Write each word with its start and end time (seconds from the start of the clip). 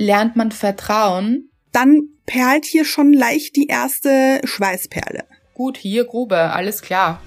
lernt 0.00 0.34
man 0.34 0.50
Vertrauen? 0.50 1.50
Dann 1.72 2.08
perlt 2.24 2.64
hier 2.64 2.86
schon 2.86 3.12
leicht 3.12 3.54
die 3.54 3.66
erste 3.66 4.40
Schweißperle. 4.44 5.24
Gut, 5.52 5.76
hier 5.76 6.06
Grube, 6.06 6.38
alles 6.38 6.80
klar. 6.80 7.20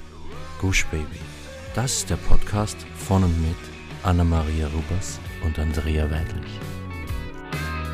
Gush 0.60 0.86
Baby. 0.88 1.20
Das 1.76 1.98
ist 1.98 2.10
der 2.10 2.16
Podcast 2.16 2.78
von 2.98 3.24
und 3.24 3.42
mit 3.42 3.56
Anna-Maria 4.02 4.68
Rubers 4.68 5.20
und 5.46 5.60
Andrea 5.60 6.10
Weidlich. 6.10 6.52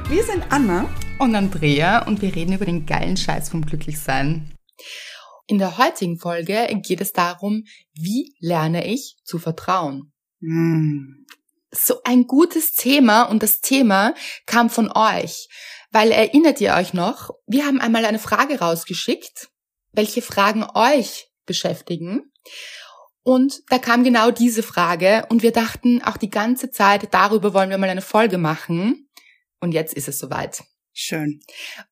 Wir 0.08 0.24
sind 0.24 0.44
Anna 0.50 0.90
Und 1.20 1.36
Andrea 1.36 2.08
und 2.08 2.22
wir 2.22 2.34
reden 2.34 2.54
über 2.54 2.66
den 2.66 2.86
geilen 2.86 3.18
Scheiß 3.18 3.50
vom 3.50 3.66
Glücklichsein. 3.66 4.54
In 5.48 5.58
der 5.58 5.78
heutigen 5.78 6.18
Folge 6.18 6.68
geht 6.82 7.02
es 7.02 7.12
darum, 7.12 7.66
wie 7.94 8.34
lerne 8.40 8.88
ich 8.88 9.18
zu 9.26 9.40
vertrauen? 9.40 10.14
Hm. 10.40 11.26
So 11.72 12.02
ein 12.04 12.26
gutes 12.26 12.74
Thema 12.74 13.24
und 13.24 13.44
das 13.44 13.62
Thema 13.62 14.14
kam 14.46 14.70
von 14.70 14.92
euch. 14.92 15.48
Weil 15.92 16.12
erinnert 16.12 16.62
ihr 16.62 16.74
euch 16.74 16.94
noch, 16.94 17.32
wir 17.48 17.66
haben 17.66 17.82
einmal 17.82 18.06
eine 18.06 18.20
Frage 18.20 18.60
rausgeschickt, 18.60 19.50
welche 19.92 20.22
Fragen 20.22 20.66
euch 20.76 21.30
beschäftigen. 21.46 22.32
Und 23.24 23.62
da 23.70 23.80
kam 23.80 24.04
genau 24.04 24.32
diese 24.32 24.64
Frage 24.64 25.26
und 25.30 25.44
wir 25.44 25.52
dachten 25.52 26.02
auch 26.04 26.18
die 26.18 26.30
ganze 26.30 26.72
Zeit, 26.72 27.14
darüber 27.14 27.54
wollen 27.54 27.70
wir 27.70 27.78
mal 27.78 27.90
eine 27.90 28.02
Folge 28.02 28.38
machen. 28.38 29.10
Und 29.60 29.74
jetzt 29.74 29.94
ist 29.94 30.08
es 30.08 30.20
soweit. 30.20 30.64
Schön. 30.94 31.40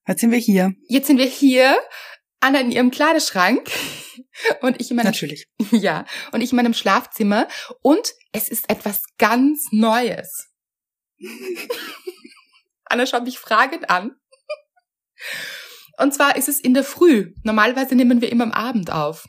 Jetzt 0.08 0.22
sind 0.22 0.31
wir 0.31 0.39
hier. 0.39 0.73
Jetzt 0.88 1.08
sind 1.08 1.17
wir 1.17 1.25
hier, 1.25 1.78
Anna 2.39 2.59
in 2.62 2.72
ihrem 2.72 2.91
Kleiderschrank 2.91 3.70
und 4.62 4.80
ich 4.80 4.90
in 4.91 4.98
meinem 4.98 5.05
Natürlich. 5.05 5.48
ja, 5.72 6.05
und 6.32 6.41
ich 6.41 6.52
in 6.52 6.55
meinem 6.58 6.73
Schlafzimmer 6.73 7.48
und 7.82 8.14
es 8.32 8.50
ist 8.50 8.70
etwas 8.70 9.04
ganz 9.18 9.68
Neues. 9.72 10.50
Anna 12.86 13.06
schaut 13.06 13.23
mich 13.23 13.39
fragend 13.39 13.89
an. 13.89 14.16
Und 15.97 16.14
zwar 16.14 16.36
ist 16.36 16.47
es 16.47 16.59
in 16.59 16.73
der 16.73 16.84
Früh. 16.84 17.34
Normalerweise 17.44 17.95
nehmen 17.95 18.22
wir 18.22 18.31
immer 18.31 18.45
am 18.45 18.52
Abend 18.52 18.92
auf. 18.92 19.28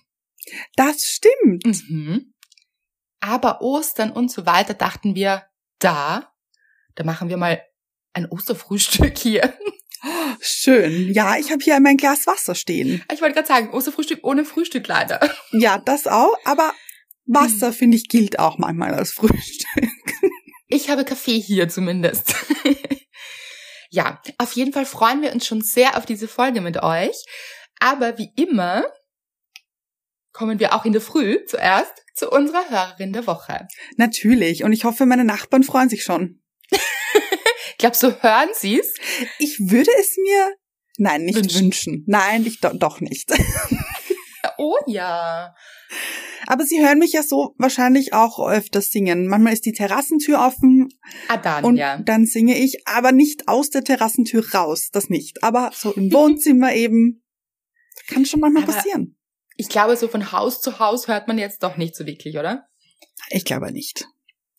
Das 0.76 1.02
stimmt. 1.02 1.64
Mhm. 1.88 2.34
Aber 3.20 3.62
Ostern 3.62 4.12
und 4.12 4.30
so 4.30 4.46
weiter 4.46 4.74
dachten 4.74 5.14
wir, 5.14 5.44
da, 5.78 6.32
da 6.94 7.04
machen 7.04 7.28
wir 7.28 7.36
mal 7.36 7.62
ein 8.12 8.26
Osterfrühstück 8.26 9.18
hier. 9.18 9.54
Schön. 10.40 11.12
Ja, 11.12 11.36
ich 11.38 11.50
habe 11.50 11.62
hier 11.62 11.78
mein 11.80 11.96
Glas 11.96 12.26
Wasser 12.26 12.54
stehen. 12.54 13.02
Ich 13.12 13.20
wollte 13.20 13.34
gerade 13.34 13.48
sagen, 13.48 13.70
Osterfrühstück 13.70 14.20
ohne 14.22 14.44
Frühstück 14.44 14.86
leider. 14.86 15.20
Ja, 15.52 15.78
das 15.78 16.06
auch, 16.06 16.36
aber 16.44 16.72
Wasser, 17.26 17.72
finde 17.72 17.96
ich, 17.96 18.08
gilt 18.08 18.38
auch 18.38 18.58
manchmal 18.58 18.94
als 18.94 19.12
Frühstück. 19.12 19.88
Ich 20.68 20.90
habe 20.90 21.04
Kaffee 21.04 21.40
hier 21.40 21.68
zumindest. 21.68 22.34
ja, 23.90 24.20
auf 24.36 24.52
jeden 24.52 24.72
Fall 24.72 24.84
freuen 24.84 25.22
wir 25.22 25.32
uns 25.32 25.46
schon 25.46 25.62
sehr 25.62 25.96
auf 25.96 26.04
diese 26.04 26.28
Folge 26.28 26.60
mit 26.60 26.82
euch. 26.82 27.24
Aber 27.80 28.18
wie 28.18 28.30
immer 28.36 28.84
kommen 30.32 30.60
wir 30.60 30.74
auch 30.74 30.84
in 30.84 30.92
der 30.92 31.00
Früh 31.00 31.44
zuerst 31.46 32.04
zu 32.14 32.30
unserer 32.30 32.68
Hörerin 32.68 33.12
der 33.12 33.26
Woche. 33.26 33.66
Natürlich. 33.96 34.62
Und 34.62 34.72
ich 34.72 34.84
hoffe, 34.84 35.06
meine 35.06 35.24
Nachbarn 35.24 35.62
freuen 35.62 35.88
sich 35.88 36.02
schon. 36.04 36.42
Glaubst 37.78 38.02
du, 38.02 38.10
hören 38.22 38.48
sie's? 38.54 38.92
Ich 39.38 39.58
würde 39.60 39.90
es 40.00 40.16
mir, 40.20 40.54
nein, 40.98 41.24
nicht 41.24 41.36
Wünschen. 41.36 41.60
wünschen. 41.62 42.04
Nein, 42.06 42.44
ich 42.46 42.60
do 42.60 42.70
doch 42.74 43.00
nicht. 43.00 43.32
Oh 44.60 44.76
ja. 44.86 45.54
Aber 46.48 46.64
sie 46.64 46.80
hören 46.84 46.98
mich 46.98 47.12
ja 47.12 47.22
so 47.22 47.54
wahrscheinlich 47.58 48.12
auch 48.12 48.40
öfters 48.48 48.90
singen. 48.90 49.28
Manchmal 49.28 49.52
ist 49.52 49.64
die 49.66 49.72
Terrassentür 49.72 50.40
offen 50.40 50.88
Ah, 51.28 51.36
dann, 51.36 51.64
und 51.64 51.76
ja. 51.76 51.98
dann 51.98 52.26
singe 52.26 52.58
ich, 52.58 52.84
aber 52.88 53.12
nicht 53.12 53.46
aus 53.46 53.70
der 53.70 53.84
Terrassentür 53.84 54.44
raus, 54.54 54.88
das 54.92 55.10
nicht. 55.10 55.44
Aber 55.44 55.70
so 55.74 55.92
im 55.92 56.12
Wohnzimmer 56.12 56.72
eben. 56.74 57.22
Kann 58.08 58.24
schon 58.26 58.40
manchmal 58.40 58.64
Aber- 58.64 58.72
passieren. 58.72 59.16
Ich 59.56 59.68
glaube, 59.68 59.96
so 59.96 60.08
von 60.08 60.32
Haus 60.32 60.60
zu 60.60 60.80
Haus 60.80 61.06
hört 61.06 61.28
man 61.28 61.38
jetzt 61.38 61.62
doch 61.62 61.76
nicht 61.76 61.94
so 61.94 62.04
wirklich, 62.06 62.36
oder? 62.38 62.66
Ich 63.30 63.44
glaube 63.44 63.70
nicht. 63.70 64.06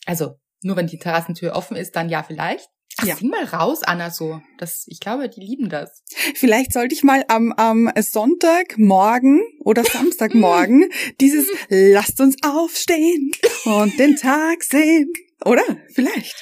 Also, 0.06 0.36
nur 0.62 0.76
wenn 0.78 0.88
die 0.88 1.00
Terrassentür 1.00 1.54
offen 1.56 1.76
ist, 1.76 1.96
dann 1.98 2.08
ja 2.10 2.24
vielleicht. 2.24 2.70
Ach, 3.02 3.06
Ja. 3.06 3.16
sing 3.16 3.30
mal 3.30 3.44
raus, 3.46 3.84
Anna, 3.84 4.12
so. 4.12 4.42
Das, 4.58 4.84
ich 4.88 5.00
glaube, 5.00 5.30
die 5.30 5.40
lieben 5.42 5.70
das. 5.70 6.04
Vielleicht 6.36 6.74
sollte 6.74 6.94
ich 6.94 7.04
mal 7.04 7.24
am, 7.28 7.52
am 7.54 7.90
Sonntagmorgen 7.98 9.42
oder 9.64 9.84
Samstagmorgen 9.86 10.90
dieses 11.22 11.48
Lasst 11.70 12.20
uns 12.22 12.36
aufstehen 12.44 13.32
und 13.66 13.98
den 14.00 14.16
Tag 14.16 14.64
sehen. 14.64 15.12
Oder? 15.46 15.64
Vielleicht. 15.94 16.36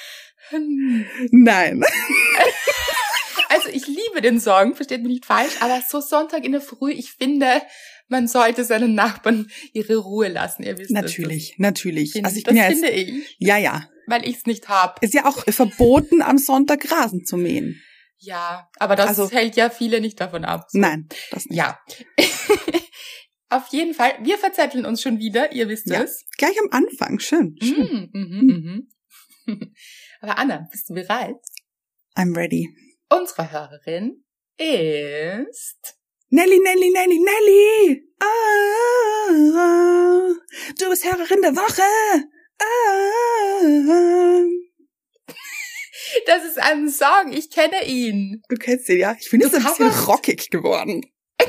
Nein. 1.30 1.82
Also 3.50 3.70
ich 3.70 3.86
liebe 3.86 4.20
den 4.20 4.40
Song, 4.40 4.74
versteht 4.74 5.00
mich 5.02 5.10
nicht 5.12 5.24
falsch, 5.24 5.54
aber 5.60 5.80
so 5.88 6.00
Sonntag 6.02 6.44
in 6.44 6.52
der 6.52 6.60
Früh, 6.60 6.92
ich 6.92 7.12
finde, 7.12 7.62
man 8.08 8.28
sollte 8.28 8.62
seinen 8.62 8.94
Nachbarn 8.94 9.50
ihre 9.72 9.96
Ruhe 9.96 10.28
lassen. 10.28 10.64
Ihr 10.64 10.76
wisst 10.76 10.90
Natürlich, 10.90 11.54
natürlich. 11.56 12.12
Das, 12.12 12.24
Also 12.24 12.36
ich 12.36 12.44
das 12.44 12.52
bin 12.52 12.62
ja 12.62 12.68
jetzt, 12.68 12.84
finde 12.84 12.90
ich, 12.94 13.36
ja, 13.38 13.56
ja. 13.56 13.88
Weil 14.08 14.26
ich 14.28 14.36
es 14.38 14.46
nicht 14.46 14.68
hab. 14.68 15.02
Ist 15.02 15.14
ja 15.14 15.26
auch 15.26 15.44
verboten, 15.44 16.22
am 16.22 16.38
Sonntag 16.38 16.90
Rasen 16.90 17.24
zu 17.24 17.36
mähen. 17.36 17.80
Ja, 18.18 18.68
aber 18.78 18.96
das 18.96 19.08
Also- 19.08 19.30
hält 19.30 19.56
ja 19.56 19.70
viele 19.70 20.00
nicht 20.00 20.20
davon 20.20 20.44
ab. 20.44 20.66
So. 20.70 20.78
Nein, 20.78 21.08
das 21.30 21.46
nicht. 21.46 21.56
Ja. 21.58 21.78
Auf 23.50 23.68
jeden 23.68 23.94
Fall, 23.94 24.12
wir 24.22 24.36
verzetteln 24.36 24.84
uns 24.84 25.00
schon 25.00 25.18
wieder, 25.18 25.52
ihr 25.52 25.68
wisst 25.68 25.88
Ja. 25.88 26.02
es. 26.02 26.22
Gleich 26.36 26.58
am 26.60 26.68
Anfang, 26.70 27.18
schön. 27.18 27.56
schön. 27.62 28.10
Mhm, 28.12 28.20
mhm, 28.20 28.88
mhm. 29.46 29.46
Aber 30.20 30.36
Anna, 30.38 30.68
bist 30.70 30.90
du 30.90 30.94
bereit? 30.94 31.36
I'm 32.16 32.36
ready. 32.36 32.68
Unsere 33.08 33.50
Hörerin 33.50 34.22
ist 34.58 35.96
Nelly, 36.30 36.58
Nelly, 36.58 36.90
Nelly, 36.90 37.18
Nelly! 37.20 38.04
Ah, 38.20 39.30
du 40.78 40.90
bist 40.90 41.04
Hörerin 41.04 41.40
der 41.40 41.56
Woche! 41.56 42.28
Das 46.26 46.44
ist 46.44 46.58
ein 46.58 46.88
Song, 46.88 47.32
ich 47.32 47.50
kenne 47.50 47.86
ihn. 47.86 48.42
du 48.48 48.56
kennst 48.56 48.88
ihn, 48.88 48.98
ja? 48.98 49.16
Ich 49.18 49.28
finde, 49.28 49.46
es 49.46 49.52
ist 49.52 49.64
ein 49.64 49.88
bisschen 49.88 50.04
rockig 50.06 50.50
geworden. 50.50 51.02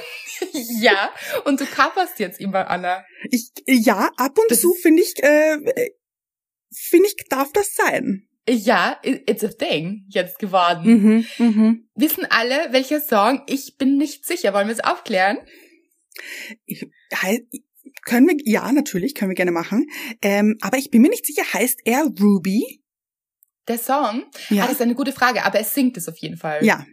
Ja, 0.80 1.14
und 1.44 1.60
du 1.60 1.66
coverst 1.66 2.18
jetzt 2.20 2.40
immer, 2.40 2.70
Anna. 2.70 3.04
Ich, 3.30 3.52
ja, 3.66 4.10
ab 4.16 4.38
und 4.38 4.50
Das 4.50 4.62
zu 4.62 4.74
finde 4.74 5.04
ich, 5.04 5.22
äh, 5.22 5.58
finde 6.74 7.08
ich, 7.08 7.16
darf 7.28 7.52
das 7.52 7.74
sein. 7.74 8.26
Ja, 8.48 8.98
it's 9.04 9.44
a 9.44 9.50
thing 9.50 10.06
jetzt 10.08 10.40
geworden. 10.40 11.26
Mhm, 11.38 11.38
mhm. 11.38 11.90
Wissen 11.94 12.26
alle, 12.30 12.72
welcher 12.72 13.02
Song? 13.02 13.44
Ich 13.48 13.76
bin 13.78 13.98
nicht 13.98 14.26
sicher. 14.26 14.54
Wollen 14.54 14.68
wir 14.68 14.74
es 14.74 14.84
aufklären? 14.84 15.40
Ich, 16.66 16.86
können 18.04 18.28
wir, 18.28 18.36
ja, 18.46 18.72
natürlich, 18.72 19.16
können 19.16 19.30
wir 19.32 19.36
gerne 19.36 19.52
machen. 19.52 19.88
Ähm, 20.22 20.58
aber 20.62 20.78
ich 20.78 20.90
bin 20.90 21.02
mir 21.02 21.10
nicht 21.10 21.26
sicher, 21.26 21.44
heißt 21.54 21.82
er 21.86 22.04
Ruby? 22.20 22.84
Der 23.68 23.78
Song? 23.78 24.26
Ja. 24.50 24.64
Ah, 24.64 24.66
das 24.66 24.76
ist 24.76 24.82
eine 24.82 24.96
gute 24.96 25.12
Frage, 25.12 25.44
aber 25.44 25.60
er 25.60 25.64
singt 25.64 25.98
es 25.98 26.08
auf 26.10 26.18
jeden 26.18 26.38
Fall. 26.38 26.66
Ja. 26.66 26.86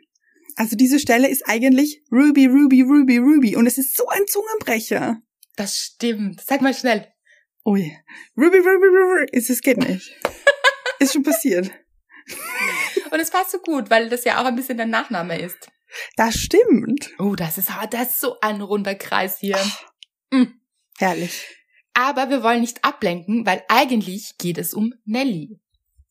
Also 0.56 0.76
diese 0.76 0.98
Stelle 0.98 1.28
ist 1.28 1.46
eigentlich 1.46 2.02
Ruby, 2.10 2.46
Ruby, 2.46 2.82
Ruby, 2.82 3.18
Ruby. 3.18 3.56
Und 3.56 3.66
es 3.66 3.78
ist 3.78 3.96
so 3.96 4.08
ein 4.08 4.26
Zungenbrecher. 4.26 5.20
Das 5.56 5.76
stimmt. 5.76 6.42
Sag 6.46 6.60
mal 6.60 6.74
schnell. 6.74 7.06
Ui. 7.64 7.96
Ruby, 8.36 8.58
Ruby, 8.58 8.86
Ruby. 8.86 9.26
Es 9.32 9.50
es 9.50 9.60
geht 9.60 9.78
nicht. 9.78 10.14
ist 10.98 11.12
schon 11.12 11.22
passiert. 11.22 11.70
Und 13.10 13.20
es 13.20 13.30
passt 13.30 13.52
so 13.52 13.58
gut, 13.58 13.90
weil 13.90 14.08
das 14.08 14.24
ja 14.24 14.40
auch 14.40 14.46
ein 14.46 14.56
bisschen 14.56 14.78
dein 14.78 14.90
Nachname 14.90 15.40
ist. 15.40 15.68
Das 16.16 16.34
stimmt. 16.34 17.10
Oh, 17.18 17.34
das 17.34 17.58
ist, 17.58 17.70
das 17.90 18.10
ist 18.10 18.20
so 18.20 18.36
ein 18.40 18.60
runder 18.60 18.94
Kreis 18.94 19.38
hier. 19.38 19.58
Herrlich. 20.98 21.44
Aber 21.94 22.28
wir 22.30 22.42
wollen 22.42 22.60
nicht 22.60 22.84
ablenken, 22.84 23.46
weil 23.46 23.62
eigentlich 23.68 24.36
geht 24.38 24.58
es 24.58 24.74
um 24.74 24.92
Nelly. 25.04 25.60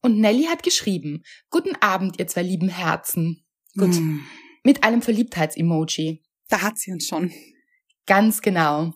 Und 0.01 0.19
Nelly 0.19 0.45
hat 0.45 0.63
geschrieben, 0.63 1.23
Guten 1.49 1.75
Abend, 1.75 2.19
ihr 2.19 2.27
zwei 2.27 2.43
lieben 2.43 2.69
Herzen. 2.69 3.45
Gut. 3.77 3.95
Hm. 3.95 4.25
Mit 4.63 4.83
einem 4.83 5.01
Verliebtheits-Emoji. 5.01 6.23
Da 6.49 6.61
hat 6.61 6.77
sie 6.77 6.91
uns 6.91 7.07
schon. 7.07 7.31
Ganz 8.05 8.41
genau. 8.41 8.93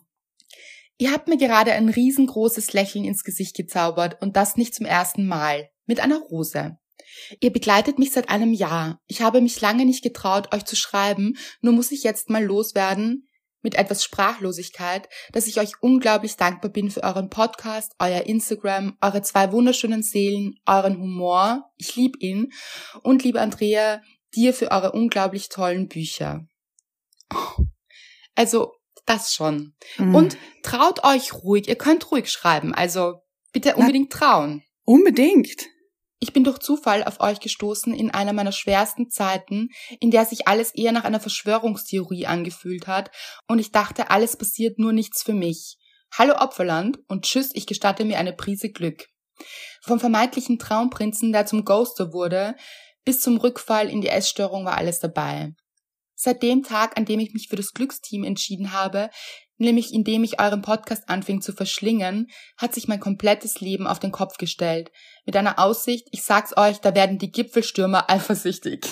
Ihr 0.98 1.12
habt 1.12 1.28
mir 1.28 1.36
gerade 1.36 1.72
ein 1.72 1.88
riesengroßes 1.88 2.72
Lächeln 2.72 3.04
ins 3.04 3.24
Gesicht 3.24 3.56
gezaubert 3.56 4.20
und 4.20 4.36
das 4.36 4.56
nicht 4.56 4.74
zum 4.74 4.86
ersten 4.86 5.26
Mal. 5.26 5.70
Mit 5.86 6.00
einer 6.00 6.18
Rose. 6.18 6.76
Ihr 7.40 7.52
begleitet 7.52 7.98
mich 7.98 8.12
seit 8.12 8.28
einem 8.28 8.52
Jahr. 8.52 9.00
Ich 9.06 9.22
habe 9.22 9.40
mich 9.40 9.60
lange 9.60 9.84
nicht 9.84 10.02
getraut, 10.02 10.54
euch 10.54 10.64
zu 10.64 10.76
schreiben, 10.76 11.36
nur 11.60 11.72
muss 11.72 11.92
ich 11.92 12.02
jetzt 12.02 12.30
mal 12.30 12.44
loswerden 12.44 13.29
mit 13.62 13.74
etwas 13.74 14.02
Sprachlosigkeit, 14.04 15.08
dass 15.32 15.46
ich 15.46 15.58
euch 15.58 15.72
unglaublich 15.80 16.36
dankbar 16.36 16.70
bin 16.70 16.90
für 16.90 17.02
euren 17.02 17.30
Podcast, 17.30 17.92
euer 17.98 18.22
Instagram, 18.22 18.96
eure 19.00 19.22
zwei 19.22 19.52
wunderschönen 19.52 20.02
Seelen, 20.02 20.54
euren 20.66 20.98
Humor. 20.98 21.70
Ich 21.76 21.96
liebe 21.96 22.18
ihn. 22.20 22.52
Und 23.02 23.24
liebe 23.24 23.40
Andrea, 23.40 24.00
dir 24.34 24.54
für 24.54 24.70
eure 24.70 24.92
unglaublich 24.92 25.48
tollen 25.48 25.88
Bücher. 25.88 26.46
Also, 28.34 28.72
das 29.06 29.34
schon. 29.34 29.74
Mhm. 29.98 30.14
Und 30.14 30.36
traut 30.62 31.04
euch 31.04 31.32
ruhig, 31.32 31.68
ihr 31.68 31.76
könnt 31.76 32.10
ruhig 32.10 32.30
schreiben. 32.30 32.74
Also 32.74 33.22
bitte 33.52 33.76
unbedingt 33.76 34.12
trauen. 34.12 34.62
unbedingt. 34.84 35.66
Ich 36.22 36.34
bin 36.34 36.44
durch 36.44 36.58
Zufall 36.58 37.02
auf 37.02 37.20
euch 37.20 37.40
gestoßen 37.40 37.94
in 37.94 38.10
einer 38.10 38.34
meiner 38.34 38.52
schwersten 38.52 39.08
Zeiten, 39.08 39.70
in 40.00 40.10
der 40.10 40.26
sich 40.26 40.46
alles 40.46 40.70
eher 40.74 40.92
nach 40.92 41.04
einer 41.04 41.18
Verschwörungstheorie 41.18 42.26
angefühlt 42.26 42.86
hat 42.86 43.10
und 43.48 43.58
ich 43.58 43.72
dachte, 43.72 44.10
alles 44.10 44.36
passiert 44.36 44.78
nur 44.78 44.92
nichts 44.92 45.22
für 45.22 45.32
mich. 45.32 45.78
Hallo 46.12 46.34
Opferland 46.34 46.98
und 47.08 47.24
tschüss, 47.24 47.50
ich 47.54 47.66
gestatte 47.66 48.04
mir 48.04 48.18
eine 48.18 48.34
Prise 48.34 48.70
Glück. 48.70 49.08
Vom 49.80 49.98
vermeintlichen 49.98 50.58
Traumprinzen, 50.58 51.32
der 51.32 51.46
zum 51.46 51.64
Ghoster 51.64 52.12
wurde, 52.12 52.54
bis 53.04 53.22
zum 53.22 53.38
Rückfall 53.38 53.88
in 53.88 54.02
die 54.02 54.08
Essstörung 54.08 54.66
war 54.66 54.76
alles 54.76 55.00
dabei. 55.00 55.54
Seit 56.14 56.42
dem 56.42 56.62
Tag, 56.62 56.98
an 56.98 57.06
dem 57.06 57.18
ich 57.20 57.32
mich 57.32 57.48
für 57.48 57.56
das 57.56 57.72
Glücksteam 57.72 58.24
entschieden 58.24 58.74
habe, 58.74 59.08
nämlich 59.60 59.92
indem 59.92 60.24
ich 60.24 60.40
euren 60.40 60.62
Podcast 60.62 61.08
anfing 61.08 61.40
zu 61.40 61.52
verschlingen, 61.52 62.28
hat 62.56 62.74
sich 62.74 62.88
mein 62.88 63.00
komplettes 63.00 63.60
Leben 63.60 63.86
auf 63.86 63.98
den 63.98 64.12
Kopf 64.12 64.38
gestellt. 64.38 64.90
Mit 65.26 65.36
einer 65.36 65.58
Aussicht, 65.58 66.08
ich 66.10 66.22
sag's 66.22 66.56
euch, 66.56 66.78
da 66.78 66.94
werden 66.94 67.18
die 67.18 67.30
Gipfelstürmer 67.30 68.10
eifersüchtig. 68.10 68.86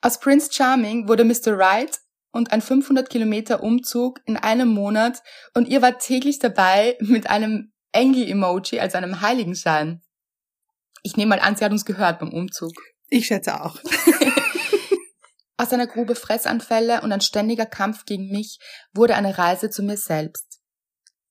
Aus 0.00 0.20
Prince 0.20 0.50
Charming 0.52 1.08
wurde 1.08 1.24
Mr. 1.24 1.56
Right 1.56 1.98
und 2.30 2.52
ein 2.52 2.60
500 2.60 3.08
Kilometer 3.08 3.62
Umzug 3.62 4.20
in 4.26 4.36
einem 4.36 4.68
Monat 4.68 5.22
und 5.54 5.68
ihr 5.68 5.80
wart 5.80 6.02
täglich 6.02 6.38
dabei 6.38 6.96
mit 7.00 7.30
einem 7.30 7.72
Engel-Emoji 7.92 8.80
als 8.80 8.94
einem 8.94 9.20
Heiligenschein. 9.20 10.02
Ich 11.02 11.16
nehme 11.16 11.30
mal 11.30 11.40
an, 11.40 11.56
sie 11.56 11.64
hat 11.64 11.72
uns 11.72 11.84
gehört 11.84 12.18
beim 12.18 12.32
Umzug. 12.32 12.72
Ich 13.08 13.26
schätze 13.26 13.62
auch. 13.62 13.78
Aus 15.56 15.72
einer 15.72 15.86
Grube 15.86 16.16
Fressanfälle 16.16 17.02
und 17.02 17.12
ein 17.12 17.20
ständiger 17.20 17.66
Kampf 17.66 18.04
gegen 18.06 18.28
mich 18.30 18.58
wurde 18.92 19.14
eine 19.14 19.38
Reise 19.38 19.70
zu 19.70 19.82
mir 19.82 19.96
selbst. 19.96 20.60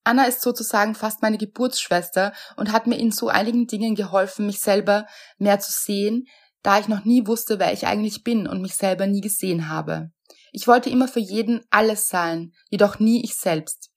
Anna 0.02 0.24
ist 0.24 0.42
sozusagen 0.42 0.94
fast 0.94 1.22
meine 1.22 1.38
Geburtsschwester 1.38 2.32
und 2.56 2.72
hat 2.72 2.86
mir 2.86 2.96
in 2.96 3.10
so 3.10 3.28
einigen 3.28 3.66
Dingen 3.66 3.94
geholfen, 3.94 4.46
mich 4.46 4.60
selber 4.60 5.06
mehr 5.38 5.60
zu 5.60 5.72
sehen, 5.72 6.26
da 6.62 6.78
ich 6.78 6.88
noch 6.88 7.04
nie 7.04 7.26
wusste, 7.26 7.58
wer 7.58 7.72
ich 7.72 7.86
eigentlich 7.86 8.22
bin 8.22 8.46
und 8.46 8.62
mich 8.62 8.74
selber 8.74 9.06
nie 9.06 9.20
gesehen 9.20 9.68
habe. 9.68 10.10
Ich 10.52 10.66
wollte 10.66 10.88
immer 10.88 11.08
für 11.08 11.20
jeden 11.20 11.62
alles 11.70 12.08
sein, 12.08 12.52
jedoch 12.70 12.98
nie 12.98 13.22
ich 13.24 13.34
selbst. 13.34 13.90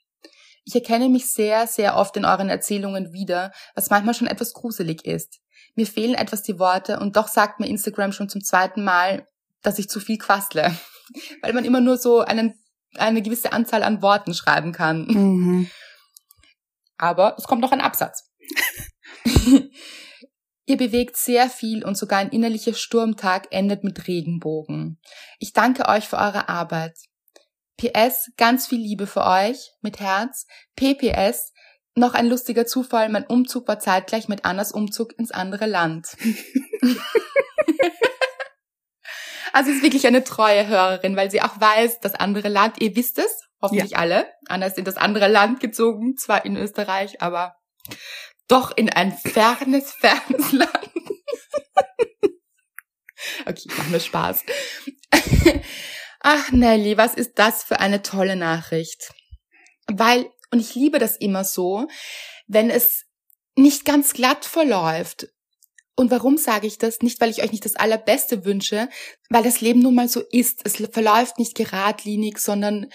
Ich 0.66 0.76
erkenne 0.76 1.08
mich 1.08 1.30
sehr, 1.32 1.68
sehr 1.68 1.96
oft 1.96 2.18
in 2.18 2.26
euren 2.26 2.50
Erzählungen 2.50 3.14
wieder, 3.14 3.54
was 3.76 3.90
manchmal 3.90 4.14
schon 4.14 4.28
etwas 4.28 4.54
gruselig 4.54 5.06
ist. 5.06 5.40
Mir 5.76 5.88
fehlen 5.88 6.16
etwas 6.16 6.42
die 6.42 6.60
Worte 6.60 7.00
und 7.00 7.16
doch 7.16 7.30
sagt 7.30 7.62
mir 7.62 7.68
Instagram 7.68 8.12
schon 8.12 8.28
zum 8.28 8.44
zweiten 8.44 8.84
Mal, 8.84 9.28
dass 9.62 9.80
ich 9.80 9.90
zu 9.90 10.00
viel 10.00 10.18
quassle, 10.18 10.76
weil 11.42 11.54
man 11.54 11.66
immer 11.66 11.82
nur 11.82 11.98
so 11.98 12.20
einen, 12.20 12.60
eine 12.96 13.22
gewisse 13.22 13.54
Anzahl 13.54 13.84
an 13.84 14.02
Worten 14.02 14.34
schreiben 14.34 14.72
kann. 14.72 15.06
Mhm. 15.08 15.70
Aber 16.98 17.36
es 17.38 17.46
kommt 17.46 17.62
noch 17.62 17.72
ein 17.72 17.82
Absatz. 17.82 18.30
Ihr 20.70 20.78
bewegt 20.78 21.16
sehr 21.16 21.50
viel 21.50 21.86
und 21.86 21.98
sogar 21.98 22.20
ein 22.20 22.30
innerlicher 22.30 22.74
Sturmtag 22.74 23.48
endet 23.52 23.84
mit 23.84 24.08
Regenbogen. 24.08 25.00
Ich 25.40 25.54
danke 25.54 25.88
euch 25.88 26.08
für 26.08 26.18
eure 26.18 26.50
Arbeit. 26.50 26.98
PS, 27.78 28.32
ganz 28.38 28.68
viel 28.68 28.80
Liebe 28.80 29.08
für 29.08 29.24
euch, 29.24 29.72
mit 29.82 30.00
Herz. 30.00 30.46
PPS, 30.76 31.54
noch 31.96 32.14
ein 32.14 32.28
lustiger 32.28 32.66
Zufall, 32.66 33.10
mein 33.10 33.26
Umzug 33.26 33.68
war 33.68 33.80
zeitgleich 33.80 34.28
mit 34.28 34.46
Annas 34.46 34.72
Umzug 34.72 35.18
ins 35.18 35.32
andere 35.32 35.66
Land. 35.66 36.16
Also 39.54 39.72
ist 39.72 39.84
wirklich 39.84 40.08
eine 40.08 40.24
treue 40.24 40.68
Hörerin, 40.68 41.16
weil 41.16 41.32
sie 41.32 41.42
auch 41.42 41.60
weiß, 41.60 42.00
das 42.00 42.16
andere 42.16 42.50
Land, 42.50 42.82
ihr 42.82 42.96
wisst 42.96 43.20
es, 43.20 43.44
hoffentlich 43.62 43.92
ja. 43.92 44.00
alle. 44.00 44.32
Anna 44.48 44.66
ist 44.68 44.78
in 44.78 44.86
das 44.86 44.98
andere 44.98 45.28
Land 45.28 45.60
gezogen, 45.60 46.16
zwar 46.18 46.46
in 46.46 46.56
Österreich, 46.56 47.22
aber 47.22 47.56
doch 48.48 48.76
in 48.76 48.90
ein 48.90 49.12
fernes, 49.12 49.92
fernes 49.92 50.52
Land. 50.52 50.90
okay, 53.46 53.64
ich 53.66 53.78
mach 53.78 53.88
nur 53.88 54.00
Spaß. 54.00 54.44
Ach, 56.20 56.52
Nelly, 56.52 56.98
was 56.98 57.14
ist 57.14 57.34
das 57.36 57.64
für 57.64 57.80
eine 57.80 58.02
tolle 58.02 58.36
Nachricht? 58.36 59.14
Weil, 59.88 60.30
und 60.52 60.60
ich 60.60 60.76
liebe 60.76 61.00
das 61.00 61.16
immer 61.18 61.44
so, 61.44 61.88
wenn 62.48 62.70
es 62.70 63.06
nicht 63.56 63.86
ganz 63.86 64.14
glatt 64.14 64.46
verläuft, 64.46 65.28
und 66.00 66.12
warum 66.12 66.38
sage 66.38 66.68
ich 66.68 66.78
das? 66.78 67.02
Nicht, 67.02 67.20
weil 67.20 67.32
ich 67.32 67.42
euch 67.44 67.52
nicht 67.52 67.66
das 67.66 67.76
Allerbeste 67.76 68.46
wünsche, 68.46 68.88
weil 69.30 69.44
das 69.44 69.62
Leben 69.62 69.80
nun 69.80 69.96
mal 69.96 70.08
so 70.08 70.22
ist. 70.32 70.62
Es 70.64 70.76
verläuft 70.92 71.40
nicht 71.40 71.56
geradlinig, 71.56 72.38
sondern 72.38 72.86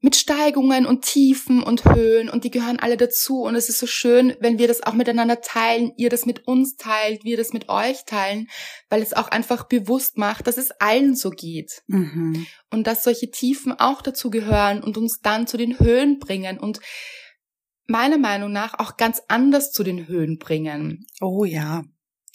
mit 0.00 0.14
Steigungen 0.14 0.86
und 0.86 1.04
Tiefen 1.04 1.64
und 1.64 1.84
Höhen 1.84 2.28
und 2.28 2.44
die 2.44 2.52
gehören 2.52 2.78
alle 2.78 2.96
dazu. 2.96 3.42
Und 3.42 3.56
es 3.56 3.68
ist 3.68 3.80
so 3.80 3.88
schön, 3.88 4.36
wenn 4.38 4.56
wir 4.56 4.68
das 4.68 4.84
auch 4.84 4.92
miteinander 4.92 5.40
teilen, 5.40 5.90
ihr 5.96 6.08
das 6.08 6.26
mit 6.26 6.46
uns 6.46 6.76
teilt, 6.76 7.24
wir 7.24 7.36
das 7.36 7.52
mit 7.52 7.68
euch 7.68 8.04
teilen, 8.04 8.46
weil 8.88 9.02
es 9.02 9.12
auch 9.12 9.26
einfach 9.26 9.64
bewusst 9.64 10.16
macht, 10.16 10.46
dass 10.46 10.58
es 10.58 10.70
allen 10.78 11.16
so 11.16 11.30
geht. 11.30 11.82
Mhm. 11.88 12.46
Und 12.70 12.86
dass 12.86 13.02
solche 13.02 13.32
Tiefen 13.32 13.72
auch 13.72 14.00
dazu 14.00 14.30
gehören 14.30 14.80
und 14.80 14.96
uns 14.96 15.18
dann 15.22 15.48
zu 15.48 15.56
den 15.56 15.80
Höhen 15.80 16.20
bringen 16.20 16.60
und 16.60 16.78
meiner 17.88 18.18
Meinung 18.18 18.52
nach 18.52 18.78
auch 18.78 18.96
ganz 18.96 19.22
anders 19.26 19.72
zu 19.72 19.82
den 19.82 20.06
Höhen 20.06 20.38
bringen. 20.38 21.04
Oh 21.20 21.44
ja 21.44 21.82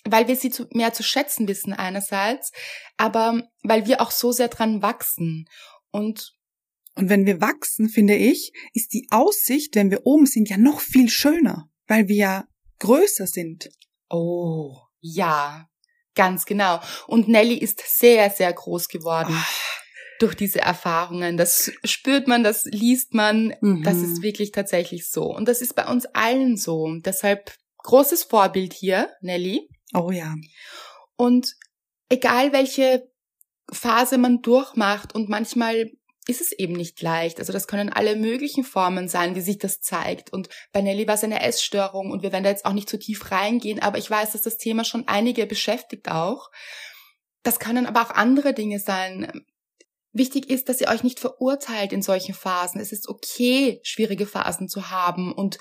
weil 0.06 0.28
wir 0.28 0.36
sie 0.36 0.50
zu, 0.50 0.68
mehr 0.72 0.94
zu 0.94 1.04
schätzen 1.04 1.48
wissen 1.48 1.74
einerseits, 1.74 2.52
aber 2.98 3.44
weil 3.64 3.86
wir 3.86 4.02
auch 4.02 4.12
so 4.12 4.32
sehr 4.32 4.48
dran 4.48 4.82
wachsen 4.82 5.46
und 5.92 6.34
und 6.94 7.10
wenn 7.10 7.26
wir 7.26 7.40
wachsen, 7.40 7.88
finde 7.88 8.16
ich, 8.16 8.52
ist 8.74 8.92
die 8.92 9.08
Aussicht, 9.12 9.76
wenn 9.76 9.92
wir 9.92 10.06
oben 10.06 10.26
sind, 10.26 10.50
ja 10.50 10.58
noch 10.58 10.82
viel 10.82 11.10
schöner, 11.10 11.70
weil 11.88 12.10
wir 12.10 12.16
ja 12.16 12.48
größer 12.80 13.28
sind. 13.28 13.70
Oh, 14.10 14.76
ja, 15.00 15.70
ganz 16.16 16.46
genau. 16.46 16.82
Und 17.08 17.28
Nelly 17.28 17.56
ist 17.56 17.82
sehr, 17.86 18.30
sehr 18.30 18.52
groß 18.52 18.90
geworden. 18.90 19.34
Oh. 19.34 19.56
Durch 20.20 20.36
diese 20.36 20.60
Erfahrungen. 20.60 21.38
Das 21.38 21.72
spürt 21.84 22.28
man, 22.28 22.44
das 22.44 22.66
liest 22.66 23.16
man. 23.16 23.56
Mhm. 23.62 23.84
Das 23.84 23.98
ist 23.98 24.22
wirklich 24.22 24.52
tatsächlich 24.52 25.10
so. 25.10 25.24
Und 25.24 25.48
das 25.48 25.62
ist 25.62 25.76
bei 25.76 25.88
uns 25.88 26.06
allen 26.08 26.58
so. 26.58 26.94
Deshalb 27.00 27.56
großes 27.80 28.26
Vorbild 28.26 28.74
hier, 28.74 29.10
Nelly. 29.22 29.68
Oh 29.94 30.12
ja. 30.12 30.36
Und 31.16 31.56
egal 32.10 32.54
welche 32.54 33.10
Phase 33.72 34.18
man 34.18 34.42
durchmacht 34.42 35.14
und 35.16 35.30
manchmal 35.30 35.92
ist 36.28 36.42
es 36.42 36.52
eben 36.52 36.74
nicht 36.74 37.02
leicht. 37.02 37.40
Also 37.40 37.52
das 37.52 37.68
können 37.68 37.92
alle 37.92 38.16
möglichen 38.16 38.64
Formen 38.64 39.08
sein, 39.08 39.36
wie 39.36 39.42
sich 39.42 39.58
das 39.58 39.82
zeigt. 39.82 40.32
Und 40.32 40.50
bei 40.72 40.82
Nelly 40.82 41.08
war 41.08 41.16
es 41.16 41.24
eine 41.24 41.42
Essstörung 41.42 42.12
und 42.12 42.22
wir 42.22 42.32
werden 42.32 42.44
da 42.44 42.52
jetzt 42.52 42.66
auch 42.66 42.74
nicht 42.74 42.90
zu 42.90 43.00
tief 43.00 43.32
reingehen, 43.32 43.82
aber 43.82 43.98
ich 43.98 44.10
weiß, 44.10 44.34
dass 44.34 44.44
das 44.44 44.58
Thema 44.58 44.84
schon 44.84 45.08
einige 45.08 45.48
beschäftigt 45.48 46.10
auch. 46.10 46.52
Das 47.44 47.60
können 47.60 47.88
aber 47.88 48.02
auch 48.02 48.12
andere 48.12 48.54
Dinge 48.54 48.80
sein. 48.80 49.46
Wichtig 50.14 50.50
ist, 50.50 50.70
dass 50.70 50.82
ihr 50.82 50.90
euch 50.90 51.04
nicht 51.04 51.20
verurteilt 51.20 51.92
in 51.92 52.04
solchen 52.04 52.36
Phasen. 52.36 52.82
Es 52.82 52.92
ist 52.92 53.10
okay, 53.10 53.80
schwierige 53.84 54.28
Phasen 54.28 54.68
zu 54.68 54.92
haben 54.92 55.34
und 55.34 55.58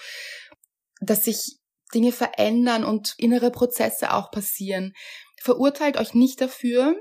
dass 1.00 1.24
sich 1.24 1.59
Dinge 1.94 2.12
verändern 2.12 2.84
und 2.84 3.14
innere 3.18 3.50
Prozesse 3.50 4.12
auch 4.14 4.30
passieren. 4.30 4.92
Verurteilt 5.40 5.96
euch 5.96 6.14
nicht 6.14 6.40
dafür, 6.40 6.94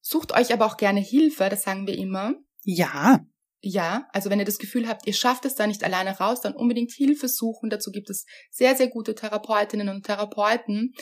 sucht 0.00 0.32
euch 0.32 0.52
aber 0.52 0.66
auch 0.66 0.76
gerne 0.76 1.00
Hilfe, 1.00 1.48
das 1.48 1.62
sagen 1.62 1.86
wir 1.86 1.96
immer. 1.96 2.34
Ja. 2.64 3.20
Ja, 3.64 4.08
also 4.12 4.28
wenn 4.28 4.40
ihr 4.40 4.44
das 4.44 4.58
Gefühl 4.58 4.88
habt, 4.88 5.06
ihr 5.06 5.12
schafft 5.12 5.44
es 5.44 5.54
da 5.54 5.68
nicht 5.68 5.84
alleine 5.84 6.18
raus, 6.18 6.40
dann 6.40 6.56
unbedingt 6.56 6.90
Hilfe 6.90 7.28
suchen. 7.28 7.70
Dazu 7.70 7.92
gibt 7.92 8.10
es 8.10 8.26
sehr, 8.50 8.74
sehr 8.74 8.88
gute 8.88 9.14
Therapeutinnen 9.14 9.88
und 9.88 10.04
Therapeuten. 10.04 10.94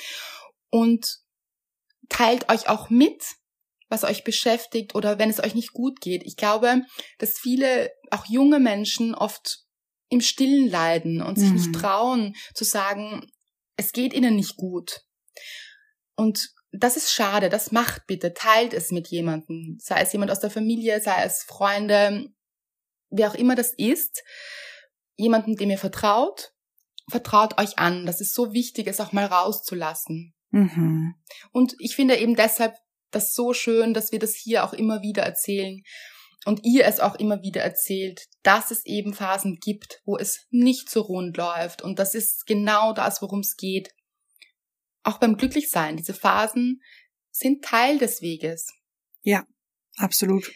Und 0.69 1.21
teilt 2.11 2.51
euch 2.51 2.69
auch 2.69 2.91
mit, 2.91 3.25
was 3.89 4.05
euch 4.05 4.25
beschäftigt 4.25 4.95
oder 4.95 5.19
wenn 5.19 5.31
es 5.31 5.43
euch 5.43 5.55
nicht 5.55 5.73
gut 5.73 6.03
geht. 6.03 6.23
Ich 6.25 6.37
glaube, 6.37 6.83
dass 7.19 7.39
viele, 7.39 7.91
auch 8.11 8.27
junge 8.27 8.61
Menschen 8.61 9.15
oft 9.15 9.65
im 10.11 10.21
Stillen 10.21 10.69
leiden 10.69 11.23
und 11.23 11.39
sich 11.39 11.49
mhm. 11.49 11.55
nicht 11.55 11.75
trauen 11.75 12.37
zu 12.55 12.65
sagen, 12.65 13.31
es 13.77 13.93
geht 13.93 14.13
ihnen 14.13 14.37
nicht 14.37 14.57
gut. 14.57 15.01
Und 16.17 16.51
das 16.73 16.97
ist 16.97 17.11
schade, 17.11 17.49
das 17.49 17.73
macht 17.73 18.07
bitte, 18.07 18.35
teilt 18.35 18.75
es 18.75 18.91
mit 18.91 19.09
jemandem, 19.09 19.79
sei 19.81 20.03
es 20.03 20.13
jemand 20.13 20.31
aus 20.31 20.41
der 20.41 20.51
Familie, 20.51 21.01
sei 21.01 21.25
es 21.25 21.43
Freunde, 21.43 22.27
wer 23.09 23.31
auch 23.31 23.35
immer 23.35 23.55
das 23.55 23.73
ist, 23.73 24.23
jemanden, 25.17 25.57
dem 25.57 25.71
ihr 25.71 25.79
vertraut, 25.79 26.53
vertraut 27.09 27.59
euch 27.59 27.79
an. 27.79 28.07
Das 28.07 28.21
ist 28.21 28.35
so 28.35 28.53
wichtig, 28.53 28.87
es 28.87 29.01
auch 29.01 29.13
mal 29.13 29.27
rauszulassen. 29.27 30.35
Mhm. 30.51 31.15
Und 31.53 31.75
ich 31.79 31.97
finde 31.97 32.17
eben 32.19 32.37
deshalb 32.37 32.75
das 33.11 33.35
so 33.35 33.53
schön, 33.53 33.95
dass 33.95 34.13
wir 34.13 34.19
das 34.19 34.35
hier 34.35 34.65
auch 34.65 34.73
immer 34.73 35.03
wieder 35.03 35.23
erzählen, 35.23 35.83
und 36.47 36.61
ihr 36.65 36.87
es 36.87 37.01
auch 37.01 37.15
immer 37.17 37.43
wieder 37.43 37.61
erzählt, 37.61 38.27
dass 38.43 38.71
es 38.71 38.85
eben 38.87 39.13
Phasen 39.13 39.59
gibt, 39.61 40.01
wo 40.05 40.17
es 40.17 40.47
nicht 40.51 40.89
so 40.91 41.03
rund 41.03 41.37
läuft. 41.37 41.83
Und 41.83 41.99
das 41.99 42.15
ist 42.15 42.47
genau 42.47 42.93
das, 42.93 43.21
worum 43.21 43.41
es 43.41 43.57
geht. 43.57 43.91
Auch 45.03 45.19
beim 45.19 45.37
Glücklichsein. 45.37 45.97
Diese 45.97 46.15
Phasen 46.15 46.81
sind 47.31 47.65
Teil 47.65 47.99
des 47.99 48.23
Weges. 48.23 48.69
Ja, 49.23 49.45
absolut. 49.97 50.51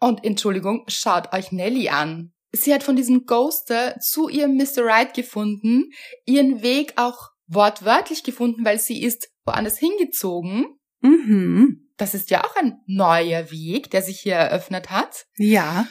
Und 0.00 0.24
Entschuldigung, 0.24 0.84
schaut 0.88 1.32
euch 1.32 1.52
Nelly 1.52 1.88
an. 1.88 2.32
sie 2.52 2.72
hat 2.72 2.82
von 2.82 2.96
diesem 2.96 3.26
Ghoster 3.26 3.98
zu 4.00 4.28
ihrem 4.28 4.56
Mr. 4.56 4.84
Right 4.84 5.12
gefunden, 5.12 5.90
ihren 6.24 6.62
Weg 6.62 6.94
auch 6.96 7.30
wortwörtlich 7.46 8.22
gefunden, 8.22 8.64
weil 8.64 8.78
sie 8.78 9.02
ist 9.02 9.30
woanders 9.44 9.78
hingezogen. 9.78 10.77
Mhm. 11.00 11.88
Das 11.96 12.14
ist 12.14 12.30
ja 12.30 12.44
auch 12.44 12.56
ein 12.56 12.80
neuer 12.86 13.50
Weg, 13.50 13.90
der 13.90 14.02
sich 14.02 14.20
hier 14.20 14.34
eröffnet 14.34 14.90
hat. 14.90 15.26
Ja. 15.36 15.88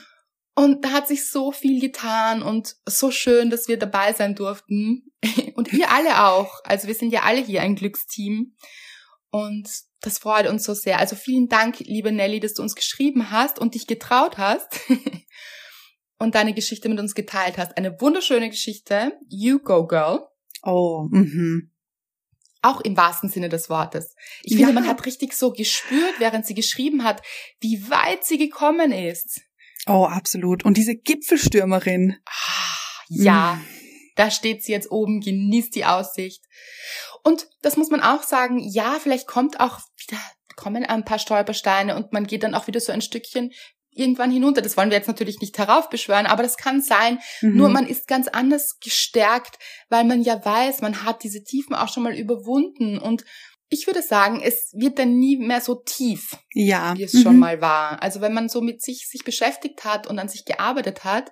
Und 0.55 0.85
da 0.85 0.91
hat 0.91 1.07
sich 1.07 1.29
so 1.29 1.51
viel 1.51 1.79
getan 1.79 2.41
und 2.41 2.75
so 2.87 3.11
schön, 3.11 3.49
dass 3.49 3.67
wir 3.67 3.77
dabei 3.77 4.13
sein 4.13 4.33
durften. 4.33 5.11
Und 5.55 5.71
ihr 5.71 5.91
alle 5.91 6.25
auch. 6.25 6.61
Also 6.63 6.87
wir 6.87 6.95
sind 6.95 7.11
ja 7.11 7.23
alle 7.23 7.43
hier 7.43 7.61
ein 7.61 7.75
Glücksteam. 7.75 8.55
Und 9.29 9.69
das 10.01 10.17
freut 10.17 10.47
uns 10.47 10.63
so 10.63 10.73
sehr. 10.73 10.97
Also 10.99 11.15
vielen 11.15 11.47
Dank, 11.47 11.79
liebe 11.79 12.11
Nelly, 12.11 12.39
dass 12.39 12.55
du 12.55 12.63
uns 12.63 12.73
geschrieben 12.73 13.29
hast 13.29 13.59
und 13.59 13.75
dich 13.75 13.85
getraut 13.85 14.37
hast 14.39 14.79
und 16.17 16.33
deine 16.33 16.53
Geschichte 16.53 16.89
mit 16.89 16.99
uns 16.99 17.13
geteilt 17.13 17.57
hast. 17.57 17.77
Eine 17.77 17.99
wunderschöne 18.01 18.49
Geschichte. 18.49 19.13
You 19.29 19.59
go, 19.59 19.85
girl. 19.85 20.27
Oh, 20.63 21.07
mhm. 21.11 21.71
Auch 22.67 22.81
im 22.81 22.97
wahrsten 22.97 23.29
Sinne 23.29 23.49
des 23.49 23.69
Wortes. 23.69 24.15
Ich 24.43 24.53
Ja. 24.53 24.67
finde, 24.67 24.73
man 24.81 24.87
hat 24.89 25.05
richtig 25.05 25.33
so 25.33 25.51
gespürt, 25.51 26.15
während 26.19 26.45
sie 26.45 26.53
geschrieben 26.55 27.03
hat, 27.03 27.21
wie 27.59 27.89
weit 27.89 28.25
sie 28.25 28.37
gekommen 28.37 28.91
ist. 28.91 29.41
Oh, 29.87 30.05
absolut. 30.05 30.65
Und 30.65 30.75
diese 30.77 30.95
Gipfelstürmerin. 30.95 32.17
Ah, 32.25 33.03
ja, 33.09 33.53
Mm. 33.55 33.65
da 34.15 34.31
steht 34.31 34.63
sie 34.63 34.71
jetzt 34.73 34.91
oben, 34.91 35.21
genießt 35.21 35.75
die 35.75 35.85
Aussicht. 35.85 36.43
Und 37.23 37.47
das 37.61 37.77
muss 37.77 37.89
man 37.89 38.01
auch 38.01 38.23
sagen, 38.23 38.59
ja, 38.59 38.97
vielleicht 39.01 39.27
kommt 39.27 39.59
auch 39.59 39.79
wieder, 39.97 40.19
kommen 40.55 40.83
ein 40.85 41.05
paar 41.05 41.19
Stolpersteine 41.19 41.95
und 41.95 42.11
man 42.13 42.25
geht 42.27 42.43
dann 42.43 42.55
auch 42.55 42.67
wieder 42.67 42.79
so 42.79 42.91
ein 42.91 43.01
Stückchen 43.01 43.51
irgendwann 43.97 44.31
hinunter. 44.31 44.61
Das 44.61 44.77
wollen 44.77 44.89
wir 44.89 44.97
jetzt 44.97 45.07
natürlich 45.07 45.39
nicht 45.39 45.57
heraufbeschwören, 45.57 46.25
aber 46.25 46.43
das 46.43 46.57
kann 46.57 46.81
sein. 46.81 47.19
Mhm. 47.41 47.55
Nur 47.57 47.69
man 47.69 47.87
ist 47.87 48.07
ganz 48.07 48.27
anders 48.27 48.79
gestärkt, 48.79 49.57
weil 49.89 50.03
man 50.05 50.21
ja 50.21 50.43
weiß, 50.43 50.81
man 50.81 51.03
hat 51.03 51.23
diese 51.23 51.43
Tiefen 51.43 51.75
auch 51.75 51.91
schon 51.91 52.03
mal 52.03 52.15
überwunden 52.15 52.97
und 52.97 53.23
ich 53.69 53.85
würde 53.85 54.01
sagen, 54.01 54.41
es 54.41 54.71
wird 54.77 54.97
dann 54.97 55.19
nie 55.19 55.35
mehr 55.35 55.59
so 55.59 55.75
tief 55.75 56.37
Ja. 56.53 56.95
wie 56.97 57.03
es 57.03 57.13
Mhm. 57.13 57.21
schon 57.21 57.37
mal 57.39 57.59
war. 57.59 58.01
Also 58.01 58.21
wenn 58.21 58.33
man 58.33 58.47
so 58.47 58.61
mit 58.61 58.81
sich 58.81 59.07
sich 59.09 59.23
beschäftigt 59.25 59.83
hat 59.83 60.07
und 60.07 60.19
an 60.19 60.29
sich 60.29 60.45
gearbeitet 60.45 61.03
hat, 61.03 61.31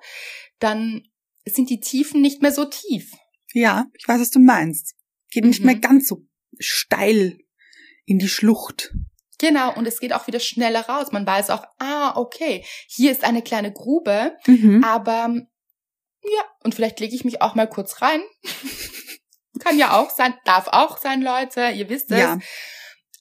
dann 0.60 1.04
sind 1.46 1.70
die 1.70 1.80
Tiefen 1.80 2.22
nicht 2.22 2.42
mehr 2.42 2.52
so 2.52 2.66
tief. 2.66 3.12
Ja, 3.54 3.86
ich 3.94 4.06
weiß, 4.08 4.20
was 4.20 4.32
du 4.32 4.40
meinst. 4.40 4.96
Geht 5.32 5.46
nicht 5.46 5.62
Mhm. 5.62 5.66
mehr 5.68 5.76
ganz 5.76 6.10
so 6.10 6.26
steil 6.60 7.38
in 8.06 8.20
die 8.20 8.28
Schlucht. 8.28 8.94
Genau, 9.40 9.74
und 9.76 9.86
es 9.88 10.00
geht 10.00 10.14
auch 10.14 10.28
wieder 10.28 10.40
schneller 10.40 10.82
raus. 10.88 11.12
Man 11.12 11.26
weiß 11.26 11.50
auch, 11.50 11.64
ah, 11.80 12.16
okay, 12.16 12.64
hier 12.88 13.12
ist 13.12 13.24
eine 13.24 13.42
kleine 13.42 13.72
Grube, 13.74 14.36
Mhm. 14.48 14.84
aber 14.84 15.30
ja, 16.24 16.44
und 16.64 16.74
vielleicht 16.76 17.00
lege 17.00 17.16
ich 17.16 17.24
mich 17.26 17.42
auch 17.42 17.54
mal 17.56 17.68
kurz 17.70 18.02
rein. 18.02 18.22
Kann 19.60 19.78
ja 19.78 20.00
auch 20.00 20.10
sein, 20.10 20.34
darf 20.46 20.68
auch 20.70 20.98
sein, 20.98 21.22
Leute, 21.22 21.70
ihr 21.70 21.88
wisst 21.90 22.12
es. 22.12 22.20
Ja. 22.20 22.40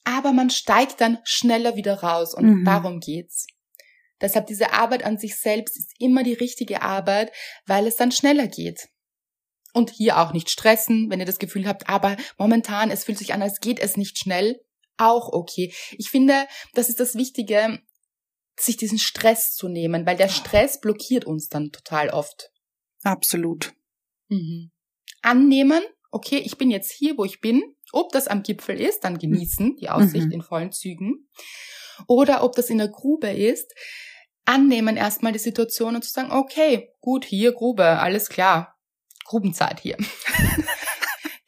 Aber 0.05 0.33
man 0.33 0.51
steigt 0.51 1.01
dann 1.01 1.19
schneller 1.25 1.77
wieder 1.77 2.01
raus 2.03 2.35
und 2.35 2.45
Mhm. 2.47 2.65
darum 2.65 3.01
geht's. 3.01 3.47
Deshalb 4.21 4.47
diese 4.47 4.73
Arbeit 4.73 5.05
an 5.05 5.19
sich 5.19 5.39
selbst 5.39 5.77
ist 5.77 5.93
immer 5.99 6.23
die 6.23 6.33
richtige 6.35 6.83
Arbeit, 6.83 7.33
weil 7.67 7.87
es 7.87 7.97
dann 7.97 8.13
schneller 8.13 8.47
geht. 8.47 8.89
Und 9.73 9.91
hier 9.91 10.19
auch 10.19 10.33
nicht 10.33 10.51
stressen, 10.51 11.11
wenn 11.11 11.21
ihr 11.21 11.27
das 11.27 11.39
Gefühl 11.41 11.67
habt, 11.67 11.89
aber 11.89 12.17
momentan, 12.39 12.91
es 12.91 13.05
fühlt 13.05 13.19
sich 13.19 13.35
an, 13.35 13.43
als 13.43 13.61
geht 13.61 13.81
es 13.81 13.97
nicht 13.97 14.19
schnell. 14.19 14.64
Auch 14.97 15.33
okay. 15.33 15.73
Ich 15.99 16.11
finde, 16.11 16.47
das 16.75 16.89
ist 16.89 17.01
das 17.01 17.15
Wichtige, 17.15 17.81
sich 18.59 18.77
diesen 18.77 18.99
Stress 18.99 19.55
zu 19.55 19.69
nehmen, 19.69 20.07
weil 20.07 20.17
der 20.17 20.29
Stress 20.29 20.81
blockiert 20.81 21.25
uns 21.25 21.49
dann 21.49 21.71
total 21.73 22.11
oft. 22.11 22.51
Absolut. 23.03 23.73
Mhm. 24.29 24.71
Annehmen, 25.23 25.83
okay, 26.11 26.39
ich 26.39 26.57
bin 26.57 26.71
jetzt 26.71 26.93
hier, 26.93 27.19
wo 27.19 27.25
ich 27.25 27.41
bin. 27.41 27.63
Ob 27.93 28.13
das 28.13 28.29
am 28.29 28.43
Gipfel 28.43 28.81
ist, 28.81 29.01
dann 29.05 29.19
genießen, 29.19 29.77
die 29.77 29.89
Aussicht 29.89 30.27
Mhm. 30.27 30.33
in 30.33 30.43
vollen 30.43 30.73
Zügen. 30.73 31.29
Oder 32.07 32.43
ob 32.45 32.55
das 32.55 32.71
in 32.71 32.79
der 32.79 32.89
Grube 32.89 33.31
ist, 33.31 33.73
annehmen 34.45 34.97
erstmal 34.97 35.33
die 35.33 35.39
Situation 35.39 35.95
und 35.97 36.05
zu 36.05 36.11
sagen, 36.11 36.33
okay, 36.33 36.91
gut, 37.01 37.25
hier 37.25 37.53
Grube, 37.53 37.85
alles 37.85 38.29
klar. 38.29 38.77
Grubenzeit 39.25 39.81
hier. 39.81 39.97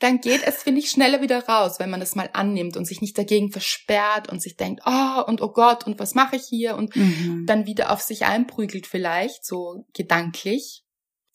dann 0.07 0.21
geht 0.21 0.43
es, 0.47 0.63
finde 0.63 0.79
ich, 0.81 0.89
schneller 0.91 1.21
wieder 1.21 1.45
raus, 1.47 1.81
wenn 1.81 1.91
man 1.91 1.99
das 1.99 2.15
mal 2.15 2.31
annimmt 2.33 2.77
und 2.77 2.85
sich 2.85 3.01
nicht 3.01 3.19
dagegen 3.19 3.51
versperrt 3.51 4.29
und 4.31 4.41
sich 4.41 4.57
denkt, 4.57 4.83
oh, 4.87 5.23
und 5.27 5.41
oh 5.43 5.51
Gott, 5.53 5.85
und 5.85 5.99
was 5.99 6.15
mache 6.15 6.37
ich 6.37 6.45
hier? 6.49 6.77
Und 6.77 6.95
Mhm. 6.95 7.45
dann 7.47 7.67
wieder 7.67 7.91
auf 7.91 8.01
sich 8.03 8.25
einprügelt 8.25 8.87
vielleicht, 8.87 9.45
so 9.45 9.85
gedanklich. 9.95 10.85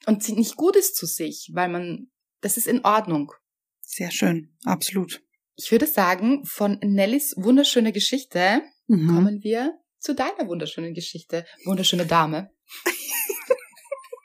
Und 0.06 0.24
sie 0.24 0.34
nicht 0.34 0.56
gut 0.56 0.78
ist 0.78 0.96
zu 0.96 1.06
sich, 1.06 1.50
weil 1.54 1.68
man, 1.68 2.10
das 2.40 2.56
ist 2.56 2.66
in 2.68 2.86
Ordnung. 2.86 3.34
Sehr 3.82 4.10
schön. 4.10 4.56
Absolut. 4.64 5.22
Ich 5.58 5.70
würde 5.72 5.86
sagen, 5.86 6.46
von 6.46 6.80
Nellys 6.82 7.34
wunderschöne 7.38 7.92
Geschichte 7.92 8.62
Mhm. 8.88 9.08
kommen 9.08 9.44
wir 9.44 9.74
zu 10.00 10.16
deiner 10.16 10.48
wunderschönen 10.48 10.94
Geschichte. 10.94 11.46
Wunderschöne 11.66 12.06
Dame. 12.06 12.52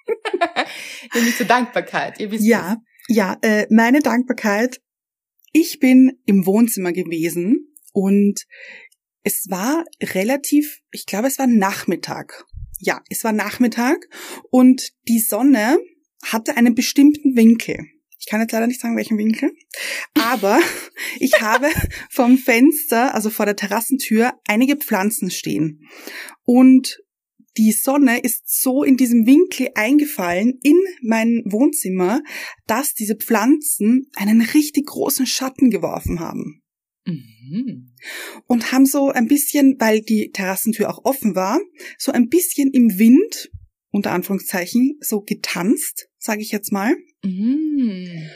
Nämlich 1.15 1.37
zur 1.37 1.47
Dankbarkeit. 1.47 2.21
Ihr 2.21 2.31
wisst 2.31 2.45
Ja, 2.47 2.76
ja, 3.08 3.36
äh, 3.42 3.66
meine 3.70 4.00
Dankbarkeit. 4.00 4.80
Ich 5.52 5.78
bin 5.78 6.18
im 6.26 6.46
Wohnzimmer 6.46 6.92
gewesen 6.92 7.75
und 7.92 8.44
es 9.22 9.46
war 9.48 9.84
relativ, 10.02 10.80
ich 10.90 11.06
glaube, 11.06 11.28
es 11.28 11.38
war 11.38 11.46
Nachmittag. 11.46 12.44
Ja, 12.78 13.02
es 13.08 13.25
war 13.25 13.32
Nachmittag 13.32 14.06
und 14.50 14.90
die 15.08 15.18
Sonne 15.18 15.78
hatte 16.22 16.56
einen 16.56 16.75
bestimmten 16.75 17.36
Winkel. 17.36 17.78
Ich 18.18 18.26
kann 18.26 18.40
jetzt 18.40 18.52
leider 18.52 18.66
nicht 18.66 18.80
sagen, 18.80 18.96
welchen 18.96 19.18
Winkel, 19.18 19.52
aber 20.14 20.60
ich 21.20 21.40
habe 21.40 21.68
vom 22.10 22.38
Fenster, 22.38 23.14
also 23.14 23.30
vor 23.30 23.46
der 23.46 23.56
Terrassentür, 23.56 24.34
einige 24.46 24.76
Pflanzen 24.76 25.30
stehen. 25.30 25.88
Und 26.44 26.98
die 27.56 27.72
Sonne 27.72 28.18
ist 28.20 28.62
so 28.62 28.82
in 28.82 28.96
diesem 28.96 29.26
Winkel 29.26 29.70
eingefallen 29.75 30.58
in 30.62 30.78
mein 31.02 31.42
Wohnzimmer, 31.46 32.22
dass 32.66 32.94
diese 32.94 33.16
Pflanzen 33.16 34.10
einen 34.14 34.40
richtig 34.40 34.86
großen 34.86 35.26
Schatten 35.26 35.70
geworfen 35.70 36.20
haben. 36.20 36.62
Mhm. 37.06 37.94
Und 38.46 38.72
haben 38.72 38.86
so 38.86 39.10
ein 39.10 39.28
bisschen, 39.28 39.76
weil 39.78 40.00
die 40.00 40.30
Terrassentür 40.32 40.90
auch 40.90 41.04
offen 41.04 41.34
war, 41.34 41.60
so 41.98 42.12
ein 42.12 42.28
bisschen 42.28 42.70
im 42.72 42.98
Wind, 42.98 43.50
unter 43.90 44.12
Anführungszeichen, 44.12 44.98
so 45.00 45.20
getanzt, 45.20 46.08
sage 46.18 46.42
ich 46.42 46.50
jetzt 46.50 46.72
mal. 46.72 46.94
Mhm. 47.25 48.28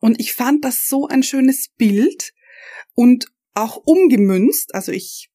Und 0.00 0.20
ich 0.20 0.34
fand 0.34 0.64
das 0.64 0.86
so 0.86 1.06
ein 1.06 1.22
schönes 1.22 1.68
Bild 1.76 2.32
und 2.94 3.26
auch 3.54 3.76
umgemünzt. 3.76 4.74
Also 4.74 4.92
ich, 4.92 5.30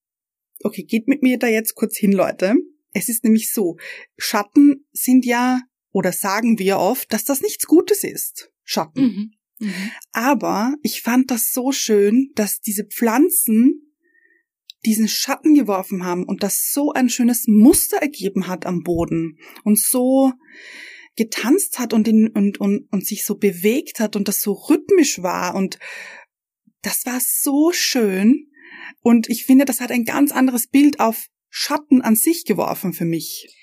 okay, 0.64 0.84
geht 0.84 1.08
mit 1.08 1.22
mir 1.24 1.38
da 1.38 1.48
jetzt 1.48 1.76
kurz 1.76 1.98
hin, 1.98 2.12
Leute. 2.12 2.56
Es 2.94 3.10
ist 3.10 3.24
nämlich 3.24 3.52
so, 3.52 3.78
Schatten 4.18 4.86
sind 4.92 5.26
ja, 5.26 5.62
oder 5.92 6.12
sagen 6.12 6.60
wir 6.60 6.78
oft, 6.78 7.12
dass 7.12 7.24
das 7.24 7.42
nichts 7.42 7.66
Gutes 7.66 8.04
ist. 8.04 8.52
Schatten. 8.64 9.02
Mhm. 9.02 9.32
Mhm. 9.60 9.92
Aber 10.12 10.76
ich 10.82 11.02
fand 11.02 11.32
das 11.32 11.52
so 11.52 11.72
schön, 11.72 12.32
dass 12.36 12.60
diese 12.60 12.86
Pflanzen 12.86 13.84
diesen 14.86 15.08
Schatten 15.08 15.54
geworfen 15.54 16.04
haben 16.04 16.26
und 16.26 16.44
das 16.44 16.72
so 16.72 16.92
ein 16.92 17.10
schönes 17.10 17.46
Muster 17.48 17.98
ergeben 17.98 18.48
hat 18.48 18.66
am 18.66 18.84
Boden 18.84 19.38
und 19.64 19.80
so 19.80 20.34
getanzt 21.16 21.80
hat 21.80 21.94
und, 21.94 22.08
in, 22.08 22.28
und, 22.30 22.60
und, 22.60 22.92
und 22.92 23.06
sich 23.06 23.24
so 23.24 23.36
bewegt 23.36 24.00
hat 24.00 24.16
und 24.16 24.28
das 24.28 24.42
so 24.42 24.54
rhythmisch 24.54 25.22
war 25.22 25.56
und 25.56 25.80
das 26.82 27.06
war 27.06 27.20
so 27.22 27.72
schön 27.72 28.50
und 29.00 29.30
ich 29.30 29.46
finde, 29.46 29.66
das 29.66 29.80
hat 29.80 29.92
ein 29.92 30.04
ganz 30.04 30.32
anderes 30.32 30.68
Bild 30.68 31.00
auf 31.00 31.28
Schatten 31.56 32.02
an 32.02 32.16
sich 32.16 32.46
geworfen 32.46 32.94
für 32.94 33.06
mich. 33.06 33.56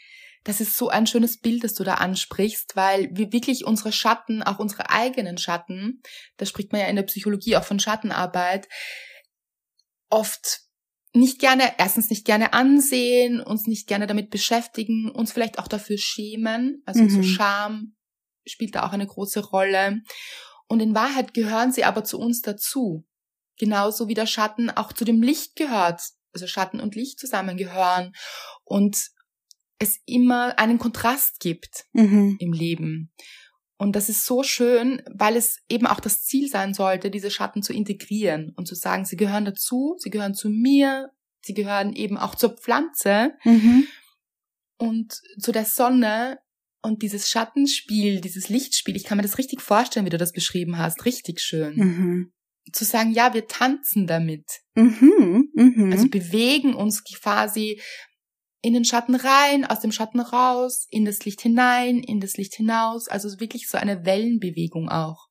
Das 0.44 0.60
ist 0.60 0.76
so 0.76 0.88
ein 0.90 1.08
schönes 1.08 1.40
Bild, 1.40 1.64
das 1.64 1.74
du 1.74 1.82
da 1.82 1.94
ansprichst, 1.94 2.76
weil 2.76 3.10
wir 3.12 3.32
wirklich 3.32 3.64
unsere 3.64 3.90
Schatten, 3.90 4.44
auch 4.44 4.60
unsere 4.60 4.90
eigenen 4.90 5.38
Schatten, 5.38 6.00
da 6.36 6.46
spricht 6.46 6.70
man 6.70 6.80
ja 6.80 6.86
in 6.86 6.94
der 6.94 7.02
Psychologie 7.02 7.56
auch 7.56 7.64
von 7.64 7.80
Schattenarbeit, 7.80 8.68
oft 10.08 10.60
nicht 11.12 11.40
gerne, 11.40 11.74
erstens 11.78 12.10
nicht 12.10 12.24
gerne 12.24 12.52
ansehen, 12.52 13.40
uns 13.40 13.66
nicht 13.66 13.88
gerne 13.88 14.06
damit 14.06 14.30
beschäftigen, 14.30 15.10
uns 15.10 15.32
vielleicht 15.32 15.58
auch 15.58 15.66
dafür 15.66 15.98
schämen. 15.98 16.84
Also 16.86 17.08
so 17.08 17.18
Mhm. 17.18 17.24
Scham 17.24 17.96
spielt 18.46 18.76
da 18.76 18.86
auch 18.86 18.92
eine 18.92 19.08
große 19.08 19.40
Rolle. 19.40 20.00
Und 20.68 20.78
in 20.78 20.94
Wahrheit 20.94 21.34
gehören 21.34 21.72
sie 21.72 21.82
aber 21.82 22.04
zu 22.04 22.20
uns 22.20 22.40
dazu. 22.40 23.04
Genauso 23.58 24.06
wie 24.06 24.14
der 24.14 24.26
Schatten 24.26 24.70
auch 24.70 24.92
zu 24.92 25.04
dem 25.04 25.22
Licht 25.22 25.56
gehört. 25.56 26.00
Also 26.32 26.46
Schatten 26.46 26.80
und 26.80 26.94
Licht 26.94 27.18
zusammengehören. 27.18 28.12
Und 28.64 28.96
es 29.78 29.98
immer 30.06 30.58
einen 30.58 30.78
Kontrast 30.78 31.40
gibt 31.40 31.86
Mhm. 31.92 32.36
im 32.38 32.52
Leben. 32.52 33.12
Und 33.78 33.96
das 33.96 34.10
ist 34.10 34.26
so 34.26 34.42
schön, 34.42 35.02
weil 35.10 35.36
es 35.36 35.56
eben 35.70 35.86
auch 35.86 36.00
das 36.00 36.22
Ziel 36.22 36.48
sein 36.50 36.74
sollte, 36.74 37.10
diese 37.10 37.30
Schatten 37.30 37.62
zu 37.62 37.72
integrieren 37.72 38.52
und 38.56 38.66
zu 38.68 38.74
sagen, 38.74 39.06
sie 39.06 39.16
gehören 39.16 39.46
dazu, 39.46 39.96
sie 39.98 40.10
gehören 40.10 40.34
zu 40.34 40.50
mir, 40.50 41.08
sie 41.40 41.54
gehören 41.54 41.94
eben 41.94 42.18
auch 42.18 42.34
zur 42.34 42.50
Pflanze 42.58 43.32
Mhm. 43.44 43.86
und 44.76 45.20
zu 45.38 45.50
der 45.52 45.64
Sonne 45.64 46.38
Und 46.82 47.02
dieses 47.02 47.28
Schattenspiel, 47.28 48.22
dieses 48.22 48.48
Lichtspiel, 48.48 48.96
ich 48.96 49.04
kann 49.04 49.18
mir 49.18 49.22
das 49.22 49.36
richtig 49.36 49.60
vorstellen, 49.60 50.06
wie 50.06 50.10
du 50.10 50.16
das 50.16 50.32
beschrieben 50.32 50.78
hast. 50.78 51.04
Richtig 51.04 51.40
schön. 51.42 51.74
Mhm. 51.76 52.32
Zu 52.72 52.84
sagen, 52.84 53.12
ja, 53.12 53.34
wir 53.34 53.46
tanzen 53.46 54.06
damit. 54.06 54.46
Mhm. 54.74 55.50
Mhm. 55.54 55.92
Also 55.92 56.08
bewegen 56.08 56.74
uns 56.74 57.02
quasi 57.04 57.80
in 58.62 58.74
den 58.74 58.84
Schatten 58.84 59.14
rein, 59.14 59.64
aus 59.64 59.80
dem 59.80 59.92
Schatten 59.92 60.20
raus, 60.20 60.86
in 60.90 61.04
das 61.04 61.24
Licht 61.24 61.40
hinein, 61.40 61.98
in 61.98 62.20
das 62.20 62.36
Licht 62.36 62.54
hinaus. 62.54 63.08
Also 63.08 63.40
wirklich 63.40 63.68
so 63.68 63.78
eine 63.78 64.04
Wellenbewegung 64.04 64.88
auch. 64.88 65.28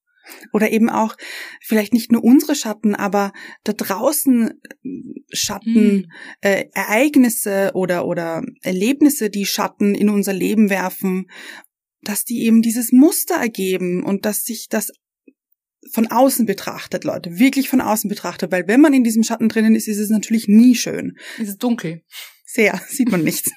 Oder 0.54 0.72
eben 0.72 0.90
auch 0.90 1.16
vielleicht 1.62 1.94
nicht 1.94 2.12
nur 2.12 2.24
unsere 2.24 2.56
Schatten, 2.56 2.96
aber 2.96 3.32
da 3.64 3.74
draußen 3.74 4.50
äh, 4.50 4.90
Schatten, 5.32 5.76
Hm. 5.76 6.06
äh, 6.42 6.66
Ereignisse 6.74 7.72
oder, 7.74 8.06
oder 8.06 8.44
Erlebnisse, 8.62 9.30
die 9.30 9.46
Schatten 9.46 9.96
in 9.96 10.10
unser 10.10 10.34
Leben 10.34 10.70
werfen, 10.70 11.26
dass 12.02 12.24
die 12.24 12.44
eben 12.44 12.62
dieses 12.62 12.92
Muster 12.92 13.36
ergeben 13.36 14.04
und 14.04 14.26
dass 14.26 14.44
sich 14.44 14.68
das 14.70 14.92
von 15.92 16.08
außen 16.08 16.46
betrachtet, 16.46 17.04
Leute, 17.04 17.40
wirklich 17.40 17.70
von 17.70 17.82
außen 17.82 18.10
betrachtet, 18.10 18.52
weil 18.52 18.68
wenn 18.68 18.82
man 18.82 18.94
in 18.94 19.04
diesem 19.04 19.24
Schatten 19.24 19.50
drinnen 19.50 19.76
ist, 19.76 19.88
ist 19.88 19.98
es 19.98 20.10
natürlich 20.10 20.48
nie 20.48 20.76
schön. 20.76 21.18
Es 21.40 21.50
ist 21.50 21.64
dunkel. 21.64 22.04
Sehr, 22.46 22.80
sieht 22.88 23.12
man 23.12 23.24
nichts. 23.24 23.52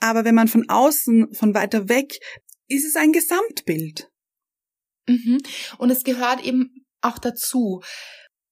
Aber 0.00 0.24
wenn 0.24 0.34
man 0.34 0.48
von 0.48 0.68
außen, 0.68 1.34
von 1.34 1.54
weiter 1.54 1.88
weg, 1.88 2.18
ist 2.68 2.84
es 2.84 2.96
ein 2.96 3.12
Gesamtbild. 3.12 4.10
Mhm. 5.06 5.40
Und 5.78 5.90
es 5.90 6.04
gehört 6.04 6.44
eben 6.44 6.86
auch 7.00 7.18
dazu. 7.18 7.82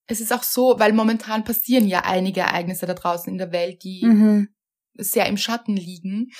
Es 0.07 0.21
ist 0.21 0.33
auch 0.33 0.43
so, 0.43 0.79
weil 0.79 0.93
momentan 0.93 1.45
passieren 1.45 1.87
ja 1.87 2.01
einige 2.05 2.41
Ereignisse 2.41 2.87
da 2.87 2.95
draußen 2.95 3.33
in 3.33 3.39
der 3.39 3.53
Welt, 3.53 3.83
die 3.83 4.05
Mhm. 4.05 4.49
Sehr 4.95 5.27
im 5.27 5.37
Schatten 5.37 5.77
liegen. 5.77 6.31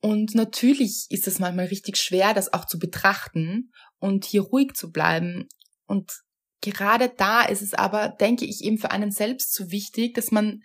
Und 0.00 0.34
natürlich 0.34 1.06
ist 1.10 1.26
es 1.26 1.38
manchmal 1.38 1.66
richtig 1.66 1.96
schwer, 1.96 2.34
das 2.34 2.52
auch 2.52 2.64
zu 2.64 2.78
betrachten 2.78 3.72
und 3.98 4.24
hier 4.24 4.42
ruhig 4.42 4.74
zu 4.74 4.90
bleiben. 4.90 5.48
Und 5.86 6.12
gerade 6.60 7.12
da 7.16 7.42
ist 7.42 7.62
es 7.62 7.74
aber, 7.74 8.08
denke 8.08 8.44
ich, 8.44 8.62
eben 8.62 8.78
für 8.78 8.90
einen 8.90 9.10
selbst 9.10 9.54
so 9.54 9.70
wichtig, 9.70 10.14
dass 10.14 10.30
man, 10.30 10.60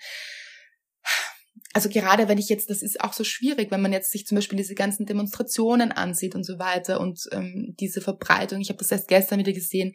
also 1.73 1.89
gerade 1.89 2.27
wenn 2.27 2.37
ich 2.37 2.49
jetzt, 2.49 2.69
das 2.69 2.83
ist 2.83 3.01
auch 3.01 3.13
so 3.13 3.23
schwierig, 3.23 3.71
wenn 3.71 3.81
man 3.81 3.93
jetzt 3.93 4.11
sich 4.11 4.25
zum 4.25 4.35
Beispiel 4.35 4.57
diese 4.57 4.75
ganzen 4.75 5.05
Demonstrationen 5.05 5.91
ansieht 5.91 6.35
und 6.35 6.43
so 6.43 6.59
weiter 6.59 6.99
und 6.99 7.21
ähm, 7.31 7.75
diese 7.79 8.01
Verbreitung, 8.01 8.61
ich 8.61 8.69
habe 8.69 8.79
das 8.79 8.91
erst 8.91 9.07
gestern 9.07 9.39
wieder 9.39 9.53
gesehen, 9.53 9.93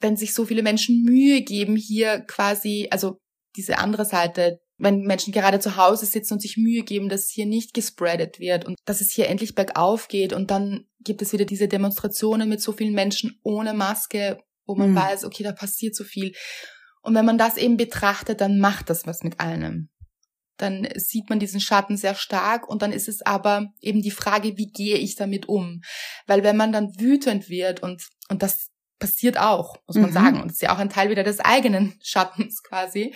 wenn 0.00 0.16
sich 0.16 0.34
so 0.34 0.44
viele 0.44 0.62
Menschen 0.62 1.02
Mühe 1.02 1.42
geben, 1.42 1.74
hier 1.74 2.20
quasi, 2.20 2.86
also 2.90 3.20
diese 3.56 3.78
andere 3.78 4.04
Seite, 4.04 4.60
wenn 4.78 5.00
Menschen 5.02 5.32
gerade 5.32 5.58
zu 5.58 5.76
Hause 5.76 6.06
sitzen 6.06 6.34
und 6.34 6.40
sich 6.40 6.56
Mühe 6.56 6.82
geben, 6.84 7.08
dass 7.08 7.28
hier 7.30 7.46
nicht 7.46 7.74
gespreadet 7.74 8.38
wird 8.38 8.64
und 8.64 8.76
dass 8.84 9.00
es 9.00 9.10
hier 9.10 9.28
endlich 9.28 9.54
bergauf 9.54 10.08
geht 10.08 10.32
und 10.32 10.50
dann 10.50 10.86
gibt 11.00 11.20
es 11.22 11.32
wieder 11.32 11.44
diese 11.44 11.68
Demonstrationen 11.68 12.48
mit 12.48 12.60
so 12.62 12.72
vielen 12.72 12.94
Menschen 12.94 13.38
ohne 13.42 13.74
Maske, 13.74 14.38
wo 14.66 14.74
man 14.74 14.90
Mhm. 14.92 14.96
weiß, 14.96 15.24
okay, 15.24 15.42
da 15.42 15.52
passiert 15.52 15.94
so 15.96 16.04
viel. 16.04 16.32
Und 17.02 17.14
wenn 17.14 17.24
man 17.24 17.38
das 17.38 17.56
eben 17.56 17.76
betrachtet, 17.76 18.40
dann 18.40 18.58
macht 18.60 18.90
das 18.90 19.06
was 19.06 19.22
mit 19.22 19.40
einem. 19.40 19.88
Dann 20.58 20.88
sieht 20.96 21.30
man 21.30 21.38
diesen 21.38 21.60
Schatten 21.60 21.96
sehr 21.96 22.14
stark 22.14 22.68
und 22.68 22.82
dann 22.82 22.92
ist 22.92 23.08
es 23.08 23.22
aber 23.22 23.72
eben 23.80 24.02
die 24.02 24.10
Frage, 24.10 24.56
wie 24.58 24.70
gehe 24.70 24.96
ich 24.96 25.14
damit 25.14 25.48
um? 25.48 25.82
Weil 26.26 26.42
wenn 26.42 26.56
man 26.56 26.72
dann 26.72 26.98
wütend 26.98 27.48
wird 27.48 27.80
und, 27.82 28.08
und 28.28 28.42
das 28.42 28.68
passiert 28.98 29.38
auch, 29.38 29.76
muss 29.86 29.96
man 29.96 30.10
Mhm. 30.10 30.14
sagen, 30.14 30.40
und 30.42 30.48
es 30.48 30.54
ist 30.54 30.62
ja 30.62 30.74
auch 30.74 30.78
ein 30.78 30.90
Teil 30.90 31.10
wieder 31.10 31.22
des 31.22 31.38
eigenen 31.40 31.94
Schattens 32.02 32.62
quasi, 32.62 33.14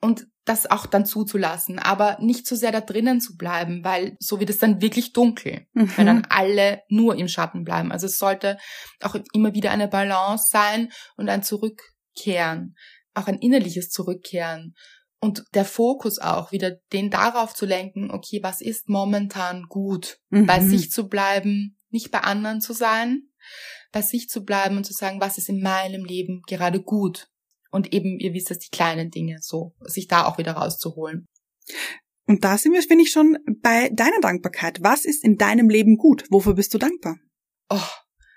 und 0.00 0.26
das 0.48 0.70
auch 0.70 0.86
dann 0.86 1.04
zuzulassen, 1.06 1.78
aber 1.78 2.18
nicht 2.20 2.46
so 2.46 2.56
sehr 2.56 2.72
da 2.72 2.80
drinnen 2.80 3.20
zu 3.20 3.36
bleiben, 3.36 3.84
weil 3.84 4.16
so 4.18 4.40
wird 4.40 4.50
es 4.50 4.58
dann 4.58 4.80
wirklich 4.80 5.12
dunkel, 5.12 5.66
Mhm. 5.72 5.92
wenn 5.96 6.06
dann 6.06 6.26
alle 6.30 6.82
nur 6.88 7.16
im 7.16 7.28
Schatten 7.28 7.64
bleiben. 7.64 7.92
Also 7.92 8.06
es 8.06 8.18
sollte 8.18 8.58
auch 9.02 9.16
immer 9.32 9.54
wieder 9.54 9.70
eine 9.70 9.88
Balance 9.88 10.48
sein 10.50 10.90
und 11.16 11.28
ein 11.28 11.42
Zurückkehren, 11.42 12.76
auch 13.14 13.26
ein 13.26 13.38
innerliches 13.38 13.90
Zurückkehren 13.90 14.74
und 15.20 15.44
der 15.54 15.64
Fokus 15.64 16.18
auch 16.18 16.52
wieder 16.52 16.76
den 16.92 17.10
darauf 17.10 17.54
zu 17.54 17.66
lenken, 17.66 18.10
okay, 18.10 18.40
was 18.42 18.60
ist 18.60 18.88
momentan 18.88 19.64
gut, 19.68 20.18
Mhm. 20.30 20.46
bei 20.46 20.60
sich 20.60 20.90
zu 20.90 21.08
bleiben, 21.08 21.76
nicht 21.90 22.10
bei 22.10 22.20
anderen 22.20 22.60
zu 22.60 22.72
sein, 22.72 23.22
bei 23.92 24.02
sich 24.02 24.28
zu 24.28 24.44
bleiben 24.44 24.76
und 24.76 24.84
zu 24.84 24.92
sagen, 24.92 25.20
was 25.20 25.38
ist 25.38 25.48
in 25.48 25.60
meinem 25.62 26.04
Leben 26.04 26.42
gerade 26.46 26.80
gut. 26.82 27.28
Und 27.70 27.92
eben, 27.92 28.18
ihr 28.18 28.32
wisst 28.32 28.50
es, 28.50 28.58
die 28.58 28.70
kleinen 28.70 29.10
Dinge, 29.10 29.38
so, 29.40 29.74
sich 29.80 30.06
da 30.06 30.24
auch 30.26 30.38
wieder 30.38 30.52
rauszuholen. 30.52 31.26
Und 32.26 32.44
da 32.44 32.58
sind 32.58 32.72
wir, 32.72 32.82
finde 32.82 33.04
ich, 33.04 33.10
schon 33.10 33.38
bei 33.62 33.90
deiner 33.90 34.20
Dankbarkeit. 34.20 34.82
Was 34.82 35.04
ist 35.04 35.24
in 35.24 35.36
deinem 35.36 35.68
Leben 35.68 35.96
gut? 35.96 36.24
Wofür 36.30 36.54
bist 36.54 36.74
du 36.74 36.78
dankbar? 36.78 37.16
Oh, 37.70 37.80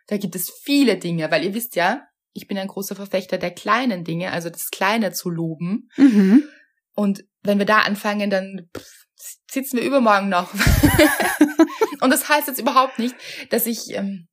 da 0.07 0.17
gibt 0.17 0.35
es 0.35 0.49
viele 0.63 0.97
Dinge, 0.97 1.29
weil 1.31 1.43
ihr 1.43 1.53
wisst 1.53 1.75
ja, 1.75 2.05
ich 2.33 2.47
bin 2.47 2.57
ein 2.57 2.67
großer 2.67 2.95
Verfechter 2.95 3.37
der 3.37 3.51
kleinen 3.51 4.03
Dinge, 4.03 4.31
also 4.31 4.49
das 4.49 4.69
Kleine 4.69 5.11
zu 5.11 5.29
loben. 5.29 5.89
Mhm. 5.97 6.43
Und 6.93 7.25
wenn 7.43 7.57
wir 7.57 7.65
da 7.65 7.79
anfangen, 7.79 8.29
dann 8.29 8.69
pff, 8.75 9.05
sitzen 9.49 9.77
wir 9.77 9.83
übermorgen 9.83 10.29
noch. 10.29 10.53
und 12.01 12.09
das 12.09 12.29
heißt 12.29 12.47
jetzt 12.47 12.59
überhaupt 12.59 12.99
nicht, 12.99 13.15
dass 13.49 13.65
ich, 13.65 13.93
ähm, 13.93 14.27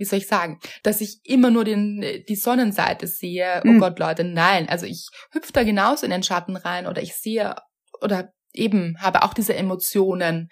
wie 0.00 0.04
soll 0.04 0.18
ich 0.18 0.26
sagen, 0.26 0.58
dass 0.82 1.00
ich 1.00 1.20
immer 1.22 1.50
nur 1.50 1.64
den, 1.64 2.00
die 2.28 2.34
Sonnenseite 2.36 3.06
sehe. 3.06 3.60
Oh 3.64 3.68
Mhm. 3.68 3.78
Gott, 3.80 3.98
Leute, 4.00 4.24
nein. 4.24 4.68
Also 4.68 4.86
ich 4.86 5.06
hüpfe 5.30 5.52
da 5.52 5.62
genauso 5.62 6.04
in 6.06 6.10
den 6.10 6.22
Schatten 6.24 6.56
rein 6.56 6.86
oder 6.88 7.02
ich 7.02 7.14
sehe 7.14 7.54
oder 8.00 8.32
eben 8.52 8.96
habe 8.98 9.22
auch 9.22 9.34
diese 9.34 9.54
Emotionen, 9.54 10.48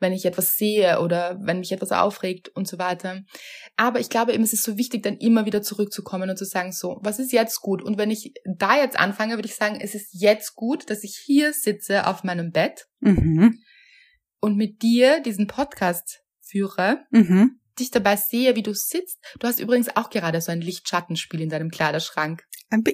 wenn 0.00 0.12
ich 0.12 0.26
etwas 0.26 0.56
sehe 0.56 1.00
oder 1.00 1.38
wenn 1.40 1.60
mich 1.60 1.72
etwas 1.72 1.92
aufregt 1.92 2.50
und 2.50 2.68
so 2.68 2.78
weiter. 2.78 3.22
Aber 3.76 4.00
ich 4.00 4.10
glaube 4.10 4.32
eben, 4.32 4.42
es 4.44 4.52
ist 4.52 4.64
so 4.64 4.76
wichtig, 4.76 5.02
dann 5.02 5.16
immer 5.16 5.46
wieder 5.46 5.62
zurückzukommen 5.62 6.28
und 6.28 6.36
zu 6.36 6.44
sagen, 6.44 6.72
so, 6.72 6.98
was 7.02 7.18
ist 7.18 7.32
jetzt 7.32 7.60
gut? 7.60 7.82
Und 7.82 7.96
wenn 7.98 8.10
ich 8.10 8.32
da 8.44 8.76
jetzt 8.76 8.98
anfange, 8.98 9.36
würde 9.36 9.48
ich 9.48 9.54
sagen, 9.56 9.78
es 9.80 9.94
ist 9.94 10.08
jetzt 10.12 10.54
gut, 10.56 10.90
dass 10.90 11.04
ich 11.04 11.16
hier 11.24 11.52
sitze 11.52 12.06
auf 12.06 12.22
meinem 12.24 12.50
Bett 12.50 12.86
Mhm. 13.00 13.58
und 14.40 14.56
mit 14.56 14.82
dir 14.82 15.20
diesen 15.20 15.46
Podcast 15.46 16.20
führe, 16.42 17.04
Mhm. 17.10 17.58
Dich 17.78 17.90
dabei 17.90 18.16
sehe, 18.16 18.54
wie 18.56 18.62
du 18.62 18.74
sitzt. 18.74 19.18
Du 19.38 19.46
hast 19.46 19.60
übrigens 19.60 19.88
auch 19.96 20.10
gerade 20.10 20.40
so 20.40 20.52
ein 20.52 20.60
Lichtschattenspiel 20.60 21.40
in 21.40 21.48
deinem 21.48 21.70
Kleiderschrank. 21.70 22.42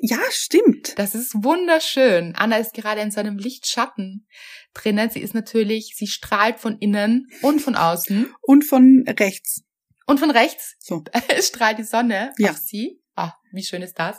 Ja, 0.03 0.19
stimmt. 0.31 0.97
Das 0.99 1.15
ist 1.17 1.35
wunderschön. 1.43 2.35
Anna 2.37 2.59
ist 2.59 2.75
gerade 2.75 3.01
in 3.01 3.11
so 3.11 3.19
einem 3.21 3.39
Lichtschatten 3.39 4.27
drinnen. 4.73 5.11
Sie 5.11 5.21
ist 5.21 5.35
natürlich, 5.35 5.95
sie 5.97 6.07
strahlt 6.07 6.61
von 6.61 6.79
innen 6.79 7.27
und 7.43 7.61
von 7.61 7.75
außen 7.75 8.33
Und 8.43 8.65
von 8.65 9.05
rechts. 9.19 9.63
und 10.07 10.21
von 10.21 10.31
rechts 10.31 10.77
So. 10.79 11.03
strahlt 11.41 11.79
die 11.79 11.85
Sonne 11.85 12.33
Ja. 12.39 12.51
auf 12.51 12.59
sie. 12.59 13.01
Ah, 13.17 13.33
wie 13.53 13.65
schön 13.65 13.83
ist 13.83 13.99
das? 13.99 14.19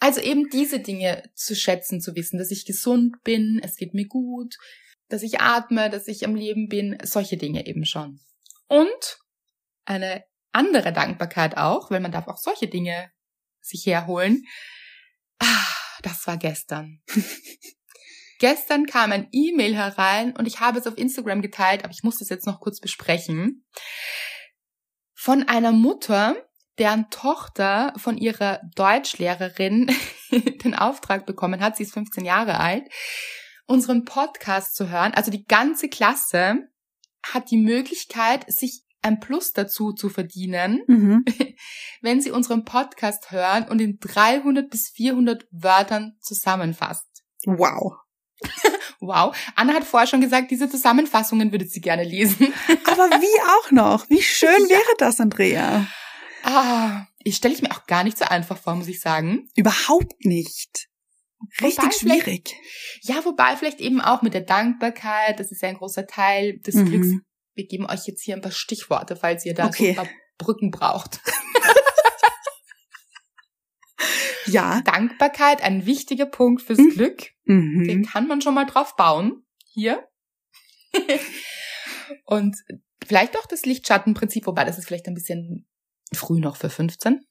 Also 0.00 0.20
eben 0.20 0.48
diese 0.50 0.80
Dinge 0.80 1.22
zu 1.34 1.54
schätzen, 1.54 2.00
zu 2.00 2.14
wissen, 2.16 2.38
dass 2.38 2.50
ich 2.50 2.64
gesund 2.66 3.16
bin, 3.22 3.60
es 3.62 3.76
geht 3.76 3.94
mir 3.94 4.06
gut, 4.06 4.56
dass 5.08 5.22
ich 5.22 5.40
atme, 5.40 5.88
dass 5.88 6.08
ich 6.08 6.24
am 6.26 6.34
Leben 6.34 6.68
bin, 6.68 6.98
solche 7.04 7.36
Dinge 7.36 7.66
eben 7.66 7.84
schon. 7.86 8.18
Und 8.66 9.18
eine 9.84 10.24
andere 10.52 10.92
Dankbarkeit 10.92 11.56
auch, 11.56 11.90
weil 11.90 12.00
man 12.00 12.12
darf 12.12 12.28
auch 12.28 12.38
solche 12.38 12.68
Dinge 12.68 13.10
sich 13.60 13.86
herholen. 13.86 14.44
Ah, 15.38 15.66
das 16.02 16.26
war 16.26 16.36
gestern. 16.36 17.02
gestern 18.38 18.86
kam 18.86 19.12
ein 19.12 19.28
E-Mail 19.32 19.74
herein 19.74 20.36
und 20.36 20.46
ich 20.46 20.60
habe 20.60 20.78
es 20.78 20.86
auf 20.86 20.98
Instagram 20.98 21.42
geteilt, 21.42 21.84
aber 21.84 21.92
ich 21.92 22.02
muss 22.02 22.18
das 22.18 22.28
jetzt 22.28 22.46
noch 22.46 22.60
kurz 22.60 22.80
besprechen. 22.80 23.66
Von 25.14 25.48
einer 25.48 25.72
Mutter, 25.72 26.36
deren 26.78 27.08
Tochter 27.10 27.92
von 27.96 28.18
ihrer 28.18 28.60
Deutschlehrerin 28.74 29.94
den 30.30 30.74
Auftrag 30.74 31.26
bekommen 31.26 31.60
hat, 31.60 31.76
sie 31.76 31.84
ist 31.84 31.94
15 31.94 32.24
Jahre 32.24 32.60
alt, 32.60 32.84
unseren 33.66 34.04
Podcast 34.04 34.74
zu 34.76 34.90
hören. 34.90 35.14
Also 35.14 35.30
die 35.30 35.44
ganze 35.44 35.88
Klasse 35.88 36.68
hat 37.22 37.50
die 37.50 37.56
Möglichkeit, 37.56 38.44
sich 38.46 38.82
ein 39.04 39.20
Plus 39.20 39.52
dazu 39.52 39.92
zu 39.92 40.08
verdienen, 40.08 40.82
Mhm. 40.86 41.24
wenn 42.02 42.20
sie 42.20 42.30
unseren 42.30 42.64
Podcast 42.64 43.30
hören 43.30 43.68
und 43.68 43.80
in 43.80 43.98
300 44.00 44.68
bis 44.70 44.90
400 44.90 45.46
Wörtern 45.50 46.16
zusammenfasst. 46.20 47.06
Wow. 47.44 47.94
Wow. 49.00 49.36
Anna 49.54 49.74
hat 49.74 49.84
vorher 49.84 50.06
schon 50.06 50.22
gesagt, 50.22 50.50
diese 50.50 50.66
Zusammenfassungen 50.70 51.52
würde 51.52 51.66
sie 51.66 51.82
gerne 51.82 52.04
lesen. 52.04 52.54
Aber 52.84 53.10
wie 53.20 53.40
auch 53.66 53.70
noch? 53.70 54.08
Wie 54.08 54.22
schön 54.22 54.62
Ja. 54.62 54.68
wäre 54.70 54.94
das, 54.96 55.20
Andrea? 55.20 55.86
Ah, 56.42 57.04
ich 57.22 57.36
stelle 57.36 57.52
ich 57.54 57.60
mir 57.60 57.70
auch 57.72 57.84
gar 57.86 58.02
nicht 58.04 58.16
so 58.16 58.24
einfach 58.24 58.56
vor, 58.56 58.74
muss 58.76 58.88
ich 58.88 59.00
sagen. 59.02 59.46
Überhaupt 59.56 60.24
nicht. 60.24 60.88
Richtig 61.60 61.84
Wobei 61.84 61.90
schwierig. 62.22 62.56
Ja, 63.02 63.22
wobei 63.26 63.56
vielleicht 63.56 63.80
eben 63.80 64.00
auch 64.00 64.22
mit 64.22 64.32
der 64.32 64.40
Dankbarkeit, 64.40 65.38
das 65.38 65.52
ist 65.52 65.60
ja 65.60 65.68
ein 65.68 65.76
großer 65.76 66.06
Teil 66.06 66.58
des 66.60 66.74
Mhm. 66.76 66.84
Glücks. 66.86 67.08
Wir 67.54 67.66
geben 67.66 67.86
euch 67.86 68.06
jetzt 68.06 68.22
hier 68.22 68.34
ein 68.34 68.40
paar 68.40 68.50
Stichworte, 68.52 69.16
falls 69.16 69.44
ihr 69.46 69.54
da 69.54 69.66
Okay. 69.66 69.94
so 69.94 70.00
ein 70.00 70.06
paar 70.06 70.14
Brücken 70.38 70.70
braucht. 70.70 71.20
Ja. 74.46 74.82
Dankbarkeit, 74.82 75.62
ein 75.62 75.86
wichtiger 75.86 76.26
Punkt 76.26 76.60
fürs 76.62 76.78
Mhm. 76.78 76.90
Glück. 76.90 77.30
Den 77.46 78.00
Mhm. 78.00 78.04
kann 78.04 78.26
man 78.28 78.42
schon 78.42 78.52
mal 78.54 78.66
drauf 78.66 78.94
bauen. 78.94 79.46
Hier. 79.64 80.06
Und 82.26 82.56
vielleicht 83.06 83.38
auch 83.38 83.46
das 83.46 83.64
Lichtschattenprinzip, 83.64 84.46
wobei 84.46 84.64
das 84.64 84.76
ist 84.78 84.86
vielleicht 84.86 85.06
ein 85.08 85.14
bisschen 85.14 85.66
früh 86.12 86.40
noch 86.40 86.56
für 86.56 86.68
15. 86.68 87.24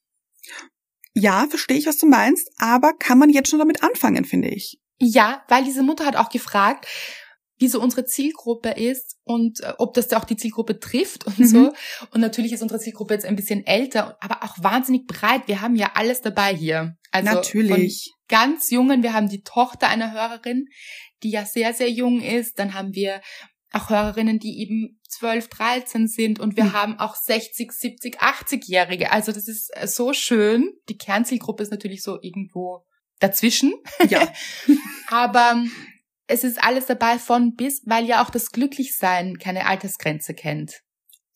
Ja, 1.14 1.46
verstehe 1.48 1.76
ich, 1.78 1.86
was 1.86 1.98
du 1.98 2.06
meinst, 2.06 2.50
aber 2.58 2.92
kann 2.98 3.18
man 3.18 3.30
jetzt 3.30 3.48
schon 3.48 3.60
damit 3.60 3.82
anfangen, 3.84 4.24
finde 4.24 4.48
ich. 4.48 4.80
Ja, 4.98 5.44
weil 5.48 5.62
diese 5.64 5.84
Mutter 5.84 6.04
hat 6.06 6.16
auch 6.16 6.28
gefragt, 6.30 6.86
wie 7.64 7.68
so 7.68 7.80
unsere 7.80 8.04
Zielgruppe 8.04 8.72
ist 8.72 9.16
und 9.24 9.60
äh, 9.60 9.72
ob 9.78 9.94
das 9.94 10.12
auch 10.12 10.26
die 10.26 10.36
Zielgruppe 10.36 10.78
trifft 10.78 11.26
und 11.26 11.38
mhm. 11.38 11.46
so. 11.46 11.72
Und 12.10 12.20
natürlich 12.20 12.52
ist 12.52 12.60
unsere 12.60 12.78
Zielgruppe 12.78 13.14
jetzt 13.14 13.24
ein 13.24 13.36
bisschen 13.36 13.66
älter, 13.66 14.18
aber 14.20 14.42
auch 14.42 14.62
wahnsinnig 14.62 15.06
breit. 15.06 15.48
Wir 15.48 15.62
haben 15.62 15.74
ja 15.74 15.92
alles 15.94 16.20
dabei 16.20 16.54
hier. 16.54 16.98
Also 17.10 17.32
natürlich. 17.32 18.12
ganz 18.28 18.70
jungen, 18.70 19.02
wir 19.02 19.14
haben 19.14 19.30
die 19.30 19.40
Tochter 19.40 19.88
einer 19.88 20.12
Hörerin, 20.12 20.66
die 21.22 21.30
ja 21.30 21.46
sehr, 21.46 21.72
sehr 21.72 21.90
jung 21.90 22.20
ist. 22.20 22.58
Dann 22.58 22.74
haben 22.74 22.92
wir 22.94 23.22
auch 23.72 23.88
Hörerinnen, 23.88 24.38
die 24.38 24.60
eben 24.60 25.00
12, 25.08 25.48
13 25.48 26.06
sind 26.06 26.40
und 26.40 26.58
wir 26.58 26.64
mhm. 26.64 26.72
haben 26.74 26.98
auch 26.98 27.16
60, 27.16 27.72
70, 27.72 28.20
80-Jährige. 28.20 29.10
Also 29.10 29.32
das 29.32 29.48
ist 29.48 29.70
äh, 29.74 29.86
so 29.88 30.12
schön. 30.12 30.74
Die 30.90 30.98
Kernzielgruppe 30.98 31.62
ist 31.62 31.70
natürlich 31.70 32.02
so 32.02 32.18
irgendwo 32.20 32.84
dazwischen. 33.20 33.72
Ja. 34.10 34.30
Aber 35.08 35.64
es 36.26 36.44
ist 36.44 36.62
alles 36.62 36.86
dabei 36.86 37.18
von 37.18 37.54
bis, 37.54 37.82
weil 37.86 38.06
ja 38.06 38.24
auch 38.24 38.30
das 38.30 38.50
Glücklichsein 38.50 39.38
keine 39.38 39.66
Altersgrenze 39.66 40.34
kennt. 40.34 40.82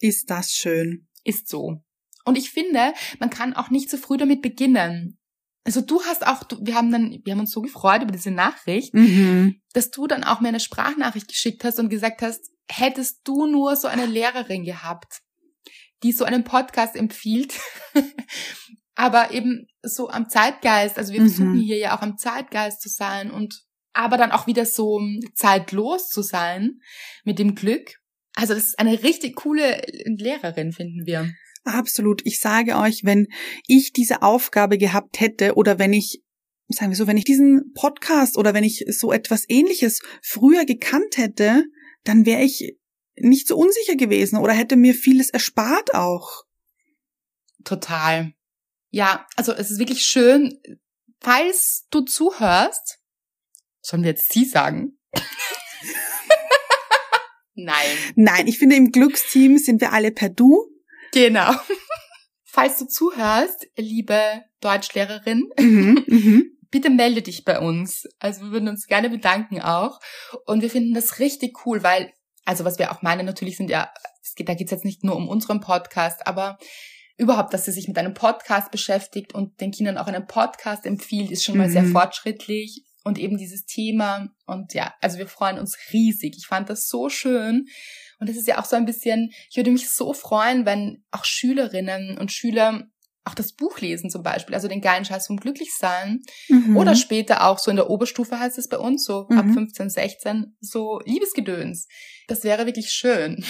Ist 0.00 0.30
das 0.30 0.52
schön. 0.52 1.08
Ist 1.24 1.48
so. 1.48 1.82
Und 2.24 2.38
ich 2.38 2.50
finde, 2.50 2.92
man 3.20 3.30
kann 3.30 3.54
auch 3.54 3.70
nicht 3.70 3.90
zu 3.90 3.98
früh 3.98 4.16
damit 4.16 4.42
beginnen. 4.42 5.18
Also 5.64 5.80
du 5.80 6.02
hast 6.02 6.26
auch, 6.26 6.44
wir 6.60 6.74
haben 6.74 6.90
dann, 6.90 7.20
wir 7.24 7.32
haben 7.32 7.40
uns 7.40 7.50
so 7.50 7.60
gefreut 7.60 8.02
über 8.02 8.12
diese 8.12 8.30
Nachricht, 8.30 8.94
mhm. 8.94 9.60
dass 9.74 9.90
du 9.90 10.06
dann 10.06 10.24
auch 10.24 10.40
mir 10.40 10.48
eine 10.48 10.60
Sprachnachricht 10.60 11.28
geschickt 11.28 11.64
hast 11.64 11.78
und 11.78 11.90
gesagt 11.90 12.22
hast, 12.22 12.50
hättest 12.70 13.20
du 13.24 13.46
nur 13.46 13.76
so 13.76 13.88
eine 13.88 14.06
Lehrerin 14.06 14.64
gehabt, 14.64 15.20
die 16.02 16.12
so 16.12 16.24
einen 16.24 16.44
Podcast 16.44 16.96
empfiehlt, 16.96 17.54
aber 18.94 19.32
eben 19.32 19.66
so 19.82 20.08
am 20.08 20.28
Zeitgeist, 20.28 20.96
also 20.96 21.12
wir 21.12 21.20
mhm. 21.20 21.28
versuchen 21.28 21.60
hier 21.60 21.78
ja 21.78 21.96
auch 21.96 22.02
am 22.02 22.16
Zeitgeist 22.16 22.80
zu 22.80 22.88
sein 22.88 23.30
und 23.30 23.67
aber 23.98 24.16
dann 24.16 24.30
auch 24.30 24.46
wieder 24.46 24.64
so 24.64 25.00
zeitlos 25.34 26.08
zu 26.08 26.22
sein 26.22 26.80
mit 27.24 27.40
dem 27.40 27.56
Glück. 27.56 27.96
Also 28.36 28.54
das 28.54 28.68
ist 28.68 28.78
eine 28.78 29.02
richtig 29.02 29.34
coole 29.34 29.82
Lehrerin, 30.04 30.70
finden 30.70 31.04
wir. 31.04 31.32
Absolut. 31.64 32.22
Ich 32.24 32.38
sage 32.38 32.76
euch, 32.76 33.02
wenn 33.02 33.26
ich 33.66 33.92
diese 33.92 34.22
Aufgabe 34.22 34.78
gehabt 34.78 35.18
hätte 35.18 35.56
oder 35.56 35.80
wenn 35.80 35.92
ich, 35.92 36.22
sagen 36.68 36.92
wir 36.92 36.96
so, 36.96 37.08
wenn 37.08 37.16
ich 37.16 37.24
diesen 37.24 37.72
Podcast 37.74 38.38
oder 38.38 38.54
wenn 38.54 38.62
ich 38.62 38.84
so 38.88 39.10
etwas 39.10 39.44
ähnliches 39.48 40.00
früher 40.22 40.64
gekannt 40.64 41.16
hätte, 41.16 41.64
dann 42.04 42.24
wäre 42.24 42.44
ich 42.44 42.76
nicht 43.16 43.48
so 43.48 43.56
unsicher 43.56 43.96
gewesen 43.96 44.38
oder 44.38 44.52
hätte 44.52 44.76
mir 44.76 44.94
vieles 44.94 45.30
erspart 45.30 45.92
auch. 45.94 46.44
Total. 47.64 48.32
Ja, 48.90 49.26
also 49.34 49.52
es 49.52 49.72
ist 49.72 49.80
wirklich 49.80 50.04
schön, 50.04 50.56
falls 51.18 51.88
du 51.90 52.02
zuhörst, 52.02 52.97
sollen 53.80 54.02
wir 54.02 54.10
jetzt 54.10 54.32
sie 54.32 54.44
sagen? 54.44 54.98
Nein. 57.54 57.96
Nein, 58.14 58.46
ich 58.46 58.58
finde, 58.58 58.76
im 58.76 58.92
Glücksteam 58.92 59.58
sind 59.58 59.80
wir 59.80 59.92
alle 59.92 60.12
per 60.12 60.28
Du. 60.28 60.66
Genau. 61.12 61.52
Falls 62.44 62.78
du 62.78 62.86
zuhörst, 62.86 63.66
liebe 63.76 64.20
Deutschlehrerin, 64.60 65.48
mhm, 65.58 66.04
mhm, 66.06 66.58
bitte 66.70 66.90
melde 66.90 67.22
dich 67.22 67.44
bei 67.44 67.58
uns. 67.58 68.04
Also 68.18 68.42
wir 68.42 68.52
würden 68.52 68.68
uns 68.68 68.86
gerne 68.86 69.10
bedanken 69.10 69.60
auch. 69.60 70.00
Und 70.46 70.62
wir 70.62 70.70
finden 70.70 70.94
das 70.94 71.18
richtig 71.18 71.66
cool, 71.66 71.82
weil, 71.82 72.12
also 72.44 72.64
was 72.64 72.78
wir 72.78 72.92
auch 72.92 73.02
meinen, 73.02 73.26
natürlich 73.26 73.56
sind 73.56 73.70
ja, 73.70 73.90
geht, 74.36 74.48
da 74.48 74.54
geht 74.54 74.68
es 74.68 74.72
jetzt 74.72 74.84
nicht 74.84 75.04
nur 75.04 75.16
um 75.16 75.28
unseren 75.28 75.60
Podcast, 75.60 76.26
aber 76.26 76.58
überhaupt, 77.16 77.52
dass 77.52 77.64
sie 77.64 77.72
sich 77.72 77.88
mit 77.88 77.98
einem 77.98 78.14
Podcast 78.14 78.70
beschäftigt 78.70 79.34
und 79.34 79.60
den 79.60 79.72
Kindern 79.72 79.98
auch 79.98 80.06
einen 80.06 80.26
Podcast 80.26 80.86
empfiehlt, 80.86 81.30
ist 81.30 81.44
schon 81.44 81.58
mal 81.58 81.68
mhm. 81.68 81.72
sehr 81.72 81.84
fortschrittlich 81.84 82.84
und 83.08 83.18
eben 83.18 83.38
dieses 83.38 83.64
Thema. 83.64 84.28
Und 84.46 84.74
ja, 84.74 84.94
also 85.00 85.18
wir 85.18 85.26
freuen 85.26 85.58
uns 85.58 85.76
riesig. 85.92 86.34
Ich 86.36 86.46
fand 86.46 86.68
das 86.68 86.88
so 86.88 87.08
schön. 87.08 87.66
Und 88.20 88.28
es 88.28 88.36
ist 88.36 88.46
ja 88.46 88.60
auch 88.60 88.64
so 88.64 88.76
ein 88.76 88.84
bisschen, 88.84 89.30
ich 89.50 89.56
würde 89.56 89.70
mich 89.70 89.90
so 89.90 90.12
freuen, 90.12 90.66
wenn 90.66 91.02
auch 91.10 91.24
Schülerinnen 91.24 92.18
und 92.18 92.30
Schüler 92.30 92.84
auch 93.24 93.34
das 93.34 93.52
Buch 93.52 93.80
lesen 93.80 94.10
zum 94.10 94.22
Beispiel, 94.22 94.54
also 94.54 94.68
den 94.68 94.80
geilen 94.80 95.04
Scheiß 95.04 95.26
vom 95.26 95.38
Glücklichsein. 95.38 96.20
Mhm. 96.48 96.76
Oder 96.76 96.94
später 96.94 97.46
auch 97.46 97.58
so 97.58 97.70
in 97.70 97.76
der 97.76 97.90
Oberstufe 97.90 98.38
heißt 98.38 98.58
es 98.58 98.68
bei 98.68 98.78
uns, 98.78 99.04
so 99.04 99.26
mhm. 99.28 99.38
ab 99.38 99.46
15, 99.52 99.90
16, 99.90 100.56
so 100.60 101.00
Liebesgedöns. 101.04 101.88
Das 102.26 102.44
wäre 102.44 102.66
wirklich 102.66 102.90
schön. 102.90 103.44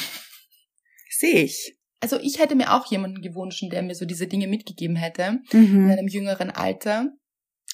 Sehe 1.11 1.42
ich. 1.42 1.77
Also 2.01 2.18
ich 2.21 2.38
hätte 2.38 2.55
mir 2.55 2.75
auch 2.75 2.87
jemanden 2.90 3.23
gewünscht, 3.23 3.64
der 3.73 3.83
mir 3.83 3.94
so 3.94 4.05
diese 4.05 4.29
Dinge 4.29 4.47
mitgegeben 4.47 4.94
hätte, 4.94 5.40
mhm. 5.53 5.87
in 5.87 5.90
einem 5.90 6.09
jüngeren 6.09 6.51
Alter. 6.51 7.09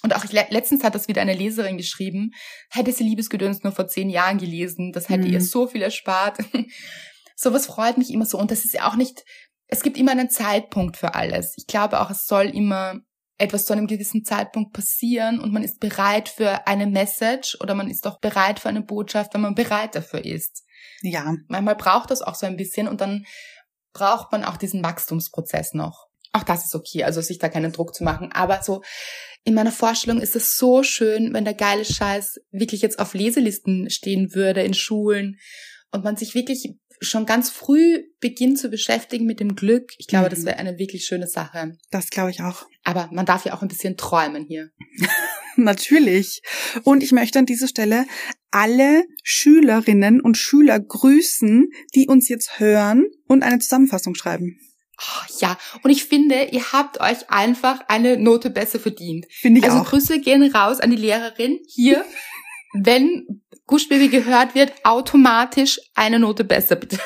Und 0.02 0.14
auch 0.14 0.24
ich, 0.24 0.32
letztens 0.32 0.84
hat 0.84 0.94
das 0.94 1.08
wieder 1.08 1.22
eine 1.22 1.34
Leserin 1.34 1.78
geschrieben, 1.78 2.32
hätte 2.70 2.92
sie 2.92 3.04
Liebesgedöns 3.04 3.62
nur 3.62 3.72
vor 3.72 3.88
zehn 3.88 4.10
Jahren 4.10 4.38
gelesen, 4.38 4.92
das 4.92 5.08
hätte 5.08 5.26
mhm. 5.26 5.32
ihr 5.32 5.40
so 5.40 5.66
viel 5.66 5.82
erspart. 5.82 6.38
Sowas 7.36 7.66
freut 7.66 7.98
mich 7.98 8.12
immer 8.12 8.26
so. 8.26 8.38
Und 8.38 8.50
das 8.50 8.64
ist 8.64 8.74
ja 8.74 8.88
auch 8.88 8.96
nicht, 8.96 9.24
es 9.66 9.82
gibt 9.82 9.96
immer 9.96 10.12
einen 10.12 10.30
Zeitpunkt 10.30 10.96
für 10.96 11.14
alles. 11.14 11.54
Ich 11.56 11.66
glaube 11.66 12.00
auch, 12.00 12.10
es 12.10 12.26
soll 12.26 12.46
immer 12.46 13.00
etwas 13.38 13.64
zu 13.64 13.72
einem 13.72 13.86
gewissen 13.86 14.24
Zeitpunkt 14.24 14.72
passieren 14.72 15.40
und 15.40 15.52
man 15.52 15.64
ist 15.64 15.80
bereit 15.80 16.28
für 16.28 16.66
eine 16.66 16.86
Message 16.86 17.56
oder 17.60 17.74
man 17.74 17.90
ist 17.90 18.06
auch 18.06 18.20
bereit 18.20 18.60
für 18.60 18.68
eine 18.68 18.82
Botschaft, 18.82 19.34
wenn 19.34 19.40
man 19.40 19.54
bereit 19.54 19.94
dafür 19.96 20.24
ist. 20.24 20.64
Ja. 21.02 21.34
Manchmal 21.48 21.74
braucht 21.74 22.10
das 22.10 22.22
auch 22.22 22.36
so 22.36 22.46
ein 22.46 22.56
bisschen 22.56 22.86
und 22.86 23.00
dann 23.00 23.26
braucht 23.92 24.30
man 24.30 24.44
auch 24.44 24.56
diesen 24.56 24.84
Wachstumsprozess 24.84 25.74
noch. 25.74 26.06
Auch 26.32 26.44
das 26.44 26.64
ist 26.64 26.74
okay, 26.74 27.04
also 27.04 27.20
sich 27.20 27.38
da 27.38 27.48
keinen 27.48 27.72
Druck 27.72 27.94
zu 27.94 28.04
machen. 28.04 28.32
Aber 28.32 28.62
so 28.62 28.82
in 29.44 29.54
meiner 29.54 29.72
Vorstellung 29.72 30.20
ist 30.20 30.36
es 30.36 30.56
so 30.56 30.82
schön, 30.82 31.34
wenn 31.34 31.44
der 31.44 31.54
geile 31.54 31.84
Scheiß 31.84 32.40
wirklich 32.50 32.82
jetzt 32.82 32.98
auf 32.98 33.14
Leselisten 33.14 33.90
stehen 33.90 34.34
würde 34.34 34.62
in 34.62 34.74
Schulen 34.74 35.38
und 35.92 36.02
man 36.02 36.16
sich 36.16 36.34
wirklich 36.34 36.74
schon 37.00 37.26
ganz 37.26 37.50
früh 37.50 38.04
beginnt 38.20 38.58
zu 38.58 38.70
beschäftigen 38.70 39.26
mit 39.26 39.40
dem 39.40 39.54
Glück. 39.54 39.92
Ich 39.98 40.06
glaube, 40.06 40.26
mhm. 40.26 40.30
das 40.30 40.44
wäre 40.44 40.58
eine 40.58 40.78
wirklich 40.78 41.04
schöne 41.04 41.26
Sache. 41.26 41.76
Das 41.90 42.08
glaube 42.08 42.30
ich 42.30 42.40
auch. 42.40 42.66
Aber 42.84 43.10
man 43.12 43.26
darf 43.26 43.44
ja 43.44 43.54
auch 43.54 43.62
ein 43.62 43.68
bisschen 43.68 43.96
träumen 43.96 44.46
hier. 44.46 44.70
Natürlich. 45.56 46.42
Und 46.82 47.02
ich 47.02 47.12
möchte 47.12 47.38
an 47.38 47.46
dieser 47.46 47.68
Stelle 47.68 48.06
alle 48.50 49.04
Schülerinnen 49.22 50.20
und 50.20 50.36
Schüler 50.36 50.80
grüßen, 50.80 51.68
die 51.94 52.08
uns 52.08 52.28
jetzt 52.28 52.58
hören 52.58 53.04
und 53.26 53.42
eine 53.42 53.58
Zusammenfassung 53.58 54.14
schreiben. 54.14 54.58
Oh, 55.00 55.36
ja, 55.40 55.58
und 55.82 55.90
ich 55.90 56.04
finde, 56.04 56.44
ihr 56.52 56.72
habt 56.72 57.00
euch 57.00 57.28
einfach 57.28 57.80
eine 57.88 58.16
Note 58.16 58.50
besser 58.50 58.78
verdient. 58.78 59.26
Finde 59.30 59.58
ich 59.58 59.64
also 59.64 59.78
auch. 59.78 59.80
Also 59.80 59.90
Grüße 59.90 60.20
gehen 60.20 60.42
raus 60.54 60.80
an 60.80 60.90
die 60.90 60.96
Lehrerin. 60.96 61.58
Hier, 61.66 62.04
wenn 62.74 63.42
Guschbaby 63.66 64.08
gehört 64.08 64.54
wird, 64.54 64.72
automatisch 64.84 65.80
eine 65.94 66.18
Note 66.18 66.44
besser, 66.44 66.76
bitte. 66.76 66.98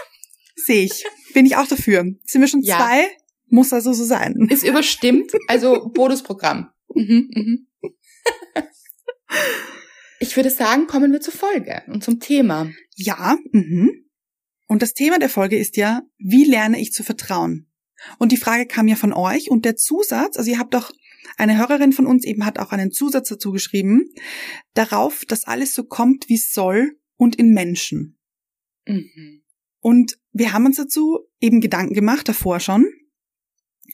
Sehe 0.57 0.85
ich. 0.85 1.05
Bin 1.33 1.47
ich 1.47 1.57
auch 1.57 1.67
dafür. 1.67 2.05
Sind 2.25 2.41
wir 2.41 2.49
schon 2.49 2.63
ja. 2.63 2.77
zwei? 2.77 3.09
Muss 3.47 3.73
also 3.73 3.93
so 3.93 4.05
sein. 4.05 4.35
Ist 4.51 4.65
überstimmt. 4.65 5.33
Also 5.47 5.89
Bonusprogramm. 5.89 6.71
Mhm, 6.95 7.31
mhm. 7.33 7.69
Ich 10.21 10.37
würde 10.37 10.51
sagen, 10.51 10.87
kommen 10.87 11.13
wir 11.13 11.21
zur 11.21 11.33
Folge 11.33 11.83
und 11.87 12.03
zum 12.03 12.19
Thema. 12.19 12.71
Ja, 12.97 13.37
mhm. 13.53 14.09
Und 14.67 14.83
das 14.83 14.93
Thema 14.93 15.19
der 15.19 15.29
Folge 15.29 15.57
ist 15.57 15.77
ja, 15.77 16.03
wie 16.19 16.45
lerne 16.45 16.81
ich 16.81 16.93
zu 16.93 17.05
vertrauen? 17.05 17.68
Und 18.19 18.33
die 18.33 18.37
Frage 18.37 18.67
kam 18.67 18.89
ja 18.89 18.97
von 18.97 19.13
euch 19.13 19.51
und 19.51 19.65
der 19.65 19.77
Zusatz, 19.77 20.37
also 20.37 20.51
ihr 20.51 20.59
habt 20.59 20.75
doch, 20.75 20.93
eine 21.37 21.59
Hörerin 21.59 21.93
von 21.93 22.07
uns 22.07 22.25
eben 22.25 22.45
hat 22.45 22.59
auch 22.59 22.73
einen 22.73 22.91
Zusatz 22.91 23.29
dazu 23.29 23.53
geschrieben, 23.53 24.11
darauf, 24.75 25.25
dass 25.27 25.45
alles 25.45 25.75
so 25.75 25.85
kommt, 25.85 26.29
wie 26.29 26.37
es 26.37 26.53
soll 26.53 26.99
und 27.17 27.37
in 27.37 27.53
Menschen. 27.53 28.19
Mhm. 28.87 29.43
Und 29.81 30.19
wir 30.33 30.53
haben 30.53 30.67
uns 30.67 30.77
dazu 30.77 31.21
eben 31.41 31.61
Gedanken 31.61 31.95
gemacht, 31.95 32.29
davor 32.29 32.61
schon. 32.61 32.87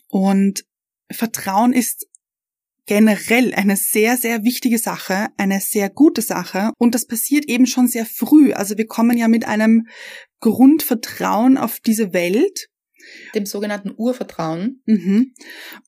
Und 0.08 0.64
Vertrauen 1.10 1.72
ist 1.72 2.06
generell 2.86 3.54
eine 3.54 3.76
sehr, 3.76 4.16
sehr 4.16 4.44
wichtige 4.44 4.78
Sache, 4.78 5.28
eine 5.36 5.60
sehr 5.60 5.90
gute 5.90 6.22
Sache. 6.22 6.70
Und 6.78 6.94
das 6.94 7.06
passiert 7.06 7.46
eben 7.46 7.66
schon 7.66 7.88
sehr 7.88 8.06
früh. 8.06 8.52
Also 8.52 8.76
wir 8.76 8.86
kommen 8.86 9.16
ja 9.16 9.28
mit 9.28 9.46
einem 9.46 9.86
Grundvertrauen 10.40 11.56
auf 11.56 11.80
diese 11.80 12.12
Welt 12.12 12.68
dem 13.34 13.46
sogenannten 13.46 13.92
Urvertrauen. 13.96 14.82
Mhm. 14.86 15.34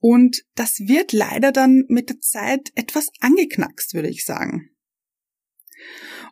Und 0.00 0.44
das 0.54 0.80
wird 0.80 1.12
leider 1.12 1.52
dann 1.52 1.84
mit 1.88 2.08
der 2.08 2.20
Zeit 2.20 2.72
etwas 2.74 3.08
angeknackst, 3.20 3.94
würde 3.94 4.08
ich 4.08 4.24
sagen. 4.24 4.70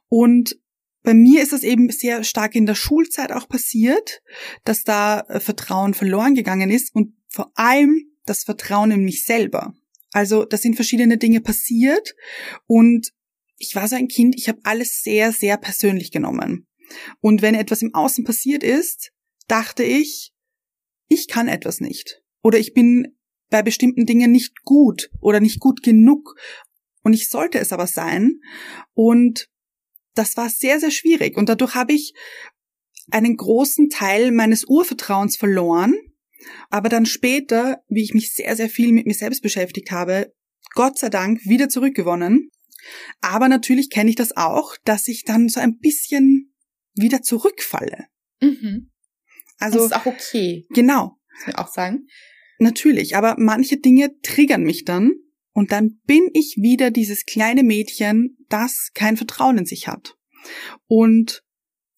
Und 0.09 0.59
bei 1.03 1.15
mir 1.15 1.43
ist 1.43 1.53
es 1.53 1.63
eben 1.63 1.91
sehr 1.91 2.25
stark 2.25 2.55
in 2.55 2.67
der 2.67 2.75
Schulzeit 2.75 3.31
auch 3.31 3.49
passiert, 3.49 4.23
dass 4.65 4.85
da 4.85 5.21
äh, 5.21 5.39
Vertrauen 5.39 5.95
verloren 5.95 6.35
gegangen 6.35 6.71
ist 6.71 6.95
und 6.95 7.15
vor 7.29 7.53
allem 7.55 8.11
das 8.25 8.45
Vertrauen 8.45 8.91
in 8.91 9.05
mich 9.05 9.25
selber. 9.25 9.75
Also 10.13 10.45
da 10.45 10.57
sind 10.57 10.77
verschiedene 10.77 11.19
Dinge 11.19 11.41
passiert 11.41 12.15
und 12.67 13.13
ich 13.59 13.75
war 13.75 13.87
so 13.87 13.97
ein 13.97 14.09
Kind, 14.09 14.35
ich 14.37 14.49
habe 14.49 14.61
alles 14.65 15.03
sehr, 15.03 15.33
sehr 15.33 15.57
persönlich 15.59 16.11
genommen. 16.11 16.67
Und 17.21 17.43
wenn 17.43 17.55
etwas 17.55 17.83
im 17.83 17.95
Außen 17.95 18.25
passiert 18.25 18.63
ist, 18.63 19.13
dachte 19.47 19.83
ich, 19.83 20.33
ich 21.09 21.29
kann 21.29 21.49
etwas 21.49 21.81
nicht. 21.81 22.23
Oder 22.43 22.59
ich 22.59 22.75
bin 22.75 23.17
bei 23.51 23.63
bestimmten 23.63 24.07
Dingen 24.07 24.33
nicht 24.33 24.63
gut 24.63 25.11
oder 25.21 25.41
nicht 25.41 25.61
gut 25.61 25.83
genug. 25.83 26.37
Und 27.03 27.13
ich 27.13 27.29
sollte 27.29 27.59
es 27.59 27.73
aber 27.73 27.87
sein. 27.87 28.41
Und 28.95 29.49
das 30.15 30.37
war 30.37 30.49
sehr, 30.49 30.81
sehr 30.81 30.91
schwierig. 30.91 31.37
Und 31.37 31.49
dadurch 31.49 31.75
habe 31.75 31.93
ich 31.93 32.15
einen 33.11 33.37
großen 33.37 33.91
Teil 33.91 34.33
meines 34.33 34.65
Urvertrauens 34.65 35.37
verloren. 35.37 35.95
Aber 36.71 36.89
dann 36.89 37.07
später, 37.07 37.83
wie 37.89 38.03
ich 38.03 38.15
mich 38.15 38.35
sehr, 38.35 38.57
sehr 38.57 38.69
viel 38.69 38.93
mit 38.93 39.07
mir 39.07 39.15
selbst 39.15 39.43
beschäftigt 39.43 39.91
habe, 39.91 40.33
Gott 40.75 40.99
sei 40.99 41.09
Dank 41.09 41.45
wieder 41.45 41.69
zurückgewonnen. 41.69 42.51
Aber 43.21 43.49
natürlich 43.49 43.91
kenne 43.91 44.11
ich 44.11 44.17
das 44.17 44.37
auch, 44.37 44.77
dass 44.85 45.09
ich 45.09 45.25
dann 45.25 45.49
so 45.49 45.61
ein 45.61 45.79
bisschen 45.79 46.55
wieder 46.95 47.23
zurückfalle. 47.23 48.07
Mhm. 48.41 48.91
Also 49.59 49.79
das 49.79 49.87
ist 49.87 49.97
auch 49.97 50.07
okay. 50.07 50.67
Genau. 50.71 51.17
Muss 51.33 51.49
ich 51.49 51.59
auch 51.59 51.69
sagen. 51.69 52.07
Natürlich, 52.59 53.17
aber 53.17 53.37
manche 53.39 53.79
Dinge 53.79 54.11
triggern 54.23 54.63
mich 54.63 54.85
dann 54.85 55.13
und 55.53 55.73
dann 55.73 56.01
bin 56.05 56.29
ich 56.33 56.57
wieder 56.61 56.91
dieses 56.91 57.25
kleine 57.25 57.63
Mädchen, 57.63 58.37
das 58.49 58.91
kein 58.95 59.17
Vertrauen 59.17 59.59
in 59.59 59.67
sich 59.67 59.89
hat. 59.89 60.17
Und 60.87 61.45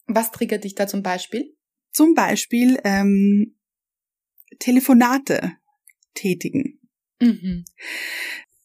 was 0.06 0.30
triggert 0.30 0.64
dich 0.64 0.74
da 0.74 0.86
zum 0.86 1.02
Beispiel? 1.02 1.54
Zum 1.92 2.14
Beispiel 2.14 2.78
ähm, 2.84 3.58
Telefonate 4.58 5.52
tätigen. 6.14 6.80
Mhm. 7.20 7.64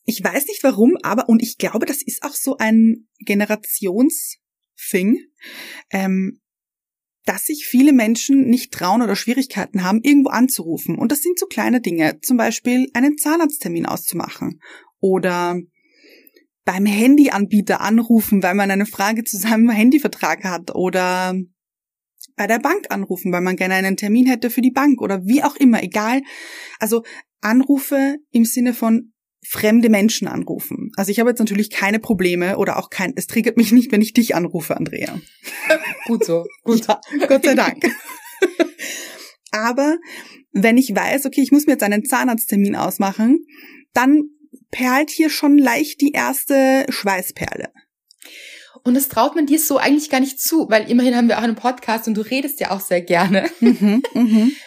Ich 0.04 0.24
weiß 0.24 0.48
nicht 0.48 0.64
warum, 0.64 0.98
aber 1.04 1.30
und 1.30 1.42
ich 1.42 1.58
glaube, 1.58 1.86
das 1.86 2.02
ist 2.02 2.24
auch 2.24 2.34
so 2.34 2.58
ein 2.58 3.08
Generationsthing, 3.20 5.20
ähm, 5.92 6.42
dass 7.26 7.46
sich 7.46 7.66
viele 7.66 7.94
Menschen 7.94 8.48
nicht 8.48 8.72
trauen 8.74 9.02
oder 9.02 9.16
Schwierigkeiten 9.16 9.84
haben, 9.84 10.02
irgendwo 10.02 10.30
anzurufen. 10.30 10.98
Und 10.98 11.12
das 11.12 11.22
sind 11.22 11.38
so 11.38 11.46
kleine 11.46 11.82
Dinge, 11.82 12.20
zum 12.22 12.38
Beispiel 12.38 12.88
einen 12.94 13.18
Zahnarzttermin 13.18 13.86
auszumachen 13.86 14.60
oder 15.00 15.60
beim 16.66 16.86
Handyanbieter 16.86 17.82
anrufen, 17.82 18.44
weil 18.44 18.56
man 18.56 18.72
eine 18.72 18.86
Frage 18.86 19.24
zu 19.24 19.38
seinem 19.38 19.70
Handyvertrag 19.70 20.44
hat 20.44 20.76
oder 20.76 21.36
bei 22.36 22.48
der 22.48 22.60
Bank 22.60 22.86
anrufen, 22.90 23.32
weil 23.32 23.42
man 23.42 23.56
gerne 23.56 23.76
einen 23.76 23.98
Termin 23.98 24.28
hätte 24.28 24.50
für 24.50 24.62
die 24.62 24.72
Bank 24.72 25.02
oder 25.02 25.26
wie 25.26 25.44
auch 25.44 25.56
immer, 25.56 25.84
egal. 25.84 26.22
Also 26.80 27.04
Anrufe 27.42 28.18
im 28.32 28.46
Sinne 28.46 28.74
von 28.74 29.14
fremde 29.44 29.90
Menschen 29.90 30.28
anrufen. 30.28 30.92
Also 30.96 31.12
ich 31.12 31.20
habe 31.20 31.30
jetzt 31.30 31.40
natürlich 31.40 31.70
keine 31.70 32.00
Probleme 32.00 32.58
oder 32.58 32.78
auch 32.78 32.90
kein, 32.90 33.14
es 33.16 33.28
triggert 33.28 33.58
mich 33.58 33.72
nicht, 33.72 33.92
wenn 33.92 34.02
ich 34.02 34.14
dich 34.14 34.36
anrufe, 34.36 34.78
Andrea. 34.78 35.20
gut 36.06 36.24
so, 36.24 36.46
gut. 36.64 36.88
Ja, 36.88 37.00
Gott 37.28 37.44
sei 37.46 37.56
Dank. 37.56 37.84
Aber 39.52 39.98
wenn 40.54 40.78
ich 40.78 40.96
weiß, 40.96 41.26
okay, 41.26 41.42
ich 41.42 41.52
muss 41.52 41.66
mir 41.66 41.74
jetzt 41.74 41.84
einen 41.84 42.06
Zahnarzttermin 42.06 42.76
ausmachen, 42.76 43.46
dann 43.94 44.24
perlt 44.70 45.10
hier 45.10 45.30
schon 45.30 45.58
leicht 45.58 46.02
die 46.02 46.12
erste 46.12 46.86
Schweißperle. 46.90 47.70
Und 48.84 48.96
das 48.96 49.10
traut 49.10 49.36
man 49.36 49.46
dir 49.46 49.60
so 49.60 49.78
eigentlich 49.78 50.10
gar 50.10 50.20
nicht 50.20 50.40
zu, 50.40 50.68
weil 50.70 50.90
immerhin 50.90 51.16
haben 51.16 51.28
wir 51.28 51.38
auch 51.38 51.44
einen 51.44 51.56
Podcast 51.56 52.08
und 52.08 52.16
du 52.16 52.22
redest 52.22 52.60
ja 52.60 52.72
auch 52.72 52.80
sehr 52.80 53.02
gerne. 53.02 53.50
Mhm, 53.60 54.02
mhm. 54.14 54.52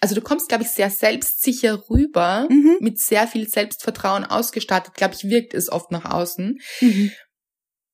Also 0.00 0.14
du 0.14 0.22
kommst, 0.22 0.48
glaube 0.48 0.64
ich, 0.64 0.70
sehr 0.70 0.90
selbstsicher 0.90 1.90
rüber, 1.90 2.48
mhm. 2.48 2.78
mit 2.80 2.98
sehr 2.98 3.26
viel 3.26 3.48
Selbstvertrauen 3.48 4.24
ausgestattet, 4.24 4.94
glaube 4.94 5.14
ich, 5.14 5.24
wirkt 5.24 5.52
es 5.52 5.70
oft 5.70 5.90
nach 5.90 6.06
außen. 6.06 6.58
Mhm. 6.80 7.12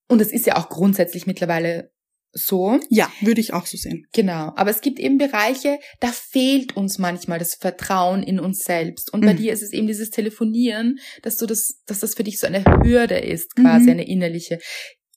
Und 0.09 0.21
es 0.21 0.33
ist 0.33 0.47
ja 0.47 0.57
auch 0.57 0.69
grundsätzlich 0.69 1.27
mittlerweile 1.27 1.91
so. 2.33 2.79
Ja, 2.91 3.11
würde 3.21 3.41
ich 3.41 3.55
auch 3.55 3.67
so 3.67 3.77
sehen. 3.77 4.07
Genau. 4.13 4.53
Aber 4.57 4.71
es 4.71 4.81
gibt 4.81 4.99
eben 4.99 5.19
Bereiche, 5.19 5.79
da 6.01 6.09
fehlt 6.09 6.77
uns 6.77 6.99
manchmal 6.99 7.39
das 7.39 7.55
Vertrauen 7.55 8.23
in 8.23 8.39
uns 8.39 8.65
selbst. 8.65 9.13
Und 9.13 9.23
bei 9.23 9.33
mhm. 9.33 9.39
dir 9.39 9.53
ist 9.53 9.63
es 9.63 9.73
eben 9.73 9.87
dieses 9.87 10.11
Telefonieren, 10.11 10.99
dass 11.23 11.37
du 11.37 11.47
das, 11.47 11.81
dass 11.87 12.01
das 12.01 12.15
für 12.15 12.25
dich 12.25 12.39
so 12.39 12.47
eine 12.47 12.65
Hürde 12.85 13.19
ist, 13.19 13.57
quasi 13.57 13.87
mhm. 13.87 13.91
eine 13.91 14.09
innerliche. 14.09 14.59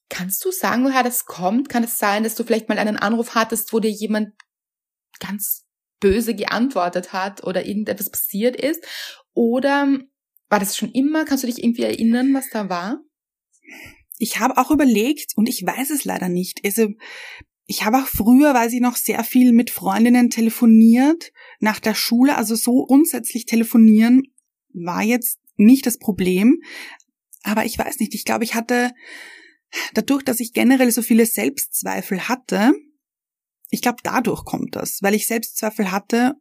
Kannst 0.10 0.44
du 0.44 0.52
sagen, 0.52 0.86
woher 0.86 1.04
das 1.04 1.26
kommt? 1.26 1.70
Kann 1.70 1.84
es 1.84 1.98
sein, 1.98 2.24
dass 2.24 2.36
du 2.36 2.44
vielleicht 2.44 2.70
mal 2.70 2.80
einen 2.80 2.98
Anruf 2.98 3.36
hattest, 3.36 3.74
wo 3.74 3.80
dir 3.80 3.92
jemand 3.92 4.30
ganz 5.20 5.66
böse 6.00 6.36
geantwortet 6.36 7.14
hat 7.14 7.44
oder 7.44 7.66
irgendetwas 7.66 8.10
passiert 8.10 8.56
ist? 8.56 8.86
Oder 9.34 10.00
war 10.50 10.60
das 10.60 10.76
schon 10.76 10.92
immer? 10.92 11.26
Kannst 11.26 11.44
du 11.44 11.48
dich 11.48 11.64
irgendwie 11.64 11.84
erinnern, 11.84 12.34
was 12.34 12.50
da 12.50 12.70
war? 12.70 13.00
Ich 14.18 14.40
habe 14.40 14.58
auch 14.58 14.72
überlegt 14.72 15.34
und 15.36 15.48
ich 15.48 15.66
weiß 15.66 15.92
es 15.92 16.04
leider 16.04 16.28
nicht. 16.28 16.62
Also 16.66 16.90
ich 17.66 17.86
habe 17.86 18.00
auch 18.00 18.08
früher, 18.08 18.54
weil 18.54 18.70
sie 18.70 18.80
noch 18.80 18.96
sehr 18.96 19.24
viel 19.24 19.54
mit 19.54 19.70
Freundinnen 19.70 20.30
telefoniert 20.30 21.32
nach 21.60 21.80
der 21.80 21.94
Schule, 21.94 22.36
also 22.36 22.56
so 22.56 22.86
grundsätzlich 22.88 23.46
telefonieren 23.46 24.24
war 24.74 25.04
jetzt 25.04 25.40
nicht 25.56 25.86
das 25.86 26.00
Problem. 26.00 26.62
Aber 27.44 27.66
ich 27.66 27.78
weiß 27.78 28.00
nicht, 28.00 28.16
ich 28.16 28.26
glaube, 28.26 28.44
ich 28.44 28.56
hatte 28.56 28.92
dadurch, 29.94 30.24
dass 30.24 30.40
ich 30.40 30.54
generell 30.54 30.92
so 30.92 31.02
viele 31.02 31.26
Selbstzweifel 31.26 32.28
hatte, 32.28 32.74
ich 33.70 33.82
glaube, 33.82 34.00
dadurch 34.04 34.46
kommt 34.46 34.76
das, 34.76 35.00
weil 35.02 35.14
ich 35.14 35.28
Selbstzweifel 35.28 35.92
hatte 35.92 36.34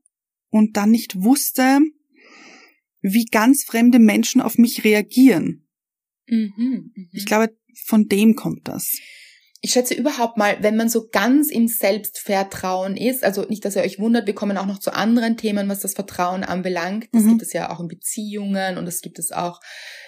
und 0.50 0.76
dann 0.76 0.90
nicht 0.90 1.22
wusste, 1.22 1.80
wie 3.00 3.26
ganz 3.26 3.64
fremde 3.64 3.98
Menschen 3.98 4.40
auf 4.40 4.58
mich 4.58 4.84
reagieren. 4.84 5.68
Mhm, 6.26 6.52
mh. 6.56 7.08
Ich 7.12 7.26
glaube, 7.26 7.56
von 7.84 8.08
dem 8.08 8.34
kommt 8.34 8.66
das. 8.68 8.96
Ich 9.60 9.72
schätze 9.72 9.94
überhaupt 9.94 10.36
mal, 10.36 10.58
wenn 10.62 10.76
man 10.76 10.88
so 10.88 11.08
ganz 11.08 11.50
im 11.50 11.66
Selbstvertrauen 11.66 12.96
ist, 12.96 13.24
also 13.24 13.42
nicht, 13.42 13.64
dass 13.64 13.74
ihr 13.74 13.82
euch 13.82 13.98
wundert, 13.98 14.26
wir 14.26 14.34
kommen 14.34 14.56
auch 14.56 14.66
noch 14.66 14.78
zu 14.78 14.94
anderen 14.94 15.36
Themen, 15.36 15.68
was 15.68 15.80
das 15.80 15.94
Vertrauen 15.94 16.44
anbelangt. 16.44 17.08
Das 17.12 17.24
mhm. 17.24 17.30
gibt 17.30 17.42
es 17.42 17.52
ja 17.52 17.70
auch 17.70 17.80
in 17.80 17.88
Beziehungen 17.88 18.78
und 18.78 18.86
das 18.86 19.00
gibt 19.00 19.18
es 19.18 19.32
auch 19.32 19.60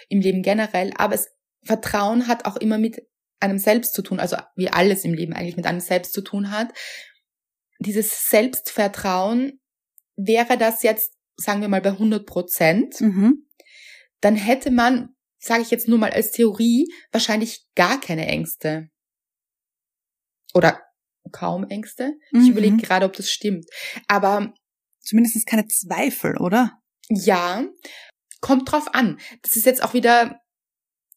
im 0.07 0.21
Leben 0.21 0.41
generell. 0.41 0.91
Aber 0.95 1.15
es, 1.15 1.27
Vertrauen 1.63 2.27
hat 2.27 2.45
auch 2.45 2.55
immer 2.55 2.77
mit 2.77 3.05
einem 3.41 3.57
Selbst 3.57 3.93
zu 3.93 4.01
tun, 4.03 4.19
also 4.19 4.37
wie 4.55 4.69
alles 4.69 5.03
im 5.03 5.13
Leben 5.13 5.33
eigentlich 5.33 5.57
mit 5.57 5.65
einem 5.65 5.79
Selbst 5.81 6.13
zu 6.13 6.21
tun 6.21 6.51
hat 6.51 6.69
dieses 7.81 8.29
Selbstvertrauen, 8.29 9.59
wäre 10.15 10.57
das 10.57 10.83
jetzt, 10.83 11.13
sagen 11.35 11.61
wir 11.61 11.67
mal, 11.67 11.81
bei 11.81 11.89
100 11.89 12.25
Prozent, 12.25 13.01
mhm. 13.01 13.47
dann 14.21 14.35
hätte 14.35 14.71
man, 14.71 15.15
sage 15.39 15.61
ich 15.61 15.71
jetzt 15.71 15.87
nur 15.87 15.97
mal 15.97 16.11
als 16.11 16.31
Theorie, 16.31 16.87
wahrscheinlich 17.11 17.65
gar 17.75 17.99
keine 17.99 18.27
Ängste. 18.27 18.89
Oder 20.53 20.81
kaum 21.31 21.67
Ängste. 21.69 22.13
Mhm. 22.31 22.41
Ich 22.41 22.49
überlege 22.49 22.77
gerade, 22.77 23.05
ob 23.05 23.13
das 23.13 23.29
stimmt. 23.29 23.65
Aber 24.07 24.53
zumindest 24.99 25.45
keine 25.47 25.67
Zweifel, 25.67 26.37
oder? 26.37 26.79
Ja, 27.09 27.65
kommt 28.41 28.71
drauf 28.71 28.93
an. 28.93 29.19
Das 29.41 29.55
ist 29.55 29.65
jetzt 29.65 29.83
auch 29.83 29.93
wieder 29.93 30.40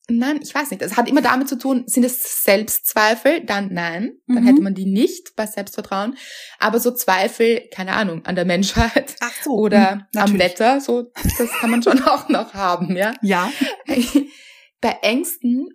Nein, 0.09 0.41
ich 0.43 0.55
weiß 0.55 0.71
nicht. 0.71 0.83
Es 0.83 0.99
hat 0.99 1.09
immer 1.09 1.23
damit 1.23 1.49
zu 1.49 1.57
tun, 1.57 1.85
sind 1.87 2.05
es 2.05 2.43
Selbstzweifel? 2.43 3.45
Dann 3.45 3.73
nein, 3.73 4.13
dann 4.27 4.43
mhm. 4.43 4.47
hätte 4.47 4.61
man 4.61 4.75
die 4.75 4.85
nicht 4.85 5.35
bei 5.35 5.47
Selbstvertrauen. 5.47 6.17
Aber 6.59 6.79
so 6.79 6.91
Zweifel, 6.91 7.63
keine 7.73 7.95
Ahnung, 7.95 8.25
an 8.27 8.35
der 8.35 8.45
Menschheit 8.45 9.17
Ach 9.21 9.33
so, 9.43 9.51
oder 9.59 10.07
mhm, 10.13 10.21
am 10.21 10.39
Wetter, 10.39 10.81
so 10.81 11.11
das 11.39 11.51
kann 11.59 11.71
man 11.71 11.83
schon 11.83 12.03
auch 12.07 12.29
noch 12.29 12.53
haben, 12.53 12.97
ja. 12.97 13.15
Ja. 13.23 13.51
bei 14.83 14.99
Ängsten, 15.01 15.69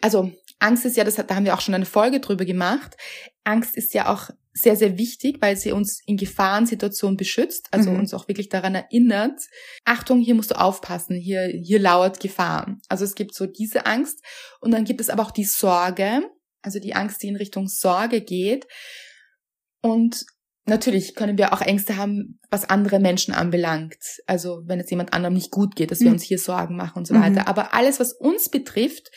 also 0.00 0.30
Angst 0.60 0.84
ist 0.84 0.96
ja, 0.96 1.02
das, 1.02 1.16
da 1.16 1.34
haben 1.34 1.44
wir 1.44 1.54
auch 1.54 1.60
schon 1.60 1.74
eine 1.74 1.86
Folge 1.86 2.20
drüber 2.20 2.44
gemacht. 2.44 2.96
Angst 3.42 3.76
ist 3.76 3.92
ja 3.92 4.12
auch 4.12 4.30
sehr, 4.54 4.76
sehr 4.76 4.98
wichtig, 4.98 5.38
weil 5.40 5.56
sie 5.56 5.72
uns 5.72 6.02
in 6.04 6.16
Gefahrensituationen 6.16 7.16
beschützt, 7.16 7.68
also 7.70 7.90
mhm. 7.90 8.00
uns 8.00 8.14
auch 8.14 8.28
wirklich 8.28 8.50
daran 8.50 8.74
erinnert, 8.74 9.40
Achtung, 9.84 10.20
hier 10.20 10.34
musst 10.34 10.50
du 10.50 10.60
aufpassen, 10.60 11.16
hier, 11.16 11.46
hier 11.46 11.78
lauert 11.78 12.20
Gefahr. 12.20 12.76
Also 12.88 13.04
es 13.04 13.14
gibt 13.14 13.34
so 13.34 13.46
diese 13.46 13.86
Angst 13.86 14.22
und 14.60 14.70
dann 14.72 14.84
gibt 14.84 15.00
es 15.00 15.08
aber 15.08 15.22
auch 15.22 15.30
die 15.30 15.44
Sorge, 15.44 16.22
also 16.60 16.78
die 16.78 16.94
Angst, 16.94 17.22
die 17.22 17.28
in 17.28 17.36
Richtung 17.36 17.66
Sorge 17.66 18.20
geht. 18.20 18.66
Und 19.80 20.24
natürlich 20.66 21.14
können 21.14 21.38
wir 21.38 21.54
auch 21.54 21.62
Ängste 21.62 21.96
haben, 21.96 22.38
was 22.50 22.68
andere 22.68 23.00
Menschen 23.00 23.32
anbelangt. 23.32 23.96
Also 24.26 24.62
wenn 24.66 24.80
es 24.80 24.90
jemand 24.90 25.14
anderem 25.14 25.34
nicht 25.34 25.50
gut 25.50 25.76
geht, 25.76 25.90
dass 25.90 26.00
wir 26.00 26.08
mhm. 26.08 26.14
uns 26.14 26.22
hier 26.22 26.38
Sorgen 26.38 26.76
machen 26.76 26.98
und 26.98 27.06
so 27.06 27.14
weiter. 27.14 27.42
Mhm. 27.42 27.46
Aber 27.46 27.74
alles, 27.74 28.00
was 28.00 28.12
uns 28.12 28.50
betrifft, 28.50 29.10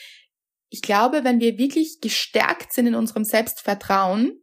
ich 0.70 0.82
glaube, 0.82 1.24
wenn 1.24 1.42
wir 1.42 1.58
wirklich 1.58 2.00
gestärkt 2.02 2.74
sind 2.74 2.88
in 2.88 2.96
unserem 2.96 3.26
Selbstvertrauen, 3.26 4.42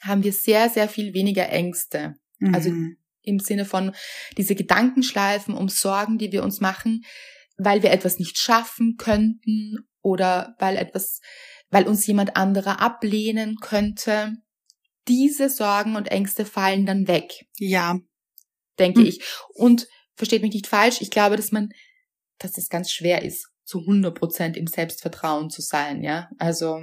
haben 0.00 0.24
wir 0.24 0.32
sehr, 0.32 0.68
sehr 0.68 0.88
viel 0.88 1.14
weniger 1.14 1.48
Ängste. 1.48 2.14
Also 2.52 2.70
mhm. 2.70 2.74
Also 2.86 3.00
im 3.22 3.38
Sinne 3.38 3.64
von 3.64 3.94
diese 4.38 4.54
Gedankenschleifen 4.54 5.54
um 5.54 5.68
Sorgen, 5.68 6.18
die 6.18 6.32
wir 6.32 6.42
uns 6.42 6.60
machen, 6.60 7.04
weil 7.58 7.82
wir 7.82 7.90
etwas 7.90 8.18
nicht 8.18 8.38
schaffen 8.38 8.96
könnten 8.96 9.78
oder 10.00 10.54
weil 10.58 10.76
etwas, 10.76 11.20
weil 11.68 11.86
uns 11.86 12.06
jemand 12.06 12.36
anderer 12.36 12.80
ablehnen 12.80 13.56
könnte. 13.60 14.32
Diese 15.06 15.50
Sorgen 15.50 15.96
und 15.96 16.10
Ängste 16.10 16.44
fallen 16.44 16.86
dann 16.86 17.08
weg. 17.08 17.46
Ja. 17.58 17.98
Denke 18.78 19.00
mhm. 19.00 19.06
ich. 19.06 19.22
Und 19.54 19.86
versteht 20.16 20.42
mich 20.42 20.54
nicht 20.54 20.66
falsch, 20.66 21.00
ich 21.00 21.10
glaube, 21.10 21.36
dass 21.36 21.52
man, 21.52 21.70
dass 22.38 22.56
es 22.56 22.68
ganz 22.68 22.90
schwer 22.90 23.22
ist, 23.22 23.48
zu 23.64 23.80
100 23.80 24.14
Prozent 24.14 24.56
im 24.56 24.66
Selbstvertrauen 24.66 25.50
zu 25.50 25.62
sein, 25.62 26.02
ja. 26.02 26.30
Also 26.38 26.80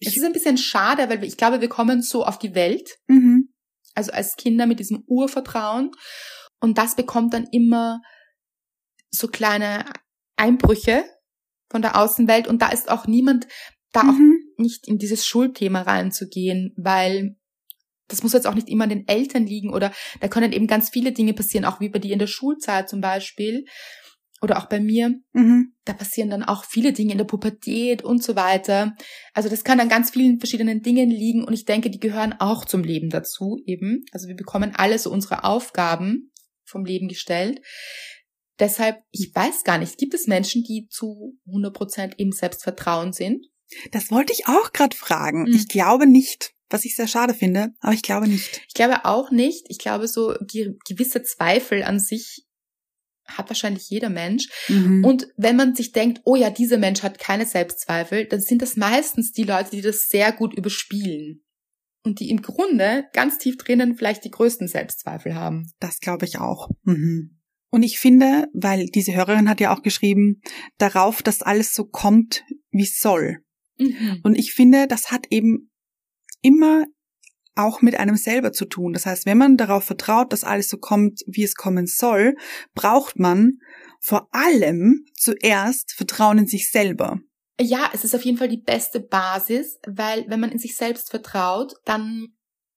es 0.00 0.16
ist 0.16 0.24
ein 0.24 0.32
bisschen 0.32 0.58
schade, 0.58 1.08
weil 1.08 1.22
ich 1.24 1.36
glaube, 1.36 1.60
wir 1.60 1.68
kommen 1.68 2.02
so 2.02 2.24
auf 2.24 2.38
die 2.38 2.54
Welt. 2.54 2.98
Mhm. 3.06 3.52
also 3.94 4.12
als 4.12 4.36
Kinder 4.36 4.66
mit 4.66 4.78
diesem 4.80 5.02
Urvertrauen. 5.06 5.90
Und 6.60 6.78
das 6.78 6.94
bekommt 6.94 7.34
dann 7.34 7.46
immer 7.50 8.00
so 9.10 9.28
kleine 9.28 9.84
Einbrüche 10.36 11.04
von 11.70 11.82
der 11.82 11.98
Außenwelt. 11.98 12.48
Und 12.48 12.62
da 12.62 12.70
ist 12.70 12.90
auch 12.90 13.06
niemand, 13.06 13.46
da 13.92 14.04
mhm. 14.04 14.10
auch 14.10 14.62
nicht 14.62 14.88
in 14.88 14.98
dieses 14.98 15.26
Schuldthema 15.26 15.82
reinzugehen, 15.82 16.74
weil 16.76 17.36
das 18.08 18.22
muss 18.22 18.32
jetzt 18.32 18.46
auch 18.46 18.54
nicht 18.54 18.68
immer 18.68 18.84
an 18.84 18.90
den 18.90 19.06
Eltern 19.06 19.46
liegen 19.46 19.72
oder 19.72 19.92
da 20.20 20.28
können 20.28 20.52
eben 20.52 20.66
ganz 20.66 20.90
viele 20.90 21.12
Dinge 21.12 21.32
passieren, 21.32 21.64
auch 21.64 21.80
wie 21.80 21.88
bei 21.88 22.00
dir 22.00 22.12
in 22.12 22.18
der 22.18 22.26
Schulzeit 22.26 22.88
zum 22.88 23.00
Beispiel 23.00 23.64
oder 24.40 24.58
auch 24.58 24.66
bei 24.66 24.80
mir. 24.80 25.20
Mhm. 25.32 25.74
Da 25.84 25.92
passieren 25.92 26.30
dann 26.30 26.42
auch 26.42 26.64
viele 26.64 26.92
Dinge 26.92 27.12
in 27.12 27.18
der 27.18 27.24
Pubertät 27.24 28.02
und 28.02 28.22
so 28.22 28.36
weiter. 28.36 28.94
Also 29.34 29.48
das 29.48 29.64
kann 29.64 29.80
an 29.80 29.88
ganz 29.88 30.10
vielen 30.10 30.38
verschiedenen 30.38 30.82
Dingen 30.82 31.10
liegen 31.10 31.44
und 31.44 31.52
ich 31.52 31.64
denke, 31.64 31.90
die 31.90 32.00
gehören 32.00 32.34
auch 32.38 32.64
zum 32.64 32.82
Leben 32.82 33.10
dazu 33.10 33.58
eben. 33.66 34.04
Also 34.12 34.28
wir 34.28 34.36
bekommen 34.36 34.72
alle 34.74 34.98
so 34.98 35.10
unsere 35.10 35.44
Aufgaben 35.44 36.32
vom 36.64 36.84
Leben 36.84 37.08
gestellt. 37.08 37.60
Deshalb, 38.58 39.02
ich 39.10 39.34
weiß 39.34 39.64
gar 39.64 39.78
nicht, 39.78 39.98
gibt 39.98 40.14
es 40.14 40.26
Menschen, 40.26 40.62
die 40.62 40.86
zu 40.90 41.38
100 41.46 41.74
Prozent 41.74 42.14
eben 42.18 42.32
Selbstvertrauen 42.32 43.12
sind? 43.12 43.46
Das 43.92 44.10
wollte 44.10 44.32
ich 44.32 44.46
auch 44.46 44.72
gerade 44.72 44.96
fragen. 44.96 45.42
Mhm. 45.42 45.54
Ich 45.54 45.68
glaube 45.68 46.06
nicht 46.06 46.54
was 46.70 46.84
ich 46.84 46.94
sehr 46.94 47.08
schade 47.08 47.34
finde, 47.34 47.70
aber 47.80 47.92
ich 47.92 48.02
glaube 48.02 48.28
nicht. 48.28 48.62
Ich 48.68 48.74
glaube 48.74 49.04
auch 49.04 49.30
nicht. 49.30 49.66
Ich 49.68 49.78
glaube, 49.78 50.06
so 50.08 50.34
gewisse 50.88 51.22
Zweifel 51.22 51.82
an 51.82 51.98
sich 51.98 52.46
hat 53.36 53.48
wahrscheinlich 53.48 53.88
jeder 53.90 54.10
Mensch. 54.10 54.48
Mhm. 54.68 55.04
Und 55.04 55.28
wenn 55.36 55.56
man 55.56 55.74
sich 55.74 55.92
denkt, 55.92 56.20
oh 56.24 56.36
ja, 56.36 56.50
dieser 56.50 56.78
Mensch 56.78 57.02
hat 57.02 57.18
keine 57.18 57.46
Selbstzweifel, 57.46 58.26
dann 58.26 58.40
sind 58.40 58.62
das 58.62 58.76
meistens 58.76 59.32
die 59.32 59.44
Leute, 59.44 59.70
die 59.70 59.82
das 59.82 60.08
sehr 60.08 60.32
gut 60.32 60.54
überspielen. 60.54 61.42
Und 62.02 62.20
die 62.20 62.30
im 62.30 62.40
Grunde 62.40 63.04
ganz 63.12 63.38
tief 63.38 63.58
drinnen 63.58 63.96
vielleicht 63.96 64.24
die 64.24 64.30
größten 64.30 64.68
Selbstzweifel 64.68 65.34
haben. 65.34 65.70
Das 65.80 66.00
glaube 66.00 66.24
ich 66.24 66.38
auch. 66.38 66.70
Mhm. 66.84 67.40
Und 67.70 67.82
ich 67.82 68.00
finde, 68.00 68.48
weil 68.52 68.86
diese 68.86 69.14
Hörerin 69.14 69.48
hat 69.48 69.60
ja 69.60 69.74
auch 69.74 69.82
geschrieben, 69.82 70.40
darauf, 70.78 71.22
dass 71.22 71.42
alles 71.42 71.74
so 71.74 71.84
kommt, 71.84 72.42
wie 72.70 72.82
es 72.82 72.98
soll. 72.98 73.44
Mhm. 73.78 74.20
Und 74.22 74.36
ich 74.36 74.52
finde, 74.52 74.86
das 74.88 75.10
hat 75.10 75.26
eben 75.30 75.70
immer 76.42 76.84
auch 77.62 77.82
mit 77.82 77.98
einem 77.98 78.16
selber 78.16 78.52
zu 78.52 78.64
tun. 78.64 78.92
Das 78.92 79.06
heißt, 79.06 79.26
wenn 79.26 79.38
man 79.38 79.56
darauf 79.56 79.84
vertraut, 79.84 80.32
dass 80.32 80.44
alles 80.44 80.68
so 80.68 80.78
kommt, 80.78 81.20
wie 81.26 81.44
es 81.44 81.54
kommen 81.54 81.86
soll, 81.86 82.34
braucht 82.74 83.18
man 83.18 83.58
vor 84.00 84.28
allem 84.32 85.04
zuerst 85.14 85.92
Vertrauen 85.92 86.38
in 86.38 86.46
sich 86.46 86.70
selber. 86.70 87.20
Ja, 87.60 87.90
es 87.92 88.04
ist 88.04 88.14
auf 88.14 88.24
jeden 88.24 88.38
Fall 88.38 88.48
die 88.48 88.62
beste 88.62 89.00
Basis, 89.00 89.78
weil 89.86 90.24
wenn 90.28 90.40
man 90.40 90.50
in 90.50 90.58
sich 90.58 90.76
selbst 90.76 91.10
vertraut, 91.10 91.74
dann 91.84 92.28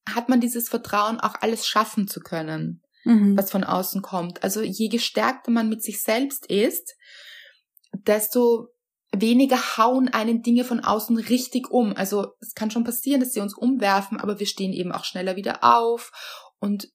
hat 0.05 0.27
man 0.27 0.41
dieses 0.41 0.67
Vertrauen, 0.67 1.19
auch 1.19 1.35
alles 1.39 1.65
schaffen 1.65 2.07
zu 2.07 2.19
können, 2.19 2.81
mhm. 3.05 3.37
was 3.37 3.49
von 3.49 3.63
außen 3.63 4.01
kommt. 4.01 4.43
Also 4.43 4.61
je 4.61 4.89
gestärkter 4.89 5.51
man 5.51 5.69
mit 5.69 5.81
sich 5.81 6.01
selbst 6.01 6.45
ist, 6.47 6.95
desto 7.93 8.72
weniger 9.15 9.77
hauen 9.77 10.09
einen 10.09 10.41
Dinge 10.41 10.63
von 10.63 10.79
außen 10.79 11.17
richtig 11.17 11.69
um. 11.69 11.95
Also 11.95 12.33
es 12.41 12.53
kann 12.53 12.71
schon 12.71 12.83
passieren, 12.83 13.21
dass 13.21 13.33
sie 13.33 13.39
uns 13.39 13.55
umwerfen, 13.55 14.19
aber 14.19 14.39
wir 14.39 14.47
stehen 14.47 14.73
eben 14.73 14.91
auch 14.91 15.05
schneller 15.05 15.35
wieder 15.35 15.63
auf 15.63 16.11
und 16.59 16.89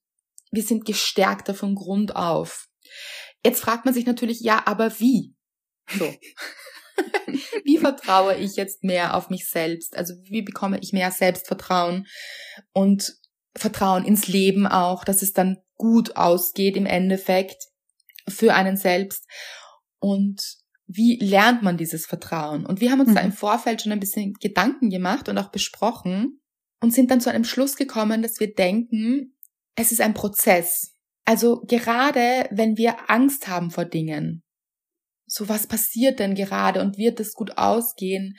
wir 0.51 0.63
sind 0.63 0.85
gestärkter 0.85 1.53
von 1.53 1.75
Grund 1.75 2.15
auf. 2.15 2.67
Jetzt 3.43 3.61
fragt 3.61 3.85
man 3.85 3.93
sich 3.93 4.05
natürlich, 4.05 4.41
ja, 4.41 4.63
aber 4.65 4.99
wie? 4.99 5.35
So. 5.97 6.13
wie 7.63 7.77
vertraue 7.77 8.35
ich 8.35 8.55
jetzt 8.55 8.83
mehr 8.83 9.15
auf 9.15 9.29
mich 9.29 9.49
selbst? 9.49 9.95
Also 9.95 10.15
wie 10.23 10.41
bekomme 10.41 10.79
ich 10.81 10.91
mehr 10.91 11.11
Selbstvertrauen 11.11 12.07
und 12.73 13.15
Vertrauen 13.55 14.05
ins 14.05 14.27
Leben 14.27 14.67
auch, 14.67 15.03
dass 15.03 15.21
es 15.21 15.33
dann 15.33 15.57
gut 15.75 16.15
ausgeht 16.17 16.75
im 16.75 16.85
Endeffekt 16.85 17.63
für 18.27 18.53
einen 18.53 18.77
selbst. 18.77 19.25
Und 19.99 20.58
wie 20.91 21.17
lernt 21.21 21.61
man 21.61 21.77
dieses 21.77 22.07
Vertrauen? 22.07 22.65
Und 22.65 22.81
wir 22.81 22.91
haben 22.91 22.99
uns 22.99 23.11
mhm. 23.11 23.15
da 23.15 23.21
im 23.21 23.31
Vorfeld 23.31 23.81
schon 23.81 23.91
ein 23.91 23.99
bisschen 23.99 24.33
Gedanken 24.33 24.89
gemacht 24.89 25.29
und 25.29 25.37
auch 25.37 25.51
besprochen 25.51 26.41
und 26.81 26.93
sind 26.93 27.11
dann 27.11 27.21
zu 27.21 27.29
einem 27.29 27.43
Schluss 27.43 27.75
gekommen, 27.75 28.23
dass 28.23 28.39
wir 28.39 28.53
denken, 28.53 29.35
es 29.75 29.91
ist 29.91 30.01
ein 30.01 30.15
Prozess. 30.15 30.95
Also 31.25 31.61
gerade 31.67 32.47
wenn 32.49 32.75
wir 32.75 33.09
Angst 33.09 33.47
haben 33.47 33.69
vor 33.69 33.85
Dingen, 33.85 34.41
so 35.27 35.47
was 35.47 35.67
passiert 35.67 36.17
denn 36.17 36.33
gerade 36.33 36.81
und 36.81 36.97
wird 36.97 37.19
es 37.19 37.33
gut 37.33 37.59
ausgehen? 37.59 38.35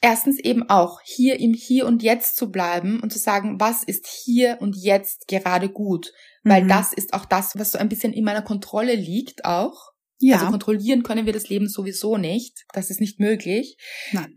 Erstens 0.00 0.38
eben 0.38 0.70
auch 0.70 1.00
hier 1.02 1.40
im 1.40 1.52
Hier 1.52 1.84
und 1.84 2.04
Jetzt 2.04 2.36
zu 2.36 2.52
bleiben 2.52 3.00
und 3.00 3.12
zu 3.12 3.18
sagen, 3.18 3.58
was 3.58 3.82
ist 3.82 4.06
hier 4.06 4.58
und 4.60 4.76
jetzt 4.76 5.26
gerade 5.26 5.68
gut? 5.68 6.12
Weil 6.44 6.62
mhm. 6.62 6.68
das 6.68 6.92
ist 6.92 7.12
auch 7.12 7.24
das, 7.24 7.58
was 7.58 7.72
so 7.72 7.78
ein 7.78 7.88
bisschen 7.88 8.12
in 8.12 8.22
meiner 8.22 8.42
Kontrolle 8.42 8.94
liegt 8.94 9.44
auch. 9.44 9.87
Ja. 10.18 10.36
Also 10.36 10.50
kontrollieren 10.50 11.02
können 11.02 11.26
wir 11.26 11.32
das 11.32 11.48
Leben 11.48 11.68
sowieso 11.68 12.16
nicht. 12.16 12.64
Das 12.72 12.90
ist 12.90 13.00
nicht 13.00 13.20
möglich. 13.20 13.76
Nein. 14.12 14.36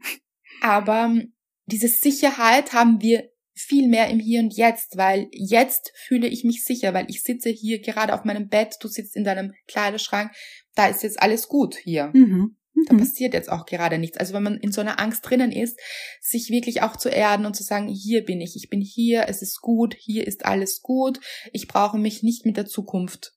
Aber 0.62 1.06
ähm, 1.06 1.34
diese 1.66 1.88
Sicherheit 1.88 2.74
haben 2.74 3.02
wir 3.02 3.30
viel 3.54 3.88
mehr 3.88 4.10
im 4.10 4.20
Hier 4.20 4.42
und 4.42 4.56
Jetzt, 4.56 4.98
weil 4.98 5.28
jetzt 5.32 5.92
fühle 5.96 6.28
ich 6.28 6.44
mich 6.44 6.64
sicher, 6.64 6.94
weil 6.94 7.10
ich 7.10 7.24
sitze 7.24 7.50
hier 7.50 7.82
gerade 7.82 8.14
auf 8.14 8.24
meinem 8.24 8.48
Bett, 8.48 8.78
du 8.82 8.88
sitzt 8.88 9.16
in 9.16 9.24
deinem 9.24 9.54
Kleiderschrank, 9.68 10.32
da 10.76 10.88
ist 10.88 11.04
jetzt 11.04 11.22
alles 11.22 11.48
gut 11.48 11.76
hier. 11.76 12.12
Mhm. 12.14 12.58
Da 12.88 12.94
mhm. 12.94 13.00
passiert 13.00 13.34
jetzt 13.34 13.52
auch 13.52 13.66
gerade 13.66 13.98
nichts. 13.98 14.18
Also 14.18 14.34
wenn 14.34 14.44
man 14.44 14.58
in 14.58 14.72
so 14.72 14.82
einer 14.82 15.00
Angst 15.00 15.30
drinnen 15.30 15.52
ist, 15.52 15.80
sich 16.22 16.50
wirklich 16.50 16.82
auch 16.82 16.96
zu 16.96 17.10
erden 17.10 17.46
und 17.46 17.56
zu 17.56 17.64
sagen, 17.64 17.88
hier 17.88 18.24
bin 18.24 18.42
ich, 18.42 18.56
ich 18.56 18.70
bin 18.70 18.82
hier, 18.82 19.26
es 19.28 19.42
ist 19.42 19.62
gut, 19.62 19.96
hier 20.00 20.26
ist 20.26 20.46
alles 20.46 20.82
gut, 20.82 21.20
ich 21.52 21.68
brauche 21.68 21.98
mich 21.98 22.24
nicht 22.24 22.46
mit 22.46 22.58
der 22.58 22.66
Zukunft 22.66 23.34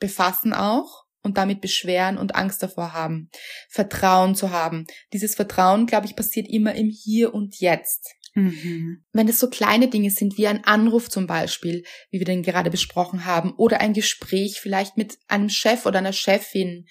befassen 0.00 0.52
auch, 0.52 1.04
und 1.28 1.36
damit 1.36 1.60
beschweren 1.60 2.16
und 2.16 2.34
Angst 2.34 2.62
davor 2.62 2.94
haben. 2.94 3.28
Vertrauen 3.68 4.34
zu 4.34 4.50
haben. 4.50 4.86
Dieses 5.12 5.34
Vertrauen, 5.34 5.86
glaube 5.86 6.06
ich, 6.06 6.16
passiert 6.16 6.48
immer 6.48 6.74
im 6.74 6.88
Hier 6.88 7.34
und 7.34 7.60
Jetzt. 7.60 8.14
Mhm. 8.34 9.04
Wenn 9.12 9.28
es 9.28 9.38
so 9.38 9.50
kleine 9.50 9.88
Dinge 9.88 10.10
sind, 10.10 10.38
wie 10.38 10.46
ein 10.46 10.64
Anruf 10.64 11.10
zum 11.10 11.26
Beispiel, 11.26 11.84
wie 12.10 12.18
wir 12.18 12.24
den 12.24 12.42
gerade 12.42 12.70
besprochen 12.70 13.26
haben, 13.26 13.52
oder 13.56 13.80
ein 13.80 13.92
Gespräch 13.92 14.58
vielleicht 14.60 14.96
mit 14.96 15.18
einem 15.28 15.50
Chef 15.50 15.84
oder 15.84 15.98
einer 15.98 16.14
Chefin, 16.14 16.86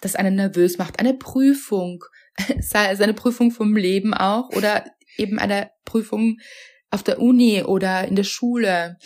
das 0.00 0.16
einen 0.16 0.34
nervös 0.34 0.76
macht, 0.76 0.98
eine 0.98 1.14
Prüfung, 1.14 2.04
sei 2.60 2.90
es 2.90 3.00
eine 3.00 3.14
Prüfung 3.14 3.52
vom 3.52 3.76
Leben 3.76 4.12
auch 4.12 4.48
oder 4.50 4.84
eben 5.16 5.38
eine 5.38 5.70
Prüfung 5.84 6.38
auf 6.90 7.04
der 7.04 7.20
Uni 7.20 7.62
oder 7.62 8.08
in 8.08 8.16
der 8.16 8.24
Schule, 8.24 8.98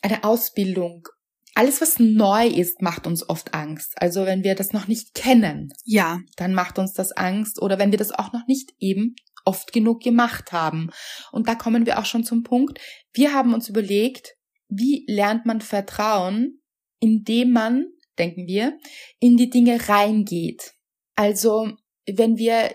eine 0.00 0.24
Ausbildung 0.24 1.06
alles, 1.54 1.80
was 1.80 1.98
neu 1.98 2.46
ist, 2.46 2.80
macht 2.80 3.06
uns 3.06 3.28
oft 3.28 3.54
Angst. 3.54 3.94
Also 3.96 4.24
wenn 4.24 4.44
wir 4.44 4.54
das 4.54 4.72
noch 4.72 4.88
nicht 4.88 5.14
kennen, 5.14 5.72
ja, 5.84 6.20
dann 6.36 6.54
macht 6.54 6.78
uns 6.78 6.92
das 6.92 7.12
Angst. 7.12 7.60
Oder 7.60 7.78
wenn 7.78 7.90
wir 7.90 7.98
das 7.98 8.12
auch 8.12 8.32
noch 8.32 8.46
nicht 8.46 8.72
eben 8.78 9.16
oft 9.44 9.72
genug 9.72 10.02
gemacht 10.02 10.52
haben. 10.52 10.90
Und 11.32 11.48
da 11.48 11.54
kommen 11.54 11.86
wir 11.86 11.98
auch 11.98 12.04
schon 12.04 12.24
zum 12.24 12.42
Punkt. 12.42 12.78
Wir 13.12 13.32
haben 13.32 13.54
uns 13.54 13.68
überlegt, 13.68 14.36
wie 14.68 15.04
lernt 15.08 15.46
man 15.46 15.60
Vertrauen, 15.60 16.60
indem 17.00 17.50
man, 17.52 17.86
denken 18.18 18.46
wir, 18.46 18.78
in 19.18 19.36
die 19.36 19.50
Dinge 19.50 19.88
reingeht. 19.88 20.72
Also 21.16 21.72
wenn 22.06 22.36
wir 22.36 22.74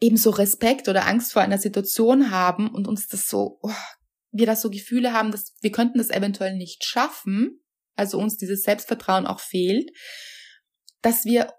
eben 0.00 0.16
so 0.16 0.30
Respekt 0.30 0.88
oder 0.88 1.06
Angst 1.06 1.32
vor 1.32 1.42
einer 1.42 1.58
Situation 1.58 2.30
haben 2.30 2.68
und 2.68 2.86
uns 2.86 3.08
das 3.08 3.28
so, 3.28 3.58
oh, 3.62 3.70
wir 4.30 4.46
da 4.46 4.56
so 4.56 4.70
Gefühle 4.70 5.12
haben, 5.12 5.30
dass 5.30 5.54
wir 5.60 5.72
könnten 5.72 5.98
das 5.98 6.10
eventuell 6.10 6.56
nicht 6.56 6.84
schaffen, 6.84 7.63
also 7.96 8.18
uns 8.18 8.36
dieses 8.36 8.62
Selbstvertrauen 8.62 9.26
auch 9.26 9.40
fehlt, 9.40 9.90
dass 11.02 11.24
wir 11.24 11.52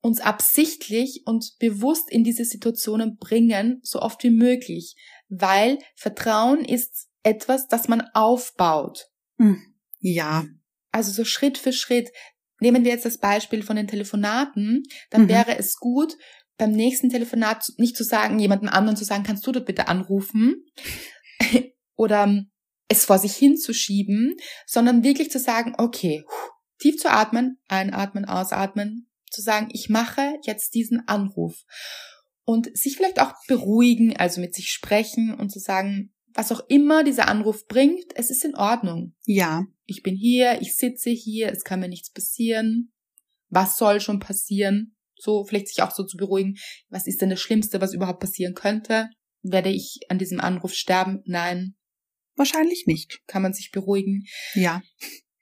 uns 0.00 0.20
absichtlich 0.20 1.22
und 1.26 1.56
bewusst 1.58 2.10
in 2.10 2.24
diese 2.24 2.44
Situationen 2.44 3.16
bringen, 3.16 3.80
so 3.82 4.00
oft 4.00 4.22
wie 4.22 4.30
möglich, 4.30 4.94
weil 5.28 5.78
Vertrauen 5.96 6.64
ist 6.64 7.08
etwas, 7.22 7.66
das 7.66 7.88
man 7.88 8.02
aufbaut. 8.14 9.08
Hm. 9.38 9.60
Ja. 9.98 10.46
Also 10.92 11.12
so 11.12 11.24
Schritt 11.24 11.58
für 11.58 11.72
Schritt. 11.72 12.10
Nehmen 12.60 12.84
wir 12.84 12.92
jetzt 12.92 13.04
das 13.04 13.18
Beispiel 13.18 13.62
von 13.62 13.76
den 13.76 13.88
Telefonaten, 13.88 14.84
dann 15.10 15.24
mhm. 15.24 15.28
wäre 15.28 15.58
es 15.58 15.76
gut, 15.76 16.16
beim 16.56 16.72
nächsten 16.72 17.10
Telefonat 17.10 17.66
nicht 17.76 17.96
zu 17.96 18.04
sagen, 18.04 18.38
jemandem 18.38 18.70
anderen 18.70 18.96
zu 18.96 19.04
sagen, 19.04 19.24
kannst 19.24 19.46
du 19.46 19.52
dort 19.52 19.66
bitte 19.66 19.88
anrufen? 19.88 20.64
Oder 21.96 22.44
es 22.88 23.04
vor 23.04 23.18
sich 23.18 23.34
hinzuschieben, 23.34 24.36
sondern 24.66 25.02
wirklich 25.02 25.30
zu 25.30 25.38
sagen, 25.38 25.74
okay, 25.78 26.24
tief 26.78 26.98
zu 26.98 27.10
atmen, 27.10 27.58
einatmen, 27.68 28.24
ausatmen, 28.24 29.08
zu 29.30 29.40
sagen, 29.40 29.68
ich 29.72 29.88
mache 29.88 30.38
jetzt 30.42 30.74
diesen 30.74 31.06
Anruf 31.08 31.64
und 32.44 32.76
sich 32.76 32.96
vielleicht 32.96 33.20
auch 33.20 33.34
beruhigen, 33.48 34.16
also 34.16 34.40
mit 34.40 34.54
sich 34.54 34.70
sprechen 34.70 35.34
und 35.34 35.50
zu 35.50 35.58
sagen, 35.58 36.12
was 36.32 36.52
auch 36.52 36.60
immer 36.68 37.02
dieser 37.02 37.28
Anruf 37.28 37.66
bringt, 37.66 38.12
es 38.14 38.30
ist 38.30 38.44
in 38.44 38.54
Ordnung. 38.54 39.14
Ja. 39.24 39.64
Ich 39.86 40.02
bin 40.02 40.14
hier, 40.14 40.60
ich 40.60 40.76
sitze 40.76 41.10
hier, 41.10 41.50
es 41.50 41.64
kann 41.64 41.80
mir 41.80 41.88
nichts 41.88 42.10
passieren. 42.10 42.92
Was 43.48 43.76
soll 43.78 44.00
schon 44.00 44.20
passieren? 44.20 44.96
So 45.16 45.44
vielleicht 45.44 45.68
sich 45.68 45.82
auch 45.82 45.92
so 45.92 46.04
zu 46.04 46.16
beruhigen, 46.16 46.56
was 46.88 47.06
ist 47.06 47.22
denn 47.22 47.30
das 47.30 47.40
Schlimmste, 47.40 47.80
was 47.80 47.94
überhaupt 47.94 48.20
passieren 48.20 48.54
könnte? 48.54 49.08
Werde 49.42 49.70
ich 49.70 50.00
an 50.08 50.18
diesem 50.18 50.40
Anruf 50.40 50.74
sterben? 50.74 51.22
Nein, 51.24 51.74
wahrscheinlich 52.36 52.84
nicht. 52.86 53.20
Kann 53.26 53.42
man 53.42 53.52
sich 53.52 53.70
beruhigen. 53.70 54.24
Ja. 54.54 54.82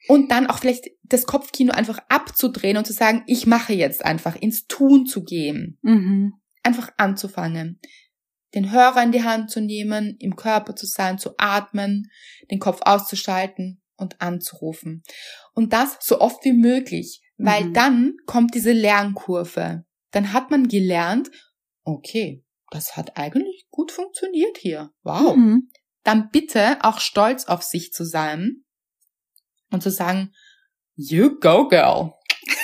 Und 0.08 0.30
dann 0.30 0.46
auch 0.46 0.58
vielleicht 0.58 0.90
das 1.02 1.26
Kopfkino 1.26 1.72
einfach 1.72 1.98
abzudrehen 2.08 2.76
und 2.76 2.86
zu 2.86 2.92
sagen, 2.92 3.22
ich 3.26 3.46
mache 3.46 3.72
jetzt 3.72 4.04
einfach, 4.04 4.36
ins 4.36 4.66
Tun 4.66 5.06
zu 5.06 5.24
gehen. 5.24 5.78
Mhm. 5.82 6.34
Einfach 6.62 6.90
anzufangen. 6.98 7.80
Den 8.54 8.70
Hörer 8.70 9.02
in 9.02 9.12
die 9.12 9.24
Hand 9.24 9.50
zu 9.50 9.60
nehmen, 9.60 10.16
im 10.20 10.36
Körper 10.36 10.76
zu 10.76 10.86
sein, 10.86 11.18
zu 11.18 11.30
atmen, 11.38 12.10
den 12.50 12.58
Kopf 12.60 12.80
auszuschalten 12.82 13.82
und 13.96 14.20
anzurufen. 14.20 15.02
Und 15.54 15.72
das 15.72 15.96
so 16.00 16.20
oft 16.20 16.44
wie 16.44 16.52
möglich, 16.52 17.20
weil 17.36 17.64
Mhm. 17.64 17.72
dann 17.74 18.12
kommt 18.26 18.54
diese 18.54 18.72
Lernkurve. 18.72 19.84
Dann 20.10 20.32
hat 20.32 20.50
man 20.50 20.68
gelernt, 20.68 21.30
okay, 21.82 22.44
das 22.70 22.96
hat 22.96 23.16
eigentlich 23.16 23.66
gut 23.70 23.90
funktioniert 23.90 24.58
hier. 24.58 24.90
Wow. 25.02 25.36
Mhm. 25.36 25.70
Dann 26.04 26.30
bitte 26.30 26.78
auch 26.84 27.00
stolz 27.00 27.44
auf 27.46 27.62
sich 27.62 27.92
zu 27.92 28.04
sein 28.04 28.64
und 29.70 29.82
zu 29.82 29.90
sagen, 29.90 30.32
you 30.96 31.38
go 31.40 31.66
girl. 31.68 32.12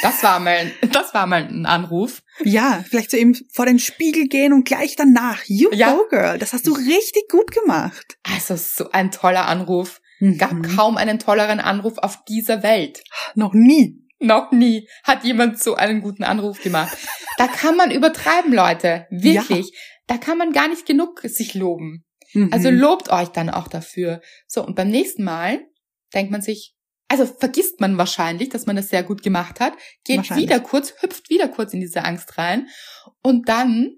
Das 0.03 0.22
war 0.22 0.38
mal, 0.41 0.70
das 0.93 1.14
war 1.14 1.26
mal 1.26 1.43
ein 1.45 1.66
Anruf. 1.66 2.22
Ja, 2.45 2.84
vielleicht 2.88 3.11
so 3.11 3.16
eben 3.16 3.34
vor 3.53 3.66
den 3.66 3.78
Spiegel 3.78 4.28
gehen 4.28 4.53
und 4.53 4.64
gleich 4.64 4.95
danach. 4.97 5.43
You 5.47 5.70
Ja. 5.72 5.93
go, 5.95 6.07
girl. 6.09 6.38
Das 6.38 6.53
hast 6.53 6.66
du 6.66 6.72
richtig 6.72 7.28
gut 7.30 7.51
gemacht. 7.51 8.18
Also 8.22 8.57
so 8.57 8.91
ein 8.93 9.11
toller 9.11 9.47
Anruf. 9.47 10.01
Gab 10.36 10.53
Mhm. 10.53 10.76
kaum 10.76 10.97
einen 10.99 11.18
tolleren 11.18 11.61
Anruf 11.61 11.97
auf 11.97 12.22
dieser 12.28 12.62
Welt. 12.62 13.03
Noch 13.34 13.55
nie. 13.55 14.07
Noch 14.18 14.53
nie 14.53 14.86
hat 15.03 15.24
jemand 15.24 15.62
so 15.62 15.76
einen 15.76 16.03
guten 16.03 16.24
Anruf 16.24 16.62
gemacht. 16.62 16.95
Da 17.38 17.47
kann 17.49 17.74
man 17.74 17.91
übertreiben, 17.91 18.53
Leute. 18.53 19.07
Wirklich. 19.11 19.72
Da 20.09 20.18
kann 20.18 20.36
man 20.36 20.53
gar 20.53 20.68
nicht 20.68 20.84
genug 20.84 21.20
sich 21.24 21.55
loben. 21.55 22.05
Mhm. 22.33 22.51
Also 22.53 22.70
lobt 22.70 23.11
euch 23.11 23.28
dann 23.28 23.51
auch 23.51 23.68
dafür. 23.68 24.20
So, 24.47 24.64
und 24.64 24.76
beim 24.76 24.89
nächsten 24.89 25.24
Mal 25.24 25.61
denkt 26.14 26.31
man 26.31 26.43
sich, 26.43 26.74
also 27.09 27.26
vergisst 27.26 27.81
man 27.81 27.99
wahrscheinlich, 27.99 28.51
dass 28.51 28.66
man 28.66 28.76
das 28.76 28.89
sehr 28.89 29.03
gut 29.03 29.22
gemacht 29.22 29.59
hat, 29.61 29.72
geht 30.05 30.35
wieder 30.37 30.61
kurz, 30.61 30.95
hüpft 31.01 31.28
wieder 31.28 31.49
kurz 31.49 31.72
in 31.74 31.81
diese 31.81 32.05
Angst 32.05 32.39
rein 32.39 32.68
und 33.22 33.49
dann 33.49 33.97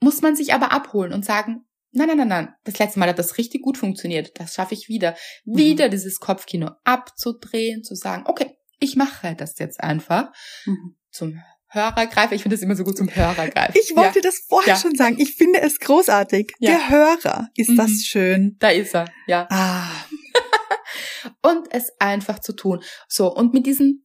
muss 0.00 0.22
man 0.22 0.36
sich 0.36 0.54
aber 0.54 0.70
abholen 0.70 1.12
und 1.12 1.24
sagen, 1.24 1.64
nein, 1.92 2.08
nein, 2.08 2.18
nein, 2.18 2.28
nein, 2.28 2.54
das 2.64 2.78
letzte 2.78 2.98
Mal 3.00 3.08
hat 3.08 3.18
das 3.18 3.38
richtig 3.38 3.62
gut 3.62 3.78
funktioniert, 3.78 4.38
das 4.38 4.54
schaffe 4.54 4.74
ich 4.74 4.88
wieder. 4.88 5.16
Mhm. 5.44 5.56
Wieder 5.56 5.88
dieses 5.88 6.20
Kopfkino 6.20 6.70
abzudrehen, 6.84 7.82
zu 7.82 7.94
sagen, 7.94 8.24
okay, 8.26 8.56
ich 8.78 8.96
mache 8.96 9.34
das 9.34 9.58
jetzt 9.58 9.80
einfach 9.80 10.30
Mhm. 10.66 10.96
zum 11.10 11.42
Hörer 11.74 12.06
greifen. 12.06 12.34
Ich 12.34 12.42
finde 12.42 12.56
das 12.56 12.62
immer 12.62 12.76
so 12.76 12.84
gut 12.84 12.96
zum 12.96 13.14
Hörer 13.14 13.48
greifen. 13.48 13.74
Ich 13.80 13.94
wollte 13.96 14.20
das 14.20 14.38
vorher 14.48 14.74
Ja. 14.74 14.80
schon 14.80 14.94
sagen. 14.94 15.16
Ich 15.18 15.34
finde 15.34 15.60
es 15.60 15.78
großartig. 15.80 16.52
Ja. 16.58 16.70
Der 16.70 16.88
Hörer, 16.88 17.48
ist 17.56 17.70
Mhm. 17.70 17.76
das 17.76 17.90
schön. 18.04 18.56
Da 18.60 18.68
ist 18.70 18.94
er, 18.94 19.06
ja. 19.26 19.46
Ah, 19.50 19.90
und 21.42 21.66
es 21.70 21.90
einfach 21.98 22.38
zu 22.38 22.52
tun. 22.54 22.82
So, 23.08 23.32
und 23.34 23.54
mit 23.54 23.66
diesen 23.66 24.04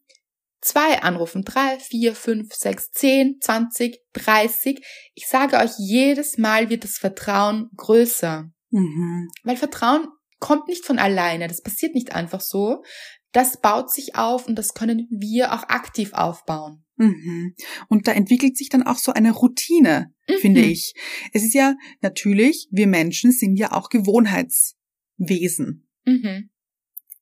zwei 0.62 1.02
Anrufen, 1.02 1.44
drei, 1.44 1.80
vier, 1.80 2.16
fünf, 2.16 2.54
sechs, 2.54 2.92
zehn, 2.92 3.38
zwanzig, 3.42 4.00
dreißig, 4.14 4.86
ich 5.14 5.28
sage 5.28 5.58
euch, 5.58 5.72
jedes 5.78 6.38
Mal 6.38 6.70
wird 6.70 6.84
das 6.84 6.98
Vertrauen 6.98 7.70
größer. 7.78 8.46
mhm. 8.72 9.30
Weil 9.44 9.58
Vertrauen 9.58 10.08
kommt 10.40 10.68
nicht 10.68 10.86
von 10.86 11.00
alleine, 11.00 11.48
das 11.48 11.62
passiert 11.62 11.96
nicht 11.96 12.14
einfach 12.14 12.42
so. 12.42 12.84
Das 13.32 13.58
baut 13.62 13.92
sich 13.92 14.16
auf 14.16 14.48
und 14.48 14.56
das 14.56 14.74
können 14.74 15.08
wir 15.12 15.54
auch 15.54 15.64
aktiv 15.70 16.14
aufbauen. 16.14 16.84
Mhm. 17.00 17.56
Und 17.88 18.08
da 18.08 18.12
entwickelt 18.12 18.58
sich 18.58 18.70
dann 18.70 18.84
auch 18.84 18.98
so 18.98 19.14
eine 19.14 19.32
Routine, 19.32 20.14
finde 20.40 20.62
Mhm. 20.62 20.70
ich. 20.70 20.94
Es 21.34 21.44
ist 21.44 21.54
ja 21.54 21.76
natürlich, 22.02 22.68
wir 22.72 22.88
Menschen 22.88 23.32
sind 23.32 23.56
ja 23.56 23.72
auch 23.72 23.90
Gewohnheitswesen. 23.90 25.88
Mhm. 26.06 26.50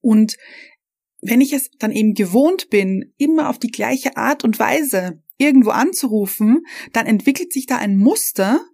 Und 0.02 0.38
wenn 1.22 1.42
ich 1.42 1.54
es 1.54 1.70
dann 1.80 1.92
eben 1.92 2.14
gewohnt 2.14 2.70
bin, 2.70 3.14
immer 3.18 3.50
auf 3.50 3.60
die 3.60 3.72
gleiche 3.72 4.18
Art 4.18 4.44
und 4.44 4.60
Weise 4.60 5.22
irgendwo 5.38 5.70
anzurufen, 5.70 6.64
dann 6.94 7.06
entwickelt 7.06 7.54
sich 7.54 7.66
da 7.66 7.78
ein 7.78 7.98
Muster 7.98 8.66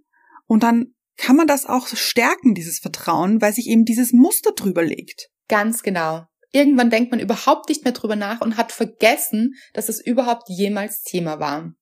und 0.47 0.63
dann 0.63 0.93
kann 1.17 1.35
man 1.35 1.47
das 1.47 1.65
auch 1.65 1.87
stärken, 1.87 2.55
dieses 2.55 2.79
Vertrauen, 2.79 3.41
weil 3.41 3.53
sich 3.53 3.67
eben 3.67 3.85
dieses 3.85 4.13
Muster 4.13 4.51
drüber 4.53 4.83
legt. 4.83 5.29
Ganz 5.47 5.83
genau. 5.83 6.25
Irgendwann 6.53 6.89
denkt 6.89 7.11
man 7.11 7.19
überhaupt 7.19 7.67
nicht 7.67 7.83
mehr 7.83 7.93
drüber 7.93 8.15
nach 8.15 8.39
und 8.39 8.55
hat 8.55 8.71
vergessen, 8.71 9.55
dass 9.73 9.89
es 9.89 9.99
überhaupt 9.99 10.47
jemals 10.47 11.01
Thema 11.01 11.39
war. 11.39 11.73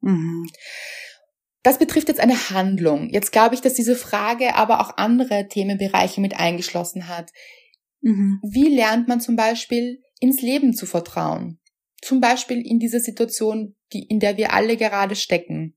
Mhm. 0.00 0.48
Das 1.62 1.78
betrifft 1.78 2.08
jetzt 2.08 2.20
eine 2.20 2.50
Handlung. 2.50 3.10
Jetzt 3.10 3.32
glaube 3.32 3.54
ich, 3.54 3.60
dass 3.60 3.74
diese 3.74 3.96
Frage 3.96 4.54
aber 4.54 4.80
auch 4.80 4.96
andere 4.96 5.48
Themenbereiche 5.48 6.20
mit 6.20 6.38
eingeschlossen 6.38 7.08
hat. 7.08 7.30
Mhm. 8.00 8.40
Wie 8.42 8.74
lernt 8.74 9.08
man 9.08 9.20
zum 9.20 9.36
Beispiel 9.36 10.00
ins 10.20 10.40
Leben 10.40 10.72
zu 10.74 10.86
vertrauen? 10.86 11.58
Zum 12.00 12.20
Beispiel 12.20 12.64
in 12.64 12.78
dieser 12.78 13.00
Situation, 13.00 13.76
die, 13.92 14.04
in 14.04 14.20
der 14.20 14.38
wir 14.38 14.54
alle 14.54 14.76
gerade 14.76 15.16
stecken. 15.16 15.76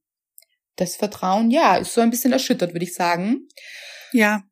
Das 0.77 0.95
Vertrauen, 0.95 1.51
ja, 1.51 1.75
ist 1.75 1.93
so 1.93 2.01
ein 2.01 2.09
bisschen 2.09 2.31
erschüttert, 2.31 2.73
würde 2.73 2.85
ich 2.85 2.93
sagen. 2.93 3.47
Ja. 4.13 4.43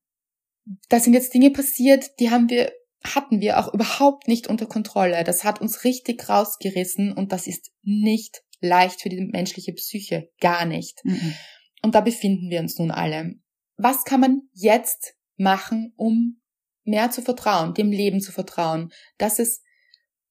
Da 0.89 0.99
sind 0.99 1.13
jetzt 1.13 1.33
Dinge 1.33 1.51
passiert, 1.51 2.19
die 2.19 2.29
haben 2.29 2.49
wir, 2.49 2.73
hatten 3.03 3.41
wir 3.41 3.59
auch 3.59 3.73
überhaupt 3.73 4.27
nicht 4.27 4.47
unter 4.47 4.65
Kontrolle. 4.65 5.23
Das 5.23 5.43
hat 5.43 5.61
uns 5.61 5.83
richtig 5.83 6.27
rausgerissen 6.29 7.13
und 7.13 7.31
das 7.31 7.47
ist 7.47 7.71
nicht 7.81 8.43
leicht 8.59 9.01
für 9.01 9.09
die 9.09 9.21
menschliche 9.21 9.73
Psyche. 9.73 10.29
Gar 10.39 10.65
nicht. 10.65 11.03
Mhm. 11.03 11.33
Und 11.81 11.95
da 11.95 12.01
befinden 12.01 12.49
wir 12.49 12.59
uns 12.59 12.77
nun 12.77 12.91
alle. 12.91 13.35
Was 13.77 14.03
kann 14.03 14.21
man 14.21 14.41
jetzt 14.53 15.15
machen, 15.37 15.93
um 15.95 16.41
mehr 16.83 17.09
zu 17.09 17.21
vertrauen, 17.21 17.73
dem 17.73 17.91
Leben 17.91 18.21
zu 18.21 18.31
vertrauen, 18.31 18.91
dass 19.17 19.39
es 19.39 19.63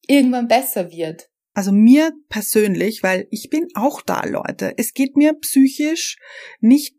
irgendwann 0.07 0.49
besser 0.49 0.91
wird? 0.91 1.29
Also 1.53 1.73
mir 1.73 2.13
persönlich, 2.29 3.03
weil 3.03 3.27
ich 3.31 3.51
bin 3.51 3.67
auch 3.75 4.03
da, 4.03 4.25
Leute. 4.25 4.75
Es 4.77 4.95
geht 4.95 5.17
mir 5.17 5.35
psychisch 5.35 6.17
nicht 6.61 6.95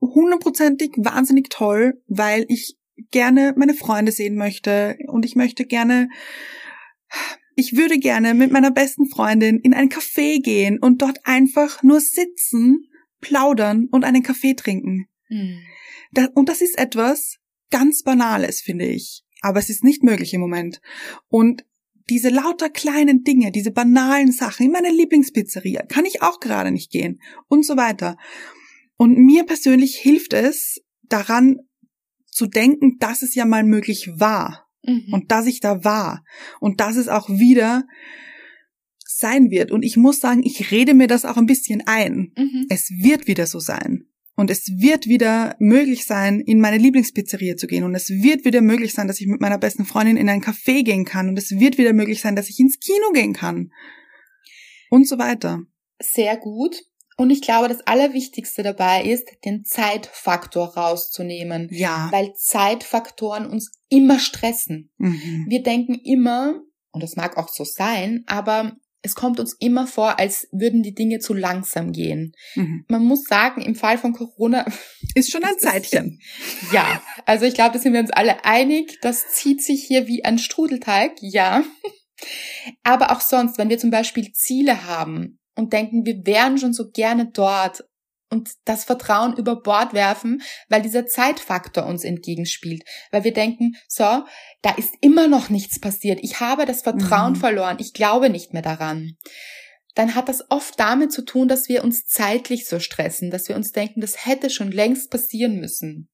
hundertprozentig 0.00 0.92
wahnsinnig 0.96 1.50
toll, 1.50 2.00
weil 2.06 2.46
ich 2.48 2.76
gerne 3.10 3.54
meine 3.56 3.74
Freunde 3.74 4.12
sehen 4.12 4.36
möchte 4.36 4.96
und 5.06 5.24
ich 5.24 5.36
möchte 5.36 5.64
gerne, 5.64 6.08
ich 7.56 7.76
würde 7.76 7.98
gerne 7.98 8.34
mit 8.34 8.52
meiner 8.52 8.70
besten 8.70 9.08
Freundin 9.08 9.58
in 9.58 9.74
ein 9.74 9.88
Café 9.88 10.42
gehen 10.42 10.78
und 10.78 11.02
dort 11.02 11.18
einfach 11.24 11.82
nur 11.82 12.00
sitzen, 12.00 12.86
plaudern 13.20 13.88
und 13.90 14.04
einen 14.04 14.22
Kaffee 14.22 14.54
trinken. 14.54 15.06
Da, 16.12 16.28
und 16.34 16.48
das 16.48 16.60
ist 16.60 16.78
etwas 16.78 17.36
ganz 17.70 18.02
Banales, 18.02 18.60
finde 18.60 18.86
ich. 18.86 19.24
Aber 19.42 19.58
es 19.58 19.70
ist 19.70 19.84
nicht 19.84 20.02
möglich 20.02 20.34
im 20.34 20.40
Moment. 20.40 20.80
Und 21.28 21.64
diese 22.10 22.28
lauter 22.28 22.68
kleinen 22.68 23.22
Dinge, 23.22 23.52
diese 23.52 23.70
banalen 23.70 24.32
Sachen, 24.32 24.66
in 24.66 24.72
meine 24.72 24.90
Lieblingspizzeria, 24.90 25.84
kann 25.86 26.04
ich 26.04 26.22
auch 26.22 26.40
gerade 26.40 26.72
nicht 26.72 26.90
gehen 26.90 27.20
und 27.46 27.64
so 27.64 27.76
weiter. 27.76 28.16
Und 28.96 29.16
mir 29.16 29.44
persönlich 29.44 29.96
hilft 29.96 30.32
es 30.32 30.82
daran 31.02 31.58
zu 32.40 32.46
denken, 32.46 32.96
dass 32.98 33.20
es 33.20 33.34
ja 33.34 33.44
mal 33.44 33.64
möglich 33.64 34.08
war 34.16 34.66
Mhm. 34.82 35.12
und 35.12 35.30
dass 35.30 35.44
ich 35.44 35.60
da 35.60 35.84
war 35.84 36.24
und 36.58 36.80
dass 36.80 36.96
es 36.96 37.08
auch 37.08 37.28
wieder 37.28 37.84
sein 39.04 39.50
wird. 39.50 39.72
Und 39.72 39.82
ich 39.82 39.98
muss 39.98 40.20
sagen, 40.20 40.42
ich 40.42 40.70
rede 40.70 40.94
mir 40.94 41.06
das 41.06 41.26
auch 41.26 41.36
ein 41.36 41.44
bisschen 41.44 41.82
ein. 41.84 42.32
Mhm. 42.34 42.64
Es 42.70 42.88
wird 42.88 43.26
wieder 43.26 43.46
so 43.46 43.58
sein. 43.58 44.06
Und 44.36 44.50
es 44.50 44.68
wird 44.78 45.06
wieder 45.06 45.54
möglich 45.58 46.06
sein, 46.06 46.40
in 46.40 46.60
meine 46.60 46.78
Lieblingspizzeria 46.78 47.58
zu 47.58 47.66
gehen. 47.66 47.84
Und 47.84 47.94
es 47.94 48.08
wird 48.08 48.46
wieder 48.46 48.62
möglich 48.62 48.94
sein, 48.94 49.06
dass 49.06 49.20
ich 49.20 49.26
mit 49.26 49.42
meiner 49.42 49.58
besten 49.58 49.84
Freundin 49.84 50.16
in 50.16 50.30
ein 50.30 50.40
Café 50.40 50.82
gehen 50.82 51.04
kann. 51.04 51.28
Und 51.28 51.38
es 51.38 51.50
wird 51.50 51.76
wieder 51.76 51.92
möglich 51.92 52.22
sein, 52.22 52.36
dass 52.36 52.48
ich 52.48 52.58
ins 52.58 52.78
Kino 52.78 53.12
gehen 53.12 53.34
kann. 53.34 53.70
Und 54.88 55.06
so 55.06 55.18
weiter. 55.18 55.60
Sehr 56.00 56.38
gut. 56.38 56.74
Und 57.20 57.28
ich 57.28 57.42
glaube, 57.42 57.68
das 57.68 57.86
Allerwichtigste 57.86 58.62
dabei 58.62 59.02
ist, 59.04 59.28
den 59.44 59.62
Zeitfaktor 59.64 60.74
rauszunehmen, 60.74 61.68
Ja. 61.70 62.08
weil 62.12 62.32
Zeitfaktoren 62.34 63.44
uns 63.46 63.72
immer 63.90 64.18
stressen. 64.18 64.90
Mhm. 64.96 65.44
Wir 65.48 65.62
denken 65.62 65.96
immer, 66.02 66.60
und 66.92 67.02
das 67.02 67.16
mag 67.16 67.36
auch 67.36 67.48
so 67.50 67.64
sein, 67.64 68.24
aber 68.26 68.74
es 69.02 69.14
kommt 69.14 69.38
uns 69.38 69.54
immer 69.60 69.86
vor, 69.86 70.18
als 70.18 70.48
würden 70.50 70.82
die 70.82 70.94
Dinge 70.94 71.18
zu 71.18 71.34
langsam 71.34 71.92
gehen. 71.92 72.32
Mhm. 72.54 72.86
Man 72.88 73.04
muss 73.04 73.24
sagen, 73.24 73.60
im 73.60 73.74
Fall 73.74 73.98
von 73.98 74.14
Corona, 74.14 74.64
Ist 75.14 75.30
schon 75.30 75.44
ein 75.44 75.54
Das 75.60 75.62
ist- 75.62 75.70
Zeitchen. 75.90 76.20
ja, 76.72 77.02
also 77.26 77.44
ich 77.44 77.52
glaube, 77.52 77.74
da 77.74 77.78
sind 77.80 77.92
wir 77.92 78.00
uns 78.00 78.12
alle 78.12 78.46
einig, 78.46 78.98
das 79.02 79.28
zieht 79.28 79.62
sich 79.62 79.84
hier 79.84 80.06
wie 80.06 80.24
ein 80.24 80.38
Strudelteig, 80.38 81.16
ja. 81.20 81.64
Aber 82.82 83.12
auch 83.12 83.20
sonst, 83.20 83.58
wenn 83.58 83.68
wir 83.68 83.78
zum 83.78 83.90
Beispiel 83.90 84.32
Ziele 84.32 84.86
haben 84.86 85.36
und 85.56 85.72
denken, 85.72 86.04
wir 86.04 86.24
wären 86.26 86.58
schon 86.58 86.72
so 86.72 86.90
gerne 86.90 87.30
dort 87.32 87.84
und 88.32 88.50
das 88.64 88.84
Vertrauen 88.84 89.36
über 89.36 89.60
Bord 89.60 89.92
werfen, 89.92 90.42
weil 90.68 90.82
dieser 90.82 91.06
Zeitfaktor 91.06 91.84
uns 91.86 92.04
entgegenspielt, 92.04 92.82
weil 93.10 93.24
wir 93.24 93.32
denken, 93.32 93.72
so, 93.88 94.24
da 94.62 94.70
ist 94.76 94.94
immer 95.00 95.26
noch 95.26 95.50
nichts 95.50 95.80
passiert, 95.80 96.20
ich 96.22 96.38
habe 96.40 96.64
das 96.66 96.82
Vertrauen 96.82 97.32
Mhm. 97.32 97.36
verloren, 97.36 97.76
ich 97.80 97.92
glaube 97.92 98.30
nicht 98.30 98.52
mehr 98.52 98.62
daran. 98.62 99.16
Dann 99.96 100.14
hat 100.14 100.28
das 100.28 100.48
oft 100.50 100.78
damit 100.78 101.10
zu 101.12 101.22
tun, 101.22 101.48
dass 101.48 101.68
wir 101.68 101.82
uns 101.82 102.06
zeitlich 102.06 102.68
so 102.68 102.78
stressen, 102.78 103.30
dass 103.32 103.48
wir 103.48 103.56
uns 103.56 103.72
denken, 103.72 104.00
das 104.00 104.24
hätte 104.24 104.48
schon 104.48 104.70
längst 104.70 105.10
passieren 105.10 105.58
müssen. 105.58 106.08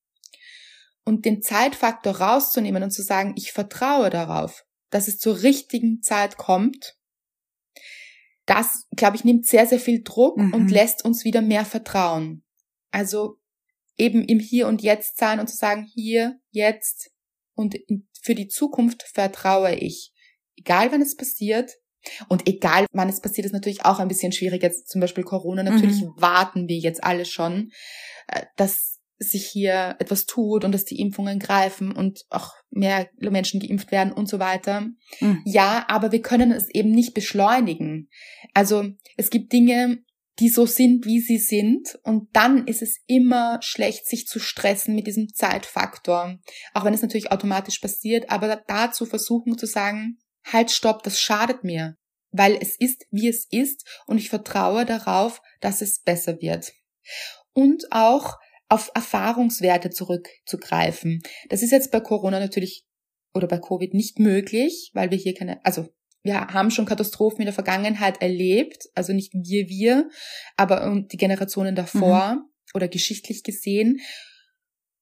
und 1.08 1.24
den 1.24 1.40
Zeitfaktor 1.40 2.16
rauszunehmen 2.16 2.82
und 2.82 2.90
zu 2.90 3.00
sagen, 3.00 3.34
ich 3.36 3.52
vertraue 3.52 4.10
darauf, 4.10 4.64
dass 4.90 5.06
es 5.06 5.18
zur 5.18 5.40
richtigen 5.42 6.02
Zeit 6.02 6.36
kommt, 6.36 6.96
das, 8.46 8.86
glaube 8.94 9.16
ich, 9.16 9.24
nimmt 9.24 9.46
sehr, 9.46 9.66
sehr 9.66 9.80
viel 9.80 10.02
Druck 10.02 10.38
mhm. 10.38 10.54
und 10.54 10.70
lässt 10.70 11.04
uns 11.04 11.24
wieder 11.24 11.42
mehr 11.42 11.64
vertrauen. 11.64 12.44
Also 12.90 13.38
eben 13.98 14.24
im 14.24 14.38
Hier 14.38 14.68
und 14.68 14.82
Jetzt 14.82 15.18
sein 15.18 15.40
und 15.40 15.48
zu 15.48 15.56
sagen, 15.56 15.86
hier, 15.92 16.38
jetzt 16.50 17.10
und 17.54 17.76
für 18.22 18.34
die 18.34 18.48
Zukunft 18.48 19.02
vertraue 19.02 19.74
ich. 19.74 20.12
Egal 20.56 20.92
wann 20.92 21.02
es 21.02 21.16
passiert. 21.16 21.72
Und 22.28 22.46
egal 22.46 22.86
wann 22.92 23.08
es 23.08 23.20
passiert, 23.20 23.46
ist 23.46 23.52
natürlich 23.52 23.84
auch 23.84 23.98
ein 23.98 24.08
bisschen 24.08 24.30
schwierig. 24.30 24.62
Jetzt 24.62 24.88
zum 24.88 25.00
Beispiel 25.00 25.24
Corona. 25.24 25.64
Natürlich 25.64 26.02
mhm. 26.02 26.12
warten 26.16 26.68
wir 26.68 26.76
jetzt 26.76 27.02
alle 27.02 27.24
schon, 27.24 27.72
äh, 28.28 28.42
dass 28.56 28.95
sich 29.18 29.46
hier 29.46 29.96
etwas 29.98 30.26
tut 30.26 30.64
und 30.64 30.72
dass 30.72 30.84
die 30.84 31.00
Impfungen 31.00 31.38
greifen 31.38 31.92
und 31.92 32.24
auch 32.28 32.52
mehr 32.70 33.08
Menschen 33.18 33.60
geimpft 33.60 33.90
werden 33.90 34.12
und 34.12 34.28
so 34.28 34.38
weiter. 34.38 34.88
Mhm. 35.20 35.42
Ja, 35.44 35.86
aber 35.88 36.12
wir 36.12 36.20
können 36.20 36.52
es 36.52 36.68
eben 36.68 36.90
nicht 36.90 37.14
beschleunigen. 37.14 38.08
Also 38.52 38.90
es 39.16 39.30
gibt 39.30 39.52
Dinge, 39.52 40.02
die 40.38 40.48
so 40.48 40.66
sind, 40.66 41.06
wie 41.06 41.20
sie 41.20 41.38
sind. 41.38 41.98
Und 42.02 42.28
dann 42.34 42.66
ist 42.66 42.82
es 42.82 42.98
immer 43.06 43.58
schlecht, 43.62 44.06
sich 44.06 44.26
zu 44.26 44.38
stressen 44.38 44.94
mit 44.94 45.06
diesem 45.06 45.32
Zeitfaktor. 45.32 46.38
Auch 46.74 46.84
wenn 46.84 46.94
es 46.94 47.02
natürlich 47.02 47.32
automatisch 47.32 47.78
passiert, 47.78 48.30
aber 48.30 48.62
dazu 48.66 49.06
versuchen 49.06 49.56
zu 49.56 49.66
sagen, 49.66 50.18
halt, 50.44 50.70
stopp, 50.70 51.02
das 51.02 51.20
schadet 51.20 51.64
mir. 51.64 51.96
Weil 52.32 52.58
es 52.60 52.78
ist, 52.78 53.06
wie 53.10 53.28
es 53.28 53.46
ist 53.50 53.86
und 54.06 54.18
ich 54.18 54.28
vertraue 54.28 54.84
darauf, 54.84 55.40
dass 55.60 55.80
es 55.80 56.02
besser 56.02 56.40
wird. 56.40 56.72
Und 57.52 57.90
auch 57.92 58.36
auf 58.68 58.90
Erfahrungswerte 58.94 59.90
zurückzugreifen. 59.90 61.22
Das 61.48 61.62
ist 61.62 61.70
jetzt 61.70 61.90
bei 61.90 62.00
Corona 62.00 62.40
natürlich 62.40 62.84
oder 63.34 63.46
bei 63.46 63.58
Covid 63.58 63.94
nicht 63.94 64.18
möglich, 64.18 64.90
weil 64.94 65.10
wir 65.10 65.18
hier 65.18 65.34
keine, 65.34 65.64
also 65.64 65.88
wir 66.22 66.48
haben 66.48 66.70
schon 66.70 66.86
Katastrophen 66.86 67.40
in 67.40 67.46
der 67.46 67.54
Vergangenheit 67.54 68.20
erlebt, 68.20 68.88
also 68.94 69.12
nicht 69.12 69.32
wir, 69.32 69.68
wir, 69.68 70.10
aber 70.56 71.04
die 71.12 71.16
Generationen 71.16 71.76
davor 71.76 72.34
mhm. 72.34 72.50
oder 72.74 72.88
geschichtlich 72.88 73.44
gesehen. 73.44 74.00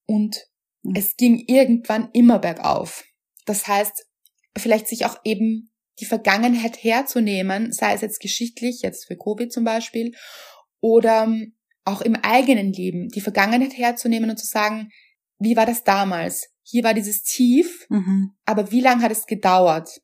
Und 0.06 0.46
mhm. 0.82 0.94
es 0.96 1.16
ging 1.16 1.42
irgendwann 1.46 2.10
immer 2.12 2.38
bergauf. 2.38 3.04
Das 3.46 3.66
heißt, 3.66 4.06
vielleicht 4.56 4.88
sich 4.88 5.06
auch 5.06 5.16
eben 5.24 5.72
die 6.00 6.04
Vergangenheit 6.04 6.82
herzunehmen, 6.82 7.72
sei 7.72 7.94
es 7.94 8.00
jetzt 8.00 8.20
geschichtlich, 8.20 8.82
jetzt 8.82 9.06
für 9.06 9.16
Covid 9.16 9.52
zum 9.52 9.64
Beispiel, 9.64 10.12
oder 10.80 11.32
auch 11.84 12.00
im 12.00 12.16
eigenen 12.16 12.72
Leben 12.72 13.08
die 13.08 13.20
Vergangenheit 13.20 13.76
herzunehmen 13.76 14.30
und 14.30 14.38
zu 14.38 14.46
sagen, 14.46 14.90
wie 15.38 15.56
war 15.56 15.66
das 15.66 15.84
damals? 15.84 16.48
Hier 16.62 16.84
war 16.84 16.94
dieses 16.94 17.22
Tief, 17.22 17.86
mhm. 17.90 18.32
aber 18.46 18.70
wie 18.70 18.80
lange 18.80 19.02
hat 19.02 19.12
es 19.12 19.26
gedauert? 19.26 20.00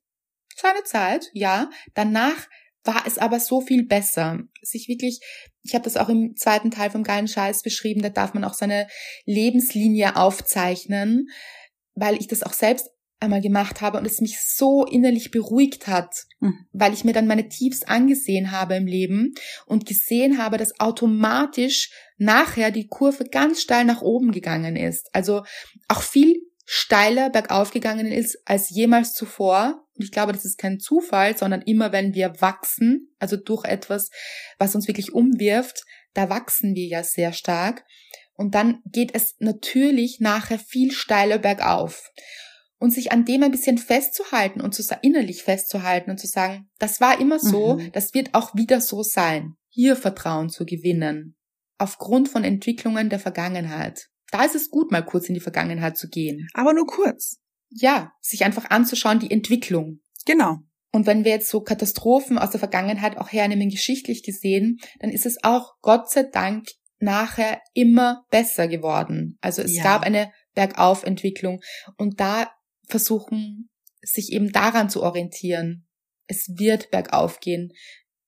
Seine 0.56 0.84
Zeit, 0.84 1.30
ja. 1.32 1.70
Danach 1.94 2.48
war 2.84 3.06
es 3.06 3.18
aber 3.18 3.40
so 3.40 3.60
viel 3.60 3.86
besser. 3.86 4.40
Sich 4.62 4.88
wirklich, 4.88 5.20
ich 5.62 5.74
habe 5.74 5.84
das 5.84 5.96
auch 5.96 6.08
im 6.08 6.36
zweiten 6.36 6.70
Teil 6.70 6.90
vom 6.90 7.02
geilen 7.02 7.28
Scheiß 7.28 7.62
beschrieben, 7.62 8.02
da 8.02 8.10
darf 8.10 8.34
man 8.34 8.44
auch 8.44 8.54
seine 8.54 8.88
Lebenslinie 9.24 10.16
aufzeichnen, 10.16 11.28
weil 11.94 12.16
ich 12.16 12.28
das 12.28 12.42
auch 12.42 12.52
selbst 12.52 12.90
einmal 13.20 13.42
gemacht 13.42 13.82
habe 13.82 13.98
und 13.98 14.06
es 14.06 14.20
mich 14.20 14.40
so 14.40 14.84
innerlich 14.84 15.30
beruhigt 15.30 15.86
hat, 15.86 16.24
mhm. 16.40 16.66
weil 16.72 16.94
ich 16.94 17.04
mir 17.04 17.12
dann 17.12 17.26
meine 17.26 17.48
Tiefs 17.48 17.82
angesehen 17.82 18.50
habe 18.50 18.74
im 18.74 18.86
Leben 18.86 19.34
und 19.66 19.86
gesehen 19.86 20.38
habe, 20.38 20.56
dass 20.56 20.80
automatisch 20.80 21.92
nachher 22.16 22.70
die 22.70 22.86
Kurve 22.86 23.24
ganz 23.24 23.60
steil 23.60 23.84
nach 23.84 24.00
oben 24.00 24.32
gegangen 24.32 24.76
ist. 24.76 25.14
Also 25.14 25.44
auch 25.88 26.02
viel 26.02 26.40
steiler 26.64 27.30
bergauf 27.30 27.72
gegangen 27.72 28.10
ist 28.10 28.38
als 28.46 28.70
jemals 28.70 29.12
zuvor. 29.12 29.86
Und 29.94 30.04
ich 30.04 30.12
glaube, 30.12 30.32
das 30.32 30.44
ist 30.44 30.56
kein 30.56 30.80
Zufall, 30.80 31.36
sondern 31.36 31.62
immer 31.62 31.92
wenn 31.92 32.14
wir 32.14 32.40
wachsen, 32.40 33.12
also 33.18 33.36
durch 33.36 33.64
etwas, 33.64 34.10
was 34.58 34.74
uns 34.74 34.88
wirklich 34.88 35.12
umwirft, 35.12 35.84
da 36.14 36.30
wachsen 36.30 36.74
wir 36.74 36.86
ja 36.86 37.02
sehr 37.02 37.32
stark. 37.32 37.84
Und 38.34 38.54
dann 38.54 38.80
geht 38.86 39.14
es 39.14 39.34
natürlich 39.40 40.20
nachher 40.20 40.58
viel 40.58 40.92
steiler 40.92 41.38
bergauf 41.38 42.10
und 42.80 42.90
sich 42.90 43.12
an 43.12 43.24
dem 43.24 43.42
ein 43.44 43.52
bisschen 43.52 43.78
festzuhalten 43.78 44.60
und 44.60 44.74
zu, 44.74 44.82
innerlich 45.02 45.44
festzuhalten 45.44 46.10
und 46.10 46.18
zu 46.18 46.26
sagen, 46.26 46.68
das 46.78 47.00
war 47.00 47.20
immer 47.20 47.38
so, 47.38 47.76
mhm. 47.76 47.92
das 47.92 48.14
wird 48.14 48.34
auch 48.34 48.54
wieder 48.56 48.80
so 48.80 49.02
sein, 49.02 49.54
hier 49.68 49.94
Vertrauen 49.94 50.48
zu 50.48 50.64
gewinnen, 50.64 51.36
aufgrund 51.78 52.28
von 52.28 52.42
Entwicklungen 52.42 53.10
der 53.10 53.20
Vergangenheit. 53.20 54.08
Da 54.32 54.44
ist 54.44 54.54
es 54.54 54.70
gut, 54.70 54.90
mal 54.90 55.04
kurz 55.04 55.28
in 55.28 55.34
die 55.34 55.40
Vergangenheit 55.40 55.96
zu 55.96 56.08
gehen. 56.08 56.48
Aber 56.54 56.72
nur 56.72 56.86
kurz. 56.86 57.38
Ja, 57.68 58.12
sich 58.20 58.44
einfach 58.44 58.70
anzuschauen, 58.70 59.20
die 59.20 59.30
Entwicklung. 59.30 60.00
Genau. 60.24 60.58
Und 60.92 61.06
wenn 61.06 61.24
wir 61.24 61.32
jetzt 61.32 61.50
so 61.50 61.60
Katastrophen 61.60 62.38
aus 62.38 62.50
der 62.50 62.60
Vergangenheit 62.60 63.18
auch 63.18 63.30
hernehmen, 63.30 63.68
geschichtlich 63.68 64.22
gesehen, 64.22 64.78
dann 65.00 65.10
ist 65.10 65.26
es 65.26 65.44
auch 65.44 65.74
Gott 65.82 66.10
sei 66.10 66.24
Dank 66.24 66.66
nachher 66.98 67.60
immer 67.74 68.24
besser 68.30 68.68
geworden. 68.68 69.38
Also 69.40 69.62
es 69.62 69.76
ja. 69.76 69.82
gab 69.82 70.02
eine 70.02 70.32
Bergaufentwicklung 70.54 71.60
und 71.96 72.20
da 72.20 72.50
versuchen, 72.90 73.70
sich 74.02 74.32
eben 74.32 74.52
daran 74.52 74.90
zu 74.90 75.02
orientieren. 75.02 75.86
Es 76.26 76.58
wird 76.58 76.90
bergauf 76.90 77.40
gehen. 77.40 77.72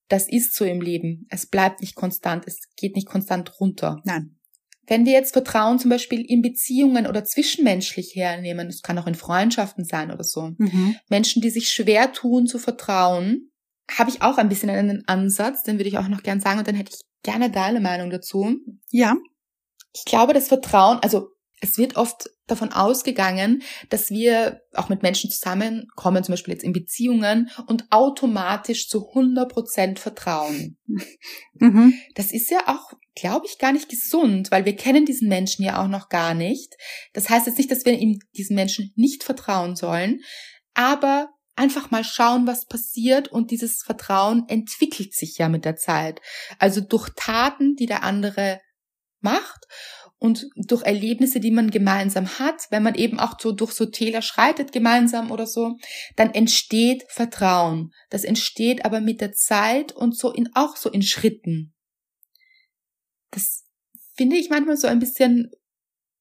Das 0.08 0.28
ist 0.28 0.54
so 0.54 0.64
im 0.64 0.80
Leben. 0.80 1.26
Es 1.30 1.46
bleibt 1.46 1.80
nicht 1.80 1.94
konstant. 1.94 2.44
Es 2.46 2.60
geht 2.76 2.96
nicht 2.96 3.08
konstant 3.08 3.60
runter. 3.60 4.00
Nein. 4.04 4.38
Wenn 4.86 5.06
wir 5.06 5.12
jetzt 5.12 5.32
Vertrauen 5.32 5.78
zum 5.78 5.90
Beispiel 5.90 6.20
in 6.20 6.42
Beziehungen 6.42 7.06
oder 7.06 7.24
zwischenmenschlich 7.24 8.14
hernehmen, 8.16 8.68
es 8.68 8.82
kann 8.82 8.98
auch 8.98 9.06
in 9.06 9.14
Freundschaften 9.14 9.84
sein 9.84 10.10
oder 10.10 10.24
so, 10.24 10.50
mhm. 10.58 10.96
Menschen, 11.08 11.40
die 11.40 11.50
sich 11.50 11.70
schwer 11.70 12.12
tun 12.12 12.46
zu 12.46 12.58
vertrauen, 12.58 13.52
habe 13.90 14.10
ich 14.10 14.22
auch 14.22 14.38
ein 14.38 14.48
bisschen 14.48 14.70
einen 14.70 15.06
Ansatz, 15.06 15.62
den 15.62 15.78
würde 15.78 15.88
ich 15.88 15.98
auch 15.98 16.08
noch 16.08 16.22
gern 16.22 16.40
sagen 16.40 16.58
und 16.58 16.66
dann 16.66 16.74
hätte 16.74 16.92
ich 16.94 17.00
gerne 17.22 17.50
deine 17.50 17.80
Meinung 17.80 18.10
dazu. 18.10 18.56
Ja. 18.90 19.16
Ich 19.94 20.04
glaube, 20.04 20.32
das 20.34 20.48
Vertrauen, 20.48 20.98
also 20.98 21.28
es 21.60 21.78
wird 21.78 21.96
oft 21.96 22.28
davon 22.52 22.72
ausgegangen, 22.72 23.62
dass 23.88 24.10
wir 24.10 24.62
auch 24.74 24.88
mit 24.88 25.02
Menschen 25.02 25.30
zusammenkommen, 25.30 26.22
zum 26.22 26.32
Beispiel 26.34 26.54
jetzt 26.54 26.64
in 26.64 26.72
Beziehungen 26.72 27.50
und 27.66 27.86
automatisch 27.90 28.88
zu 28.88 29.08
100 29.08 29.50
Prozent 29.50 29.98
vertrauen. 29.98 30.78
Mhm. 31.54 31.94
Das 32.14 32.32
ist 32.32 32.50
ja 32.50 32.60
auch, 32.66 32.92
glaube 33.14 33.46
ich, 33.46 33.58
gar 33.58 33.72
nicht 33.72 33.88
gesund, 33.88 34.50
weil 34.50 34.64
wir 34.64 34.76
kennen 34.76 35.04
diesen 35.04 35.28
Menschen 35.28 35.64
ja 35.64 35.82
auch 35.82 35.88
noch 35.88 36.08
gar 36.08 36.34
nicht. 36.34 36.74
Das 37.12 37.28
heißt 37.28 37.46
jetzt 37.46 37.58
nicht, 37.58 37.70
dass 37.70 37.84
wir 37.84 37.98
ihm 37.98 38.18
diesen 38.36 38.54
Menschen 38.54 38.92
nicht 38.96 39.24
vertrauen 39.24 39.76
sollen, 39.76 40.20
aber 40.74 41.28
einfach 41.56 41.90
mal 41.90 42.04
schauen, 42.04 42.46
was 42.46 42.66
passiert 42.66 43.28
und 43.28 43.50
dieses 43.50 43.82
Vertrauen 43.82 44.44
entwickelt 44.48 45.14
sich 45.14 45.38
ja 45.38 45.48
mit 45.48 45.64
der 45.64 45.76
Zeit. 45.76 46.20
Also 46.58 46.80
durch 46.80 47.10
Taten, 47.14 47.76
die 47.76 47.86
der 47.86 48.02
andere 48.02 48.60
macht 49.20 49.66
und 50.22 50.46
durch 50.54 50.84
Erlebnisse, 50.84 51.40
die 51.40 51.50
man 51.50 51.72
gemeinsam 51.72 52.38
hat, 52.38 52.68
wenn 52.70 52.84
man 52.84 52.94
eben 52.94 53.18
auch 53.18 53.40
so 53.40 53.50
durch 53.50 53.72
so 53.72 53.86
Täler 53.86 54.22
schreitet 54.22 54.70
gemeinsam 54.70 55.32
oder 55.32 55.48
so, 55.48 55.78
dann 56.14 56.32
entsteht 56.32 57.02
Vertrauen. 57.08 57.90
Das 58.08 58.22
entsteht 58.22 58.84
aber 58.84 59.00
mit 59.00 59.20
der 59.20 59.32
Zeit 59.32 59.90
und 59.90 60.16
so 60.16 60.30
in, 60.30 60.48
auch 60.54 60.76
so 60.76 60.90
in 60.90 61.02
Schritten. 61.02 61.74
Das 63.32 63.64
finde 64.14 64.36
ich 64.36 64.48
manchmal 64.48 64.76
so 64.76 64.86
ein 64.86 65.00
bisschen, 65.00 65.50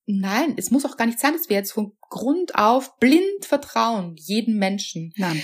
nein, 0.08 0.56
es 0.58 0.72
muss 0.72 0.86
auch 0.86 0.98
gar 0.98 1.06
nicht 1.06 1.20
sein, 1.20 1.34
dass 1.34 1.50
wir 1.50 1.58
jetzt 1.58 1.74
von 1.74 1.96
Grund 2.10 2.56
auf 2.56 2.98
blind 2.98 3.46
vertrauen, 3.46 4.16
jeden 4.18 4.58
Menschen. 4.58 5.14
Nein. 5.16 5.44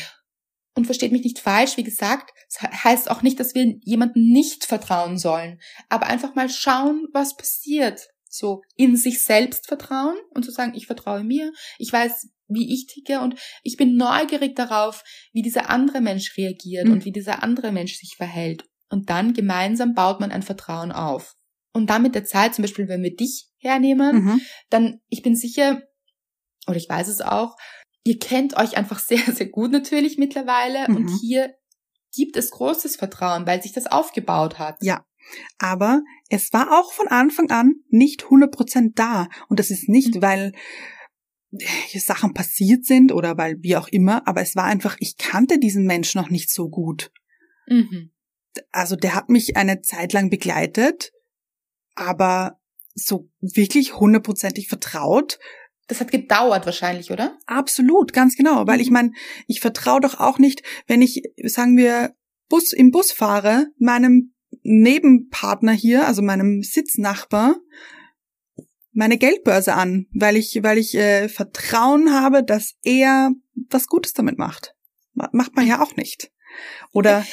Und 0.73 0.85
versteht 0.85 1.11
mich 1.11 1.23
nicht 1.23 1.37
falsch, 1.37 1.77
wie 1.77 1.83
gesagt, 1.83 2.31
das 2.49 2.83
heißt 2.83 3.11
auch 3.11 3.21
nicht, 3.21 3.39
dass 3.39 3.53
wir 3.53 3.75
jemandem 3.81 4.23
nicht 4.23 4.65
vertrauen 4.65 5.19
sollen, 5.19 5.59
aber 5.89 6.07
einfach 6.07 6.33
mal 6.33 6.49
schauen, 6.49 7.07
was 7.13 7.37
passiert 7.37 8.07
so 8.37 8.61
in 8.75 8.95
sich 8.95 9.23
selbst 9.23 9.67
vertrauen 9.67 10.17
und 10.31 10.43
zu 10.43 10.51
sagen, 10.51 10.73
ich 10.75 10.87
vertraue 10.87 11.23
mir, 11.23 11.51
ich 11.77 11.91
weiß, 11.91 12.29
wie 12.47 12.73
ich 12.73 12.87
ticke 12.87 13.19
und 13.19 13.35
ich 13.63 13.77
bin 13.77 13.97
neugierig 13.97 14.55
darauf, 14.55 15.03
wie 15.33 15.41
dieser 15.41 15.69
andere 15.69 16.01
Mensch 16.01 16.37
reagiert 16.37 16.85
mhm. 16.85 16.93
und 16.93 17.05
wie 17.05 17.11
dieser 17.11 17.43
andere 17.43 17.71
Mensch 17.71 17.95
sich 17.95 18.15
verhält. 18.15 18.63
Und 18.89 19.09
dann 19.09 19.33
gemeinsam 19.33 19.93
baut 19.93 20.19
man 20.19 20.31
ein 20.31 20.43
Vertrauen 20.43 20.91
auf. 20.91 21.35
Und 21.73 21.89
dann 21.89 22.01
mit 22.01 22.15
der 22.15 22.23
Zeit, 22.23 22.55
zum 22.55 22.63
Beispiel, 22.63 22.87
wenn 22.87 23.03
wir 23.03 23.15
dich 23.15 23.49
hernehmen, 23.57 24.23
mhm. 24.23 24.41
dann, 24.69 24.99
ich 25.09 25.21
bin 25.21 25.35
sicher, 25.35 25.81
oder 26.67 26.77
ich 26.77 26.89
weiß 26.89 27.07
es 27.07 27.21
auch, 27.21 27.55
ihr 28.03 28.17
kennt 28.17 28.55
euch 28.57 28.77
einfach 28.77 28.99
sehr, 28.99 29.19
sehr 29.33 29.49
gut 29.49 29.71
natürlich 29.71 30.17
mittlerweile 30.17 30.89
mhm. 30.89 30.95
und 30.95 31.07
hier 31.19 31.53
gibt 32.15 32.37
es 32.37 32.51
großes 32.51 32.95
Vertrauen, 32.95 33.45
weil 33.45 33.61
sich 33.61 33.73
das 33.73 33.87
aufgebaut 33.87 34.57
hat. 34.57 34.77
Ja. 34.81 35.05
Aber 35.59 36.01
es 36.29 36.51
war 36.53 36.77
auch 36.77 36.93
von 36.93 37.07
Anfang 37.07 37.49
an 37.51 37.75
nicht 37.89 38.23
100% 38.23 38.91
da. 38.95 39.27
Und 39.47 39.59
das 39.59 39.71
ist 39.71 39.89
nicht, 39.89 40.15
mhm. 40.15 40.21
weil 40.21 40.51
Sachen 41.97 42.33
passiert 42.33 42.85
sind 42.85 43.11
oder 43.11 43.37
weil 43.37 43.57
wie 43.61 43.77
auch 43.77 43.87
immer, 43.87 44.27
aber 44.27 44.41
es 44.41 44.55
war 44.55 44.65
einfach, 44.65 44.97
ich 44.99 45.17
kannte 45.17 45.59
diesen 45.59 45.85
Menschen 45.85 46.19
noch 46.19 46.29
nicht 46.29 46.51
so 46.51 46.69
gut. 46.69 47.11
Mhm. 47.67 48.11
Also 48.71 48.95
der 48.95 49.15
hat 49.15 49.29
mich 49.29 49.55
eine 49.55 49.81
Zeit 49.81 50.13
lang 50.13 50.29
begleitet, 50.29 51.11
aber 51.95 52.59
so 52.95 53.29
wirklich 53.39 53.95
hundertprozentig 53.95 54.67
vertraut 54.67 55.39
das 55.87 56.01
hat 56.01 56.11
gedauert 56.11 56.65
wahrscheinlich, 56.65 57.11
oder? 57.11 57.37
Absolut, 57.45 58.11
ganz 58.11 58.35
genau. 58.35 58.67
Weil 58.67 58.81
ich 58.81 58.91
meine, 58.91 59.13
ich 59.47 59.61
vertraue 59.61 60.01
doch 60.01 60.19
auch 60.19 60.37
nicht, 60.37 60.61
wenn 60.85 61.01
ich, 61.01 61.23
sagen 61.45 61.77
wir, 61.77 62.13
Bus 62.49 62.73
im 62.73 62.91
Bus 62.91 63.11
fahre, 63.11 63.67
meinem 63.79 64.33
Nebenpartner 64.67 65.71
hier, 65.71 66.05
also 66.05 66.21
meinem 66.21 66.61
Sitznachbar, 66.61 67.55
meine 68.91 69.17
Geldbörse 69.17 69.73
an, 69.73 70.07
weil 70.13 70.35
ich, 70.35 70.59
weil 70.61 70.77
ich 70.77 70.95
äh, 70.95 71.29
Vertrauen 71.29 72.11
habe, 72.11 72.43
dass 72.43 72.73
er 72.83 73.31
was 73.69 73.87
Gutes 73.87 74.13
damit 74.13 74.37
macht. 74.37 74.73
Macht 75.13 75.55
man 75.55 75.65
ja 75.65 75.81
auch 75.81 75.95
nicht. 75.95 76.31
Oder 76.91 77.25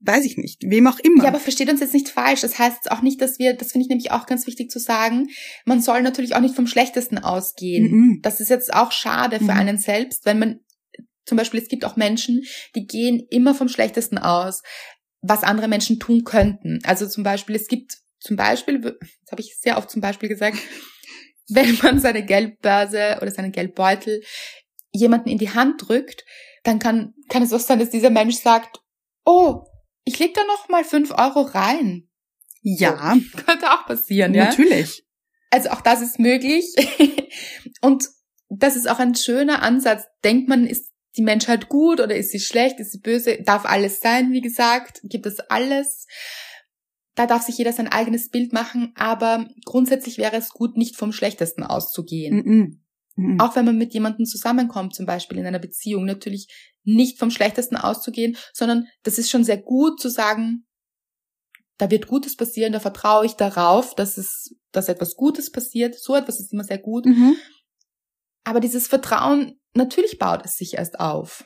weiß 0.00 0.24
ich 0.24 0.36
nicht, 0.36 0.62
wem 0.66 0.86
auch 0.86 0.98
immer. 0.98 1.22
Ja, 1.22 1.28
aber 1.28 1.40
versteht 1.40 1.70
uns 1.70 1.80
jetzt 1.80 1.94
nicht 1.94 2.08
falsch. 2.08 2.40
Das 2.40 2.58
heißt 2.58 2.90
auch 2.90 3.02
nicht, 3.02 3.20
dass 3.20 3.38
wir, 3.38 3.54
das 3.54 3.72
finde 3.72 3.84
ich 3.84 3.88
nämlich 3.88 4.10
auch 4.10 4.26
ganz 4.26 4.46
wichtig 4.46 4.70
zu 4.70 4.78
sagen, 4.78 5.28
man 5.64 5.80
soll 5.80 6.02
natürlich 6.02 6.34
auch 6.34 6.40
nicht 6.40 6.56
vom 6.56 6.66
Schlechtesten 6.66 7.18
ausgehen. 7.18 7.90
Mhm. 7.90 8.20
Das 8.22 8.40
ist 8.40 8.48
jetzt 8.48 8.72
auch 8.72 8.92
schade 8.92 9.38
für 9.38 9.44
Mhm. 9.44 9.50
einen 9.50 9.78
selbst, 9.78 10.24
wenn 10.24 10.38
man, 10.38 10.60
zum 11.26 11.36
Beispiel, 11.36 11.60
es 11.60 11.68
gibt 11.68 11.84
auch 11.84 11.96
Menschen, 11.96 12.42
die 12.74 12.86
gehen 12.86 13.26
immer 13.30 13.54
vom 13.54 13.68
Schlechtesten 13.68 14.18
aus, 14.18 14.62
was 15.22 15.42
andere 15.42 15.68
Menschen 15.68 15.98
tun 15.98 16.24
könnten. 16.24 16.80
Also 16.84 17.06
zum 17.06 17.24
Beispiel, 17.24 17.56
es 17.56 17.68
gibt 17.68 17.98
zum 18.18 18.36
Beispiel, 18.36 18.80
das 18.80 19.32
habe 19.32 19.40
ich 19.40 19.56
sehr 19.58 19.78
oft 19.78 19.90
zum 19.90 20.00
Beispiel 20.00 20.28
gesagt, 20.28 20.58
wenn 21.48 21.78
man 21.82 21.98
seine 21.98 22.24
Geldbörse 22.24 23.18
oder 23.20 23.30
seinen 23.30 23.52
Geldbeutel 23.52 24.22
jemanden 24.92 25.28
in 25.28 25.38
die 25.38 25.50
Hand 25.50 25.88
drückt, 25.88 26.24
dann 26.64 26.78
kann, 26.78 27.14
kann 27.28 27.42
es 27.42 27.52
auch 27.52 27.60
sein, 27.60 27.78
dass 27.78 27.90
dieser 27.90 28.10
Mensch 28.10 28.36
sagt, 28.36 28.80
oh, 29.24 29.64
ich 30.04 30.18
leg 30.18 30.34
da 30.34 30.42
noch 30.44 30.68
mal 30.68 30.84
fünf 30.84 31.10
Euro 31.12 31.42
rein. 31.42 32.08
Ja, 32.62 33.16
Könnte 33.46 33.72
auch 33.72 33.86
passieren, 33.86 34.34
ja. 34.34 34.46
natürlich. 34.46 35.04
Also 35.50 35.70
auch 35.70 35.80
das 35.80 36.00
ist 36.00 36.18
möglich. 36.18 36.74
Und 37.80 38.08
das 38.48 38.76
ist 38.76 38.88
auch 38.88 38.98
ein 38.98 39.14
schöner 39.14 39.62
Ansatz. 39.62 40.04
Denkt 40.24 40.48
man, 40.48 40.66
ist 40.66 40.92
die 41.20 41.24
Menschheit 41.24 41.68
gut 41.68 42.00
oder 42.00 42.16
ist 42.16 42.30
sie 42.30 42.40
schlecht, 42.40 42.80
ist 42.80 42.92
sie 42.92 42.98
böse? 42.98 43.42
Darf 43.42 43.66
alles 43.66 44.00
sein, 44.00 44.32
wie 44.32 44.40
gesagt. 44.40 45.02
Gibt 45.04 45.26
es 45.26 45.38
alles. 45.38 46.06
Da 47.14 47.26
darf 47.26 47.42
sich 47.42 47.58
jeder 47.58 47.74
sein 47.74 47.88
eigenes 47.88 48.30
Bild 48.30 48.54
machen, 48.54 48.94
aber 48.96 49.46
grundsätzlich 49.66 50.16
wäre 50.16 50.36
es 50.36 50.48
gut, 50.48 50.78
nicht 50.78 50.96
vom 50.96 51.12
Schlechtesten 51.12 51.62
auszugehen. 51.62 52.36
Mhm. 52.36 52.84
Mhm. 53.16 53.38
Auch 53.38 53.54
wenn 53.54 53.66
man 53.66 53.76
mit 53.76 53.92
jemandem 53.92 54.24
zusammenkommt, 54.24 54.94
zum 54.94 55.04
Beispiel 55.04 55.36
in 55.36 55.44
einer 55.44 55.58
Beziehung, 55.58 56.06
natürlich 56.06 56.48
nicht 56.84 57.18
vom 57.18 57.30
Schlechtesten 57.30 57.76
auszugehen, 57.76 58.38
sondern 58.54 58.86
das 59.02 59.18
ist 59.18 59.28
schon 59.28 59.44
sehr 59.44 59.58
gut 59.58 60.00
zu 60.00 60.08
sagen, 60.08 60.66
da 61.76 61.90
wird 61.90 62.06
Gutes 62.06 62.34
passieren, 62.34 62.72
da 62.72 62.80
vertraue 62.80 63.26
ich 63.26 63.34
darauf, 63.34 63.94
dass 63.94 64.16
es, 64.16 64.56
dass 64.72 64.88
etwas 64.88 65.16
Gutes 65.16 65.52
passiert. 65.52 66.00
So 66.00 66.14
etwas 66.14 66.40
ist 66.40 66.54
immer 66.54 66.64
sehr 66.64 66.78
gut. 66.78 67.04
Mhm. 67.04 67.36
Aber 68.44 68.60
dieses 68.60 68.86
Vertrauen, 68.86 69.59
natürlich 69.74 70.18
baut 70.18 70.44
es 70.44 70.56
sich 70.56 70.74
erst 70.74 70.98
auf. 71.00 71.44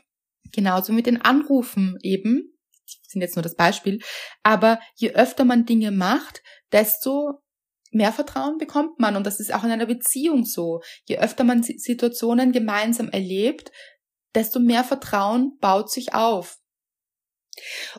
Genauso 0.52 0.92
mit 0.92 1.06
den 1.06 1.20
Anrufen 1.20 1.98
eben. 2.02 2.50
Sind 3.06 3.22
jetzt 3.22 3.36
nur 3.36 3.42
das 3.42 3.56
Beispiel. 3.56 4.00
Aber 4.42 4.78
je 4.96 5.12
öfter 5.12 5.44
man 5.44 5.64
Dinge 5.66 5.90
macht, 5.90 6.42
desto 6.72 7.40
mehr 7.90 8.12
Vertrauen 8.12 8.58
bekommt 8.58 8.98
man. 8.98 9.16
Und 9.16 9.24
das 9.24 9.40
ist 9.40 9.54
auch 9.54 9.64
in 9.64 9.70
einer 9.70 9.86
Beziehung 9.86 10.44
so. 10.44 10.80
Je 11.06 11.18
öfter 11.18 11.44
man 11.44 11.62
Si- 11.62 11.78
Situationen 11.78 12.52
gemeinsam 12.52 13.08
erlebt, 13.08 13.70
desto 14.34 14.58
mehr 14.58 14.84
Vertrauen 14.84 15.56
baut 15.60 15.90
sich 15.90 16.12
auf. 16.14 16.58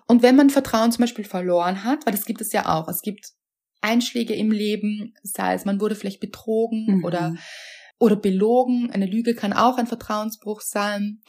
Und 0.05 0.21
wenn 0.21 0.35
man 0.35 0.49
Vertrauen 0.49 0.91
zum 0.91 1.03
Beispiel 1.03 1.23
verloren 1.23 1.83
hat, 1.85 2.05
weil 2.05 2.11
das 2.13 2.25
gibt 2.25 2.41
es 2.41 2.51
ja 2.51 2.65
auch, 2.77 2.89
es 2.89 3.01
gibt 3.01 3.31
Einschläge 3.81 4.33
im 4.35 4.51
Leben, 4.51 5.13
sei 5.23 5.53
es 5.53 5.63
man 5.63 5.79
wurde 5.79 5.95
vielleicht 5.95 6.19
betrogen 6.19 6.97
Mhm. 6.97 7.05
oder 7.05 7.35
oder 7.99 8.15
belogen. 8.15 8.91
Eine 8.91 9.05
Lüge 9.05 9.35
kann 9.35 9.53
auch 9.53 9.77
ein 9.77 9.87
Vertrauensbruch 9.87 10.61
sein. 10.61 11.21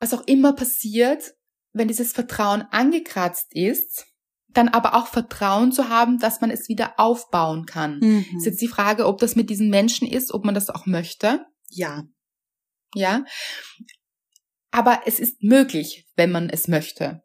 Was 0.00 0.14
auch 0.14 0.26
immer 0.26 0.52
passiert, 0.54 1.34
wenn 1.72 1.88
dieses 1.88 2.12
Vertrauen 2.12 2.62
angekratzt 2.70 3.48
ist, 3.54 4.06
dann 4.48 4.68
aber 4.68 4.94
auch 4.94 5.08
Vertrauen 5.08 5.72
zu 5.72 5.88
haben, 5.88 6.18
dass 6.18 6.40
man 6.40 6.50
es 6.50 6.68
wieder 6.68 6.98
aufbauen 6.98 7.66
kann. 7.66 7.98
Mhm. 7.98 8.24
Ist 8.38 8.46
jetzt 8.46 8.62
die 8.62 8.68
Frage, 8.68 9.06
ob 9.06 9.18
das 9.18 9.36
mit 9.36 9.50
diesen 9.50 9.68
Menschen 9.68 10.08
ist, 10.08 10.32
ob 10.32 10.44
man 10.44 10.54
das 10.54 10.70
auch 10.70 10.86
möchte. 10.86 11.44
Ja, 11.70 12.04
Ja. 12.94 13.24
Aber 14.70 15.02
es 15.06 15.18
ist 15.20 15.42
möglich, 15.42 16.06
wenn 16.16 16.30
man 16.30 16.48
es 16.50 16.68
möchte. 16.68 17.22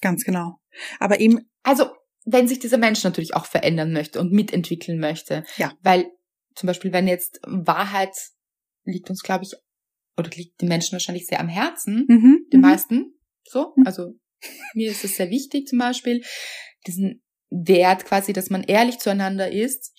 ganz 0.00 0.24
genau. 0.24 0.60
Aber 1.00 1.18
eben, 1.20 1.48
Also, 1.64 1.90
wenn 2.24 2.46
sich 2.46 2.58
dieser 2.60 2.78
Mensch 2.78 3.02
natürlich 3.02 3.34
auch 3.34 3.46
verändern 3.46 3.92
möchte 3.92 4.20
und 4.20 4.32
mitentwickeln 4.32 5.00
möchte. 5.00 5.44
Ja. 5.56 5.72
Weil 5.80 6.06
zum 6.58 6.66
Beispiel, 6.66 6.92
wenn 6.92 7.06
jetzt 7.06 7.40
Wahrheit 7.46 8.14
liegt 8.84 9.08
uns, 9.10 9.22
glaube 9.22 9.44
ich, 9.44 9.54
oder 10.16 10.30
liegt 10.30 10.60
den 10.60 10.68
Menschen 10.68 10.92
wahrscheinlich 10.92 11.26
sehr 11.26 11.40
am 11.40 11.48
Herzen, 11.48 12.04
mhm. 12.08 12.46
den 12.52 12.60
mhm. 12.60 12.66
meisten, 12.66 13.18
so. 13.44 13.74
Mhm. 13.76 13.86
Also, 13.86 14.14
mir 14.74 14.90
ist 14.90 15.04
es 15.04 15.16
sehr 15.16 15.30
wichtig 15.30 15.68
zum 15.68 15.78
Beispiel, 15.78 16.24
diesen 16.86 17.22
Wert 17.50 18.04
quasi, 18.04 18.32
dass 18.32 18.50
man 18.50 18.64
ehrlich 18.64 18.98
zueinander 18.98 19.50
ist 19.50 19.92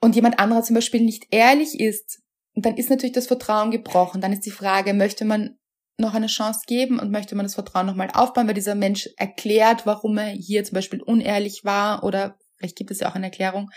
und 0.00 0.16
jemand 0.16 0.38
anderer 0.38 0.62
zum 0.62 0.74
Beispiel 0.74 1.02
nicht 1.02 1.26
ehrlich 1.30 1.78
ist, 1.78 2.22
dann 2.54 2.76
ist 2.76 2.88
natürlich 2.88 3.14
das 3.14 3.26
Vertrauen 3.26 3.70
gebrochen. 3.70 4.20
Dann 4.20 4.32
ist 4.32 4.46
die 4.46 4.50
Frage, 4.50 4.94
möchte 4.94 5.24
man 5.24 5.58
noch 5.98 6.14
eine 6.14 6.26
Chance 6.26 6.62
geben 6.66 6.98
und 6.98 7.10
möchte 7.10 7.34
man 7.34 7.44
das 7.44 7.54
Vertrauen 7.54 7.86
nochmal 7.86 8.10
aufbauen, 8.12 8.46
weil 8.46 8.54
dieser 8.54 8.74
Mensch 8.74 9.08
erklärt, 9.16 9.86
warum 9.86 10.18
er 10.18 10.28
hier 10.28 10.64
zum 10.64 10.74
Beispiel 10.74 11.02
unehrlich 11.02 11.64
war 11.64 12.02
oder 12.02 12.38
vielleicht 12.56 12.76
gibt 12.76 12.90
es 12.90 13.00
ja 13.00 13.10
auch 13.10 13.14
eine 13.14 13.26
Erklärung, 13.26 13.70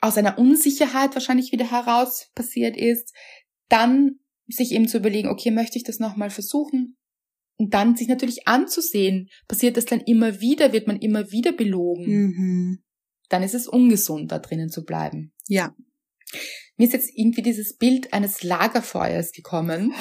aus 0.00 0.16
einer 0.16 0.38
Unsicherheit 0.38 1.14
wahrscheinlich 1.14 1.52
wieder 1.52 1.70
heraus 1.70 2.30
passiert 2.34 2.76
ist, 2.76 3.14
dann 3.68 4.20
sich 4.48 4.72
eben 4.72 4.88
zu 4.88 4.98
überlegen, 4.98 5.28
okay, 5.28 5.50
möchte 5.50 5.78
ich 5.78 5.84
das 5.84 5.98
nochmal 5.98 6.30
versuchen? 6.30 6.96
Und 7.56 7.74
dann 7.74 7.94
sich 7.94 8.08
natürlich 8.08 8.48
anzusehen, 8.48 9.28
passiert 9.46 9.76
das 9.76 9.84
dann 9.84 10.00
immer 10.00 10.40
wieder, 10.40 10.72
wird 10.72 10.86
man 10.86 10.98
immer 10.98 11.30
wieder 11.30 11.52
belogen, 11.52 12.06
Mhm. 12.06 12.82
dann 13.28 13.42
ist 13.42 13.54
es 13.54 13.68
ungesund, 13.68 14.32
da 14.32 14.38
drinnen 14.38 14.70
zu 14.70 14.84
bleiben. 14.84 15.32
Ja, 15.46 15.74
Mir 16.80 16.86
ist 16.86 16.94
jetzt 16.94 17.10
irgendwie 17.14 17.42
dieses 17.42 17.76
Bild 17.76 18.14
eines 18.14 18.42
Lagerfeuers 18.42 19.32
gekommen. 19.32 19.92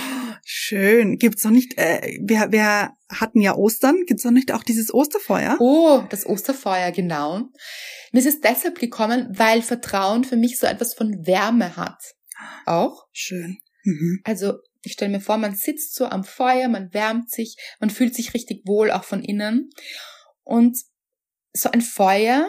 schön. 0.46 1.18
Gibt's 1.18 1.44
noch 1.44 1.52
nicht, 1.52 1.78
äh, 1.78 2.18
wir, 2.22 2.54
wir 2.54 2.92
hatten 3.10 3.42
ja 3.42 3.54
Ostern, 3.54 4.06
gibt's 4.06 4.24
noch 4.24 4.32
nicht 4.32 4.54
auch 4.54 4.64
dieses 4.64 4.94
Osterfeuer? 4.94 5.58
Oh, 5.60 6.04
das 6.10 6.26
Osterfeuer, 6.26 6.94
genau. 6.94 7.50
Mir 8.14 8.20
ist 8.20 8.28
es 8.28 8.40
deshalb 8.40 8.80
gekommen, 8.80 9.28
weil 9.30 9.62
Vertrauen 9.62 10.24
für 10.24 10.38
mich 10.38 10.58
so 10.58 10.68
etwas 10.68 10.94
von 10.94 11.28
Wärme 11.28 11.76
hat. 11.76 12.02
Auch. 12.66 13.08
Schön. 13.12 13.58
Mhm. 13.84 14.22
Also, 14.24 14.54
ich 14.82 14.94
stelle 14.94 15.12
mir 15.12 15.20
vor, 15.20 15.38
man 15.38 15.56
sitzt 15.56 15.96
so 15.96 16.06
am 16.06 16.24
Feuer, 16.24 16.70
man 16.70 16.94
wärmt 16.94 17.30
sich, 17.30 17.58
man 17.82 17.90
fühlt 17.90 18.16
sich 18.16 18.34
richtig 18.34 18.62
wohl, 18.66 18.90
auch 18.92 19.04
von 19.04 19.22
innen. 19.22 19.70
Und 20.44 20.78
so 21.52 21.72
ein 21.72 21.82
Feuer, 21.82 22.48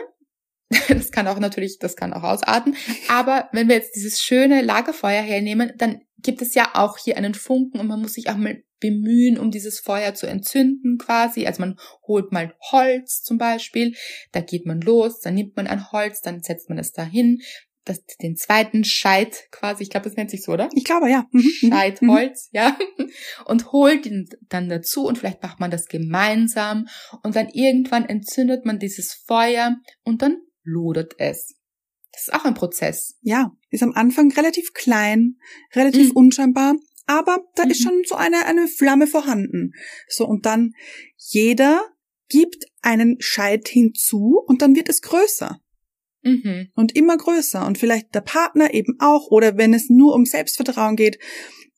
das 0.89 1.11
kann 1.11 1.27
auch 1.27 1.39
natürlich, 1.39 1.79
das 1.79 1.97
kann 1.97 2.13
auch 2.13 2.23
ausarten. 2.23 2.77
Aber 3.09 3.49
wenn 3.53 3.69
wir 3.69 3.77
jetzt 3.77 3.97
dieses 3.97 4.21
schöne 4.21 4.63
Lagerfeuer 4.63 5.23
hernehmen, 5.23 5.73
dann 5.77 6.01
gibt 6.19 6.43
es 6.43 6.55
ja 6.55 6.71
auch 6.75 6.99
hier 6.99 7.17
einen 7.17 7.35
Funken 7.35 7.81
und 7.81 7.87
man 7.87 8.01
muss 8.01 8.15
sich 8.15 8.29
auch 8.29 8.37
mal 8.37 8.63
bemühen, 8.79 9.39
um 9.39 9.51
dieses 9.51 9.81
Feuer 9.81 10.15
zu 10.15 10.27
entzünden 10.27 10.99
quasi. 10.99 11.47
Also 11.47 11.61
man 11.61 11.77
holt 12.07 12.33
mal 12.33 12.55
Holz 12.71 13.23
zum 13.23 13.37
Beispiel, 13.37 13.95
da 14.33 14.41
geht 14.41 14.65
man 14.65 14.81
los, 14.81 15.21
dann 15.21 15.35
nimmt 15.35 15.57
man 15.57 15.67
ein 15.67 15.91
Holz, 15.93 16.21
dann 16.21 16.43
setzt 16.43 16.69
man 16.69 16.79
es 16.79 16.93
dahin, 16.93 17.41
das, 17.85 18.05
den 18.23 18.37
zweiten 18.37 18.85
Scheit 18.85 19.49
quasi, 19.51 19.83
ich 19.83 19.91
glaube, 19.91 20.05
das 20.05 20.17
nennt 20.17 20.31
sich 20.31 20.43
so, 20.43 20.53
oder? 20.53 20.69
Ich 20.75 20.85
glaube, 20.85 21.11
ja. 21.11 21.27
Mhm. 21.33 21.41
Mhm. 21.41 21.71
Scheitholz, 21.71 22.49
ja, 22.53 22.77
und 23.47 23.73
holt 23.73 24.07
ihn 24.07 24.29
dann 24.49 24.69
dazu 24.69 25.07
und 25.07 25.19
vielleicht 25.19 25.43
macht 25.43 25.61
man 25.61 25.71
das 25.71 25.87
gemeinsam 25.87 26.87
und 27.23 27.37
dann 27.37 27.49
irgendwann 27.49 28.07
entzündet 28.07 28.65
man 28.67 28.79
dieses 28.79 29.15
Feuer 29.27 29.77
und 30.05 30.23
dann 30.23 30.37
lodert 30.63 31.15
es. 31.19 31.57
Das 32.13 32.23
ist 32.29 32.35
auch 32.35 32.45
ein 32.45 32.55
Prozess. 32.55 33.17
Ja, 33.21 33.53
ist 33.71 33.83
am 33.83 33.93
Anfang 33.93 34.33
relativ 34.33 34.73
klein, 34.75 35.37
relativ 35.75 36.11
Mhm. 36.11 36.17
unscheinbar, 36.17 36.75
aber 37.07 37.39
da 37.55 37.63
ist 37.65 37.81
Mhm. 37.81 37.85
schon 37.85 38.03
so 38.07 38.15
eine, 38.17 38.47
eine 38.47 38.67
Flamme 38.69 39.07
vorhanden. 39.07 39.73
So, 40.09 40.27
und 40.27 40.45
dann 40.47 40.73
jeder 41.17 41.85
gibt 42.29 42.65
einen 42.83 43.17
Scheit 43.21 43.69
hinzu 43.69 44.43
und 44.47 44.63
dann 44.63 44.75
wird 44.75 44.89
es 44.89 45.03
größer 45.03 45.61
Mhm. 46.23 46.69
und 46.75 46.95
immer 46.97 47.17
größer 47.17 47.67
und 47.67 47.79
vielleicht 47.79 48.15
der 48.15 48.21
Partner 48.21 48.75
eben 48.75 48.97
auch 49.01 49.31
oder 49.31 49.57
wenn 49.57 49.73
es 49.75 49.89
nur 49.89 50.15
um 50.15 50.25
Selbstvertrauen 50.25 50.97
geht, 50.97 51.19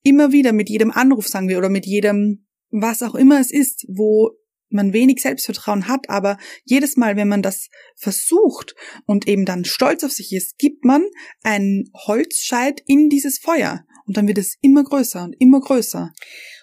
immer 0.02 0.32
wieder 0.32 0.52
mit 0.52 0.68
jedem 0.68 0.90
Anruf 0.90 1.28
sagen 1.28 1.48
wir 1.48 1.58
oder 1.58 1.68
mit 1.68 1.86
jedem 1.86 2.46
was 2.70 3.02
auch 3.02 3.14
immer 3.14 3.38
es 3.38 3.52
ist, 3.52 3.84
wo 3.88 4.30
man 4.72 4.92
wenig 4.92 5.20
Selbstvertrauen 5.22 5.88
hat, 5.88 6.08
aber 6.08 6.38
jedes 6.64 6.96
Mal, 6.96 7.16
wenn 7.16 7.28
man 7.28 7.42
das 7.42 7.68
versucht 7.96 8.74
und 9.06 9.28
eben 9.28 9.44
dann 9.44 9.64
stolz 9.64 10.04
auf 10.04 10.12
sich 10.12 10.32
ist, 10.32 10.58
gibt 10.58 10.84
man 10.84 11.04
einen 11.42 11.90
Holzscheit 12.06 12.80
in 12.86 13.08
dieses 13.08 13.38
Feuer 13.38 13.84
und 14.06 14.16
dann 14.16 14.26
wird 14.28 14.38
es 14.38 14.56
immer 14.60 14.84
größer 14.84 15.22
und 15.24 15.34
immer 15.38 15.60
größer. 15.60 16.12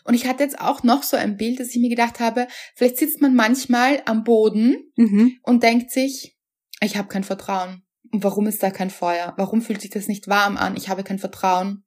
Und 0.05 0.13
ich 0.13 0.25
hatte 0.27 0.43
jetzt 0.43 0.59
auch 0.59 0.83
noch 0.83 1.03
so 1.03 1.17
ein 1.17 1.37
Bild, 1.37 1.59
dass 1.59 1.69
ich 1.69 1.79
mir 1.79 1.89
gedacht 1.89 2.19
habe, 2.19 2.47
vielleicht 2.75 2.97
sitzt 2.97 3.21
man 3.21 3.35
manchmal 3.35 4.01
am 4.05 4.23
Boden 4.23 4.91
Mhm. 4.95 5.37
und 5.43 5.63
denkt 5.63 5.91
sich, 5.91 6.35
ich 6.81 6.97
habe 6.97 7.07
kein 7.07 7.23
Vertrauen. 7.23 7.83
Und 8.11 8.23
warum 8.23 8.47
ist 8.47 8.63
da 8.63 8.71
kein 8.71 8.89
Feuer? 8.89 9.33
Warum 9.37 9.61
fühlt 9.61 9.81
sich 9.81 9.91
das 9.91 10.07
nicht 10.07 10.27
warm 10.27 10.57
an? 10.57 10.75
Ich 10.75 10.89
habe 10.89 11.03
kein 11.03 11.19
Vertrauen. 11.19 11.83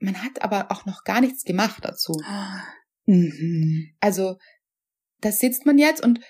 Man 0.00 0.22
hat 0.22 0.42
aber 0.42 0.70
auch 0.70 0.84
noch 0.84 1.04
gar 1.04 1.20
nichts 1.20 1.44
gemacht 1.44 1.78
dazu. 1.82 2.12
Mhm. 3.06 3.94
Also, 4.00 4.36
da 5.22 5.32
sitzt 5.32 5.66
man 5.66 5.78
jetzt 5.78 6.04
und 6.04 6.20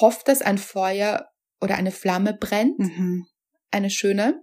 hofft, 0.00 0.28
dass 0.28 0.42
ein 0.42 0.58
Feuer 0.58 1.30
oder 1.60 1.76
eine 1.76 1.90
Flamme 1.90 2.34
brennt, 2.34 2.78
Mhm. 2.78 3.26
eine 3.70 3.90
schöne. 3.90 4.42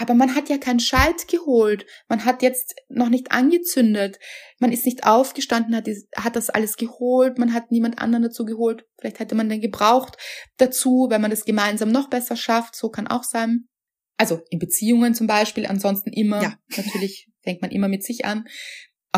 Aber 0.00 0.14
man 0.14 0.36
hat 0.36 0.48
ja 0.48 0.58
keinen 0.58 0.78
Scheit 0.78 1.26
geholt. 1.26 1.84
Man 2.08 2.24
hat 2.24 2.40
jetzt 2.42 2.76
noch 2.88 3.08
nicht 3.08 3.32
angezündet. 3.32 4.20
Man 4.60 4.70
ist 4.70 4.86
nicht 4.86 5.04
aufgestanden, 5.04 5.74
hat, 5.74 5.88
hat 6.16 6.36
das 6.36 6.50
alles 6.50 6.76
geholt. 6.76 7.36
Man 7.36 7.52
hat 7.52 7.72
niemand 7.72 7.98
anderen 7.98 8.22
dazu 8.22 8.44
geholt. 8.44 8.86
Vielleicht 9.00 9.18
hätte 9.18 9.34
man 9.34 9.48
den 9.48 9.60
gebraucht 9.60 10.16
dazu, 10.56 11.08
wenn 11.10 11.20
man 11.20 11.32
das 11.32 11.44
gemeinsam 11.44 11.90
noch 11.90 12.08
besser 12.08 12.36
schafft. 12.36 12.76
So 12.76 12.90
kann 12.90 13.08
auch 13.08 13.24
sein. 13.24 13.66
Also 14.16 14.40
in 14.50 14.60
Beziehungen 14.60 15.14
zum 15.14 15.26
Beispiel. 15.26 15.66
Ansonsten 15.66 16.12
immer. 16.12 16.42
Ja. 16.42 16.56
Natürlich 16.76 17.28
fängt 17.42 17.60
man 17.60 17.72
immer 17.72 17.88
mit 17.88 18.04
sich 18.04 18.24
an. 18.24 18.46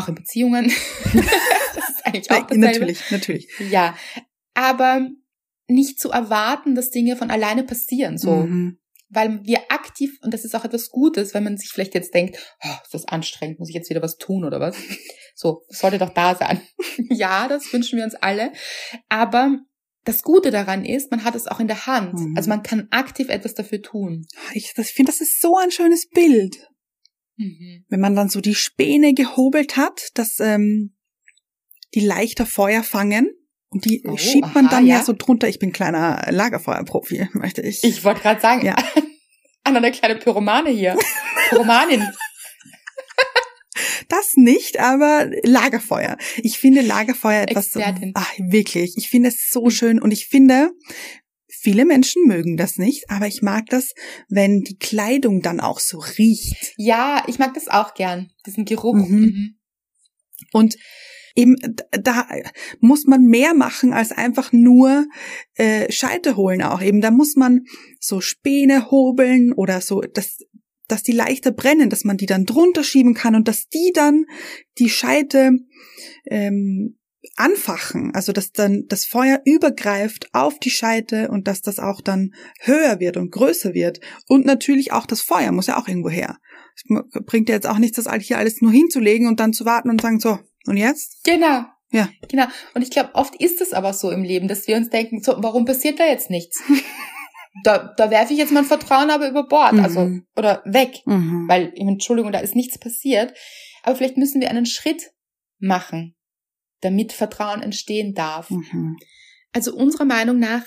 Auch 0.01 0.07
in 0.09 0.15
Beziehungen. 0.15 0.65
das 1.13 1.89
ist 1.89 2.05
eigentlich 2.05 2.31
auch 2.31 2.41
dasselbe. 2.47 2.59
natürlich, 2.59 3.11
natürlich. 3.11 3.47
Ja, 3.69 3.95
aber 4.53 5.07
nicht 5.67 5.99
zu 5.99 6.11
erwarten, 6.11 6.75
dass 6.75 6.89
Dinge 6.89 7.15
von 7.15 7.31
alleine 7.31 7.63
passieren, 7.63 8.17
so. 8.17 8.31
Mhm. 8.31 8.77
Weil 9.13 9.43
wir 9.43 9.59
aktiv, 9.69 10.17
und 10.21 10.33
das 10.33 10.45
ist 10.45 10.55
auch 10.55 10.63
etwas 10.63 10.89
Gutes, 10.89 11.33
wenn 11.33 11.43
man 11.43 11.57
sich 11.57 11.69
vielleicht 11.69 11.93
jetzt 11.95 12.13
denkt, 12.13 12.37
oh, 12.63 12.69
ist 12.83 12.93
das 12.93 13.05
anstrengend, 13.07 13.59
muss 13.59 13.67
ich 13.69 13.75
jetzt 13.75 13.89
wieder 13.89 14.01
was 14.01 14.17
tun 14.17 14.45
oder 14.45 14.59
was? 14.59 14.75
So, 15.33 15.63
sollte 15.69 15.97
doch 15.97 16.09
da 16.13 16.35
sein. 16.35 16.61
ja, 17.09 17.47
das 17.47 17.71
wünschen 17.73 17.97
wir 17.97 18.03
uns 18.05 18.15
alle. 18.15 18.51
Aber 19.09 19.57
das 20.03 20.21
Gute 20.23 20.51
daran 20.51 20.83
ist, 20.85 21.09
man 21.09 21.23
hat 21.23 21.35
es 21.35 21.47
auch 21.47 21.59
in 21.59 21.67
der 21.67 21.87
Hand. 21.87 22.13
Mhm. 22.13 22.35
Also 22.37 22.49
man 22.49 22.61
kann 22.63 22.87
aktiv 22.91 23.29
etwas 23.29 23.53
dafür 23.55 23.81
tun. 23.81 24.27
Ich, 24.53 24.73
das- 24.75 24.89
ich 24.89 24.93
finde, 24.93 25.11
das 25.11 25.21
ist 25.21 25.41
so 25.41 25.55
ein 25.57 25.71
schönes 25.71 26.07
Bild. 26.09 26.67
Wenn 27.37 27.99
man 27.99 28.15
dann 28.15 28.29
so 28.29 28.39
die 28.41 28.55
Späne 28.55 29.13
gehobelt 29.13 29.75
hat, 29.77 30.09
dass 30.15 30.39
ähm, 30.39 30.95
die 31.95 32.01
leichter 32.01 32.45
Feuer 32.45 32.83
fangen. 32.83 33.29
Und 33.69 33.85
die 33.85 34.03
Oh, 34.05 34.17
schiebt 34.17 34.53
man 34.53 34.65
aha, 34.67 34.75
dann 34.75 34.85
ja. 34.87 34.97
ja. 34.97 35.03
so 35.03 35.13
drunter. 35.17 35.47
Ich 35.47 35.57
bin 35.57 35.71
kleiner 35.71 36.25
Lagerfeuerprofi, 36.29 37.29
möchte 37.33 37.61
ich. 37.61 37.83
Ich 37.83 38.03
wollte 38.03 38.21
gerade 38.21 38.41
sagen, 38.41 38.65
Ja. 38.65 38.75
Anna, 39.63 39.77
eine 39.77 39.91
kleine 39.91 40.15
Pyromane 40.17 40.71
hier. 40.71 40.97
Pyromanin. 41.49 42.05
Das 44.09 44.33
nicht, 44.35 44.79
aber 44.79 45.29
Lagerfeuer. 45.43 46.17
Ich 46.37 46.59
finde 46.59 46.81
Lagerfeuer 46.81 47.43
etwas, 47.43 47.67
Expertin. 47.75 48.11
ach, 48.15 48.31
wirklich. 48.37 48.93
Ich 48.97 49.07
finde 49.09 49.29
es 49.29 49.49
so 49.49 49.65
Mhm. 49.65 49.71
schön 49.71 50.01
und 50.01 50.11
ich 50.11 50.27
finde, 50.27 50.71
viele 51.61 51.85
Menschen 51.85 52.23
mögen 52.25 52.57
das 52.57 52.77
nicht, 52.77 53.09
aber 53.09 53.27
ich 53.27 53.41
mag 53.41 53.67
das, 53.67 53.93
wenn 54.29 54.61
die 54.61 54.77
Kleidung 54.77 55.41
dann 55.41 55.59
auch 55.59 55.79
so 55.79 55.99
riecht. 55.99 56.73
Ja, 56.77 57.23
ich 57.27 57.37
mag 57.37 57.53
das 57.53 57.67
auch 57.67 57.93
gern, 57.93 58.31
diesen 58.45 58.65
Geruch. 58.65 58.95
Mhm. 58.95 59.19
Mhm. 59.19 59.55
Und 60.53 60.75
eben 61.35 61.55
da 61.91 62.27
muss 62.79 63.05
man 63.05 63.23
mehr 63.23 63.53
machen 63.53 63.93
als 63.93 64.11
einfach 64.11 64.51
nur 64.51 65.05
äh, 65.55 65.91
Scheite 65.91 66.35
holen 66.35 66.63
auch 66.63 66.81
eben. 66.81 66.99
Da 66.99 67.11
muss 67.11 67.35
man 67.35 67.61
so 67.99 68.21
Späne 68.21 68.89
hobeln 68.89 69.53
oder 69.53 69.81
so, 69.81 70.01
dass, 70.01 70.39
dass 70.87 71.03
die 71.03 71.13
leichter 71.13 71.51
brennen, 71.51 71.89
dass 71.89 72.03
man 72.03 72.17
die 72.17 72.25
dann 72.25 72.45
drunter 72.45 72.83
schieben 72.83 73.13
kann 73.13 73.35
und 73.35 73.47
dass 73.47 73.67
die 73.69 73.91
dann 73.93 74.25
die 74.79 74.89
Scheite 74.89 75.51
ähm, 76.25 76.97
anfachen, 77.35 78.13
also 78.15 78.31
dass 78.31 78.51
dann 78.51 78.85
das 78.87 79.05
Feuer 79.05 79.41
übergreift 79.45 80.29
auf 80.33 80.59
die 80.59 80.71
Scheite 80.71 81.29
und 81.29 81.47
dass 81.47 81.61
das 81.61 81.79
auch 81.79 82.01
dann 82.01 82.33
höher 82.59 82.99
wird 82.99 83.17
und 83.17 83.31
größer 83.31 83.73
wird. 83.73 83.99
Und 84.27 84.45
natürlich 84.45 84.91
auch 84.91 85.05
das 85.05 85.21
Feuer 85.21 85.51
muss 85.51 85.67
ja 85.67 85.77
auch 85.79 85.87
irgendwo 85.87 86.09
her. 86.09 86.37
Es 86.75 86.83
bringt 87.25 87.49
ja 87.49 87.55
jetzt 87.55 87.67
auch 87.67 87.77
nichts, 87.77 88.01
das 88.01 88.11
hier 88.21 88.37
alles 88.37 88.61
nur 88.61 88.71
hinzulegen 88.71 89.27
und 89.27 89.39
dann 89.39 89.53
zu 89.53 89.65
warten 89.65 89.89
und 89.89 90.01
sagen, 90.01 90.19
so, 90.19 90.39
und 90.65 90.77
jetzt? 90.77 91.23
Genau. 91.23 91.65
Ja. 91.91 92.09
Genau. 92.29 92.45
Und 92.73 92.81
ich 92.81 92.89
glaube, 92.89 93.11
oft 93.13 93.35
ist 93.35 93.61
es 93.61 93.73
aber 93.73 93.93
so 93.93 94.11
im 94.11 94.23
Leben, 94.23 94.47
dass 94.47 94.67
wir 94.67 94.77
uns 94.77 94.89
denken, 94.89 95.21
so, 95.21 95.35
warum 95.37 95.65
passiert 95.65 95.99
da 95.99 96.05
jetzt 96.05 96.29
nichts? 96.29 96.61
da, 97.63 97.93
da 97.97 98.09
werfe 98.09 98.33
ich 98.33 98.39
jetzt 98.39 98.53
mein 98.53 98.65
Vertrauen 98.65 99.09
aber 99.09 99.29
über 99.29 99.47
Bord, 99.47 99.73
also, 99.73 100.01
Mhm. 100.01 100.25
oder 100.35 100.63
weg. 100.65 101.01
Mhm. 101.05 101.45
Weil, 101.47 101.73
Entschuldigung, 101.75 102.31
da 102.31 102.39
ist 102.39 102.55
nichts 102.55 102.79
passiert. 102.79 103.33
Aber 103.83 103.95
vielleicht 103.95 104.17
müssen 104.17 104.41
wir 104.41 104.49
einen 104.49 104.65
Schritt 104.65 105.11
machen, 105.59 106.15
damit 106.81 107.13
Vertrauen 107.13 107.61
entstehen 107.61 108.13
darf. 108.13 108.49
Mhm. 108.49 108.97
Also 109.53 109.73
unserer 109.75 110.05
Meinung 110.05 110.39
nach 110.39 110.65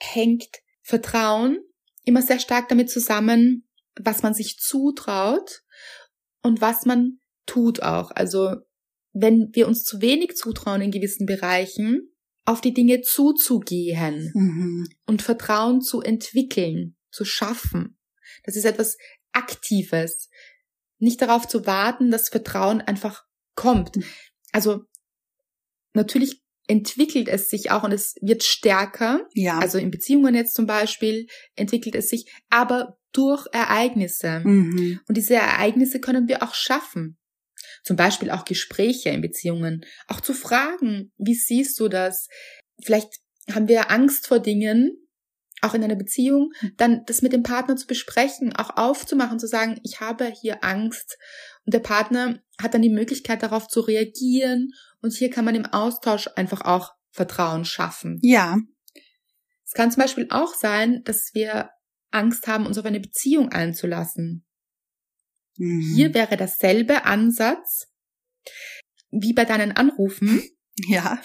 hängt 0.00 0.60
Vertrauen 0.82 1.58
immer 2.04 2.22
sehr 2.22 2.38
stark 2.38 2.68
damit 2.68 2.90
zusammen, 2.90 3.66
was 4.00 4.22
man 4.22 4.34
sich 4.34 4.58
zutraut 4.58 5.62
und 6.42 6.60
was 6.60 6.84
man 6.84 7.20
tut 7.46 7.82
auch. 7.82 8.10
Also 8.10 8.56
wenn 9.12 9.50
wir 9.52 9.68
uns 9.68 9.84
zu 9.84 10.00
wenig 10.00 10.36
zutrauen 10.36 10.82
in 10.82 10.90
gewissen 10.90 11.26
Bereichen, 11.26 12.10
auf 12.44 12.60
die 12.60 12.74
Dinge 12.74 13.00
zuzugehen 13.00 14.30
Mhm. 14.34 14.88
und 15.06 15.22
Vertrauen 15.22 15.80
zu 15.80 16.02
entwickeln, 16.02 16.96
zu 17.10 17.24
schaffen. 17.24 17.98
Das 18.44 18.56
ist 18.56 18.64
etwas 18.64 18.98
Aktives. 19.32 20.28
Nicht 20.98 21.22
darauf 21.22 21.48
zu 21.48 21.66
warten, 21.66 22.10
dass 22.10 22.28
Vertrauen 22.28 22.80
einfach 22.82 23.24
kommt. 23.54 23.98
Also 24.52 24.84
natürlich 25.94 26.42
entwickelt 26.66 27.28
es 27.28 27.50
sich 27.50 27.70
auch 27.70 27.82
und 27.82 27.92
es 27.92 28.14
wird 28.20 28.42
stärker. 28.42 29.26
Ja. 29.34 29.58
Also 29.58 29.78
in 29.78 29.90
Beziehungen 29.90 30.34
jetzt 30.34 30.54
zum 30.54 30.66
Beispiel 30.66 31.26
entwickelt 31.56 31.94
es 31.94 32.08
sich, 32.08 32.30
aber 32.50 32.96
durch 33.12 33.46
Ereignisse. 33.52 34.40
mhm. 34.40 35.00
Und 35.06 35.16
diese 35.16 35.34
Ereignisse 35.34 36.00
können 36.00 36.28
wir 36.28 36.42
auch 36.42 36.54
schaffen. 36.54 37.18
Zum 37.82 37.96
Beispiel 37.96 38.30
auch 38.30 38.44
Gespräche 38.44 39.10
in 39.10 39.20
Beziehungen. 39.20 39.84
Auch 40.08 40.20
zu 40.20 40.32
fragen, 40.32 41.12
wie 41.18 41.34
siehst 41.34 41.78
du 41.80 41.88
das? 41.88 42.28
Vielleicht 42.82 43.20
haben 43.52 43.68
wir 43.68 43.90
Angst 43.90 44.26
vor 44.26 44.40
Dingen, 44.40 45.03
auch 45.62 45.74
in 45.74 45.82
einer 45.82 45.96
Beziehung, 45.96 46.52
dann 46.76 47.04
das 47.06 47.22
mit 47.22 47.32
dem 47.32 47.42
Partner 47.42 47.76
zu 47.76 47.86
besprechen, 47.86 48.54
auch 48.54 48.76
aufzumachen, 48.76 49.38
zu 49.38 49.46
sagen, 49.46 49.80
ich 49.82 50.00
habe 50.00 50.26
hier 50.26 50.62
Angst. 50.62 51.16
Und 51.64 51.72
der 51.72 51.80
Partner 51.80 52.40
hat 52.60 52.74
dann 52.74 52.82
die 52.82 52.90
Möglichkeit 52.90 53.42
darauf 53.42 53.68
zu 53.68 53.80
reagieren. 53.80 54.72
Und 55.00 55.14
hier 55.14 55.30
kann 55.30 55.44
man 55.44 55.54
im 55.54 55.66
Austausch 55.66 56.28
einfach 56.36 56.62
auch 56.62 56.92
Vertrauen 57.10 57.64
schaffen. 57.64 58.18
Ja. 58.22 58.58
Es 59.64 59.72
kann 59.72 59.90
zum 59.90 60.02
Beispiel 60.02 60.26
auch 60.30 60.54
sein, 60.54 61.02
dass 61.04 61.30
wir 61.32 61.70
Angst 62.10 62.46
haben, 62.46 62.66
uns 62.66 62.78
auf 62.78 62.84
eine 62.84 63.00
Beziehung 63.00 63.50
einzulassen. 63.50 64.44
Mhm. 65.56 65.94
Hier 65.94 66.14
wäre 66.14 66.36
dasselbe 66.36 67.04
Ansatz 67.04 67.88
wie 69.10 69.32
bei 69.32 69.44
deinen 69.44 69.72
Anrufen. 69.72 70.42
Ja. 70.88 71.22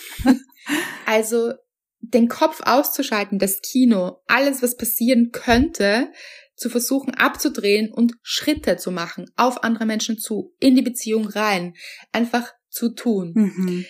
Also 1.07 1.53
den 2.01 2.27
Kopf 2.27 2.61
auszuschalten, 2.63 3.39
das 3.39 3.61
Kino, 3.61 4.21
alles, 4.27 4.61
was 4.61 4.77
passieren 4.77 5.31
könnte, 5.31 6.11
zu 6.55 6.69
versuchen 6.69 7.13
abzudrehen 7.13 7.91
und 7.91 8.13
Schritte 8.21 8.77
zu 8.77 8.91
machen, 8.91 9.25
auf 9.35 9.63
andere 9.63 9.85
Menschen 9.85 10.17
zu, 10.17 10.53
in 10.59 10.75
die 10.75 10.81
Beziehung 10.81 11.27
rein, 11.27 11.73
einfach 12.11 12.51
zu 12.69 12.93
tun. 12.93 13.31
Mhm. 13.35 13.85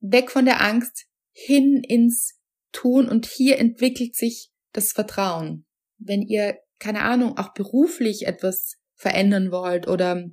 Weg 0.00 0.30
von 0.30 0.44
der 0.44 0.62
Angst, 0.62 1.06
hin 1.32 1.82
ins 1.86 2.38
Tun 2.72 3.08
und 3.08 3.26
hier 3.26 3.58
entwickelt 3.58 4.14
sich 4.14 4.50
das 4.72 4.92
Vertrauen. 4.92 5.66
Wenn 5.98 6.22
ihr, 6.22 6.58
keine 6.78 7.02
Ahnung, 7.02 7.36
auch 7.36 7.52
beruflich 7.52 8.26
etwas 8.26 8.76
verändern 8.94 9.50
wollt 9.50 9.88
oder 9.88 10.24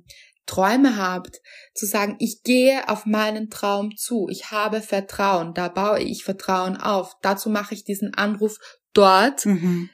Träume 0.48 0.96
habt, 0.96 1.40
zu 1.74 1.86
sagen, 1.86 2.16
ich 2.18 2.42
gehe 2.42 2.88
auf 2.88 3.06
meinen 3.06 3.50
Traum 3.50 3.96
zu, 3.96 4.26
ich 4.30 4.50
habe 4.50 4.80
Vertrauen, 4.80 5.54
da 5.54 5.68
baue 5.68 6.00
ich 6.00 6.24
Vertrauen 6.24 6.76
auf, 6.76 7.14
dazu 7.22 7.50
mache 7.50 7.74
ich 7.74 7.84
diesen 7.84 8.14
Anruf 8.14 8.58
dort, 8.94 9.46
Mhm. 9.46 9.90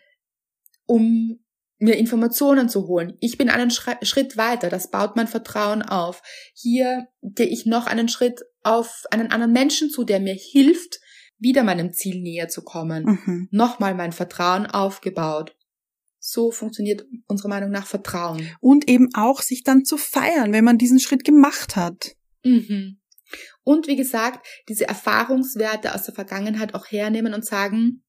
um 0.87 1.41
mir 1.79 1.97
Informationen 1.97 2.69
zu 2.69 2.87
holen. 2.87 3.17
Ich 3.21 3.37
bin 3.37 3.51
einen 3.51 3.71
Schri- 3.71 4.03
Schritt 4.07 4.37
weiter, 4.37 4.71
das 4.71 4.91
baut 4.91 5.17
mein 5.17 5.27
Vertrauen 5.27 5.83
auf. 5.83 6.23
Hier 6.55 7.09
gehe 7.23 7.47
ich 7.47 7.67
noch 7.67 7.87
einen 7.87 8.09
Schritt 8.09 8.41
auf 8.63 9.03
einen 9.11 9.33
anderen 9.33 9.53
Menschen 9.53 9.91
zu, 9.91 10.05
der 10.05 10.21
mir 10.21 10.35
hilft, 10.35 11.01
wieder 11.37 11.65
meinem 11.65 11.93
Ziel 11.93 12.23
näher 12.23 12.49
zu 12.49 12.63
kommen. 12.63 13.05
Mhm. 13.05 13.49
Nochmal 13.51 13.95
mein 13.95 14.13
Vertrauen 14.13 14.67
aufgebaut. 14.67 15.55
So 16.27 16.51
funktioniert 16.51 17.05
unserer 17.27 17.49
Meinung 17.49 17.69
nach 17.71 17.87
Vertrauen. 17.87 18.51
Und 18.61 18.89
eben 18.89 19.11
auch 19.13 19.43
sich 19.43 19.63
dann 19.63 19.85
zu 19.85 19.99
feiern, 19.99 20.55
wenn 20.55 20.65
man 20.65 20.79
diesen 20.79 20.99
Schritt 20.99 21.23
gemacht 21.23 21.77
hat. 21.77 22.17
Mhm. 22.43 22.99
Und 23.63 23.89
wie 23.89 23.97
gesagt, 23.97 24.47
diese 24.71 24.89
Erfahrungswerte 24.89 25.95
aus 25.95 26.05
der 26.05 26.15
Vergangenheit 26.15 26.73
auch 26.75 26.87
hernehmen 26.87 27.35
und 27.35 27.45
sagen, 27.45 28.05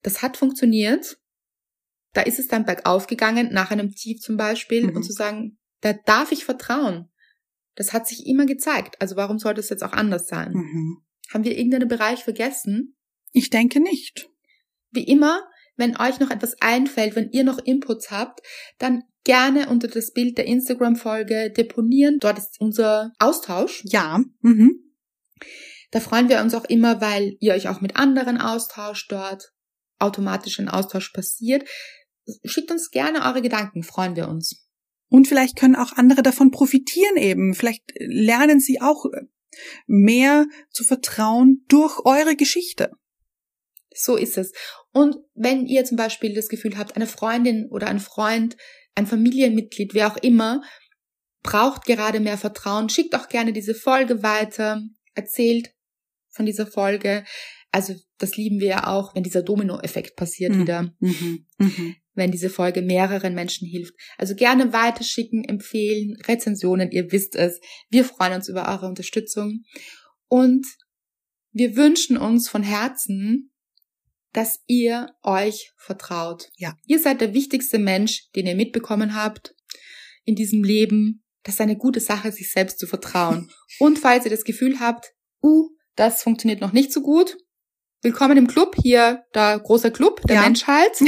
das 0.00 0.22
hat 0.22 0.38
funktioniert. 0.38 1.18
Da 2.14 2.22
ist 2.22 2.38
es 2.38 2.48
dann 2.48 2.64
bergauf 2.64 3.06
gegangen, 3.06 3.52
nach 3.52 3.70
einem 3.70 3.90
Tief 3.90 4.20
zum 4.20 4.38
Beispiel, 4.38 4.86
Mhm. 4.86 4.96
und 4.96 5.02
zu 5.02 5.12
sagen, 5.12 5.58
da 5.82 5.92
darf 5.92 6.32
ich 6.32 6.46
vertrauen. 6.46 7.10
Das 7.74 7.92
hat 7.92 8.08
sich 8.08 8.26
immer 8.26 8.46
gezeigt. 8.46 9.02
Also 9.02 9.16
warum 9.16 9.38
sollte 9.38 9.60
es 9.60 9.68
jetzt 9.68 9.84
auch 9.84 9.92
anders 9.92 10.28
sein? 10.28 10.52
Mhm. 10.52 11.04
Haben 11.28 11.44
wir 11.44 11.58
irgendeinen 11.58 11.88
Bereich 11.88 12.24
vergessen? 12.24 12.96
Ich 13.32 13.50
denke 13.50 13.80
nicht. 13.80 14.30
Wie 14.92 15.04
immer, 15.04 15.42
wenn 15.76 15.96
euch 15.98 16.20
noch 16.20 16.30
etwas 16.30 16.54
einfällt, 16.60 17.16
wenn 17.16 17.30
ihr 17.30 17.44
noch 17.44 17.58
Inputs 17.58 18.10
habt, 18.10 18.40
dann 18.78 19.02
gerne 19.24 19.68
unter 19.68 19.88
das 19.88 20.12
Bild 20.12 20.38
der 20.38 20.46
Instagram-Folge 20.46 21.50
deponieren. 21.50 22.18
Dort 22.20 22.38
ist 22.38 22.60
unser 22.60 23.12
Austausch. 23.18 23.82
Ja. 23.84 24.20
Mhm. 24.40 24.94
Da 25.90 26.00
freuen 26.00 26.28
wir 26.28 26.40
uns 26.40 26.54
auch 26.54 26.64
immer, 26.64 27.00
weil 27.00 27.36
ihr 27.40 27.54
euch 27.54 27.68
auch 27.68 27.80
mit 27.80 27.96
anderen 27.96 28.38
austauscht 28.38 29.10
dort. 29.10 29.52
Automatisch 29.98 30.58
ein 30.58 30.68
Austausch 30.68 31.10
passiert. 31.12 31.68
Schickt 32.44 32.70
uns 32.70 32.90
gerne 32.90 33.24
eure 33.24 33.42
Gedanken, 33.42 33.82
freuen 33.82 34.16
wir 34.16 34.28
uns. 34.28 34.66
Und 35.08 35.28
vielleicht 35.28 35.56
können 35.56 35.76
auch 35.76 35.92
andere 35.92 36.22
davon 36.22 36.50
profitieren 36.50 37.16
eben. 37.16 37.54
Vielleicht 37.54 37.84
lernen 37.98 38.60
sie 38.60 38.80
auch 38.80 39.04
mehr 39.86 40.46
zu 40.70 40.84
vertrauen 40.84 41.64
durch 41.68 42.04
eure 42.04 42.34
Geschichte. 42.34 42.90
So 43.94 44.16
ist 44.16 44.36
es. 44.36 44.52
Und 44.92 45.16
wenn 45.34 45.66
ihr 45.66 45.84
zum 45.84 45.96
Beispiel 45.96 46.34
das 46.34 46.48
Gefühl 46.48 46.76
habt, 46.76 46.96
eine 46.96 47.06
Freundin 47.06 47.68
oder 47.70 47.88
ein 47.88 48.00
Freund, 48.00 48.56
ein 48.94 49.06
Familienmitglied, 49.06 49.94
wer 49.94 50.12
auch 50.12 50.16
immer, 50.18 50.62
braucht 51.42 51.84
gerade 51.84 52.20
mehr 52.20 52.38
Vertrauen, 52.38 52.88
schickt 52.88 53.14
auch 53.14 53.28
gerne 53.28 53.52
diese 53.52 53.74
Folge 53.74 54.22
weiter, 54.22 54.82
erzählt 55.14 55.72
von 56.30 56.46
dieser 56.46 56.66
Folge. 56.66 57.24
Also 57.70 57.94
das 58.18 58.36
lieben 58.36 58.60
wir 58.60 58.68
ja 58.68 58.86
auch, 58.86 59.14
wenn 59.14 59.22
dieser 59.22 59.42
Dominoeffekt 59.42 60.16
passiert 60.16 60.54
mhm. 60.54 60.60
wieder. 60.60 60.94
Mhm. 61.00 61.46
Mhm. 61.58 61.96
Wenn 62.14 62.30
diese 62.30 62.48
Folge 62.48 62.82
mehreren 62.82 63.34
Menschen 63.34 63.66
hilft. 63.66 63.94
Also 64.16 64.36
gerne 64.36 64.72
weiterschicken, 64.72 65.44
empfehlen, 65.44 66.16
Rezensionen, 66.26 66.92
ihr 66.92 67.10
wisst 67.10 67.34
es. 67.34 67.60
Wir 67.90 68.04
freuen 68.04 68.34
uns 68.34 68.48
über 68.48 68.68
eure 68.68 68.86
Unterstützung. 68.86 69.64
Und 70.28 70.64
wir 71.52 71.76
wünschen 71.76 72.16
uns 72.16 72.48
von 72.48 72.62
Herzen, 72.62 73.52
dass 74.34 74.60
ihr 74.66 75.14
euch 75.22 75.72
vertraut. 75.78 76.50
Ja. 76.56 76.76
Ihr 76.86 76.98
seid 76.98 77.22
der 77.22 77.32
wichtigste 77.32 77.78
Mensch, 77.78 78.30
den 78.32 78.46
ihr 78.46 78.56
mitbekommen 78.56 79.14
habt 79.14 79.54
in 80.24 80.34
diesem 80.34 80.62
Leben. 80.64 81.24
Das 81.44 81.54
ist 81.54 81.60
eine 81.60 81.76
gute 81.76 82.00
Sache, 82.00 82.32
sich 82.32 82.50
selbst 82.50 82.78
zu 82.78 82.86
vertrauen. 82.86 83.50
Und 83.78 83.98
falls 83.98 84.24
ihr 84.24 84.30
das 84.30 84.44
Gefühl 84.44 84.80
habt, 84.80 85.12
uh, 85.42 85.70
das 85.94 86.22
funktioniert 86.22 86.60
noch 86.60 86.72
nicht 86.72 86.92
so 86.92 87.00
gut, 87.00 87.38
willkommen 88.02 88.36
im 88.36 88.48
Club, 88.48 88.74
hier 88.82 89.24
der 89.34 89.60
große 89.60 89.92
Club 89.92 90.20
der 90.26 90.36
ja. 90.36 90.42
Menschheit. 90.42 91.00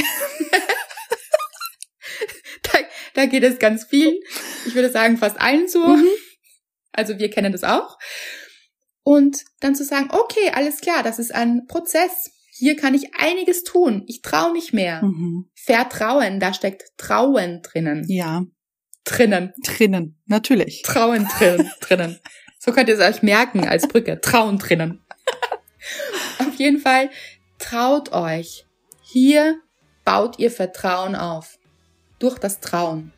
da, 2.62 2.78
da 3.14 3.26
geht 3.26 3.42
es 3.42 3.58
ganz 3.58 3.84
viel. 3.86 4.20
Ich 4.66 4.74
würde 4.76 4.90
sagen, 4.90 5.16
fast 5.16 5.40
allen 5.40 5.66
so. 5.66 5.84
Mhm. 5.84 6.06
Also 6.92 7.18
wir 7.18 7.28
kennen 7.28 7.50
das 7.50 7.64
auch. 7.64 7.98
Und 9.02 9.44
dann 9.60 9.74
zu 9.74 9.84
sagen, 9.84 10.10
okay, 10.12 10.52
alles 10.54 10.80
klar, 10.80 11.02
das 11.02 11.18
ist 11.18 11.34
ein 11.34 11.66
Prozess 11.66 12.30
hier 12.58 12.76
kann 12.76 12.94
ich 12.94 13.14
einiges 13.14 13.64
tun. 13.64 14.04
Ich 14.06 14.22
traue 14.22 14.52
mich 14.52 14.72
mehr. 14.72 15.04
Mhm. 15.04 15.48
Vertrauen, 15.54 16.40
da 16.40 16.54
steckt 16.54 16.84
Trauen 16.96 17.60
drinnen. 17.62 18.04
Ja. 18.08 18.44
Drinnen. 19.04 19.52
Drinnen, 19.62 20.18
natürlich. 20.26 20.82
Trauen 20.82 21.28
drin, 21.38 21.70
drinnen. 21.80 22.18
So 22.58 22.72
könnt 22.72 22.88
ihr 22.88 22.98
es 22.98 23.16
euch 23.16 23.22
merken 23.22 23.68
als 23.68 23.86
Brücke. 23.86 24.20
Trauen 24.20 24.58
drinnen. 24.58 25.04
auf 26.38 26.54
jeden 26.56 26.80
Fall, 26.80 27.10
traut 27.58 28.12
euch. 28.12 28.66
Hier 29.02 29.60
baut 30.04 30.38
ihr 30.38 30.50
Vertrauen 30.50 31.14
auf. 31.14 31.58
Durch 32.18 32.38
das 32.38 32.60
Trauen. 32.60 33.12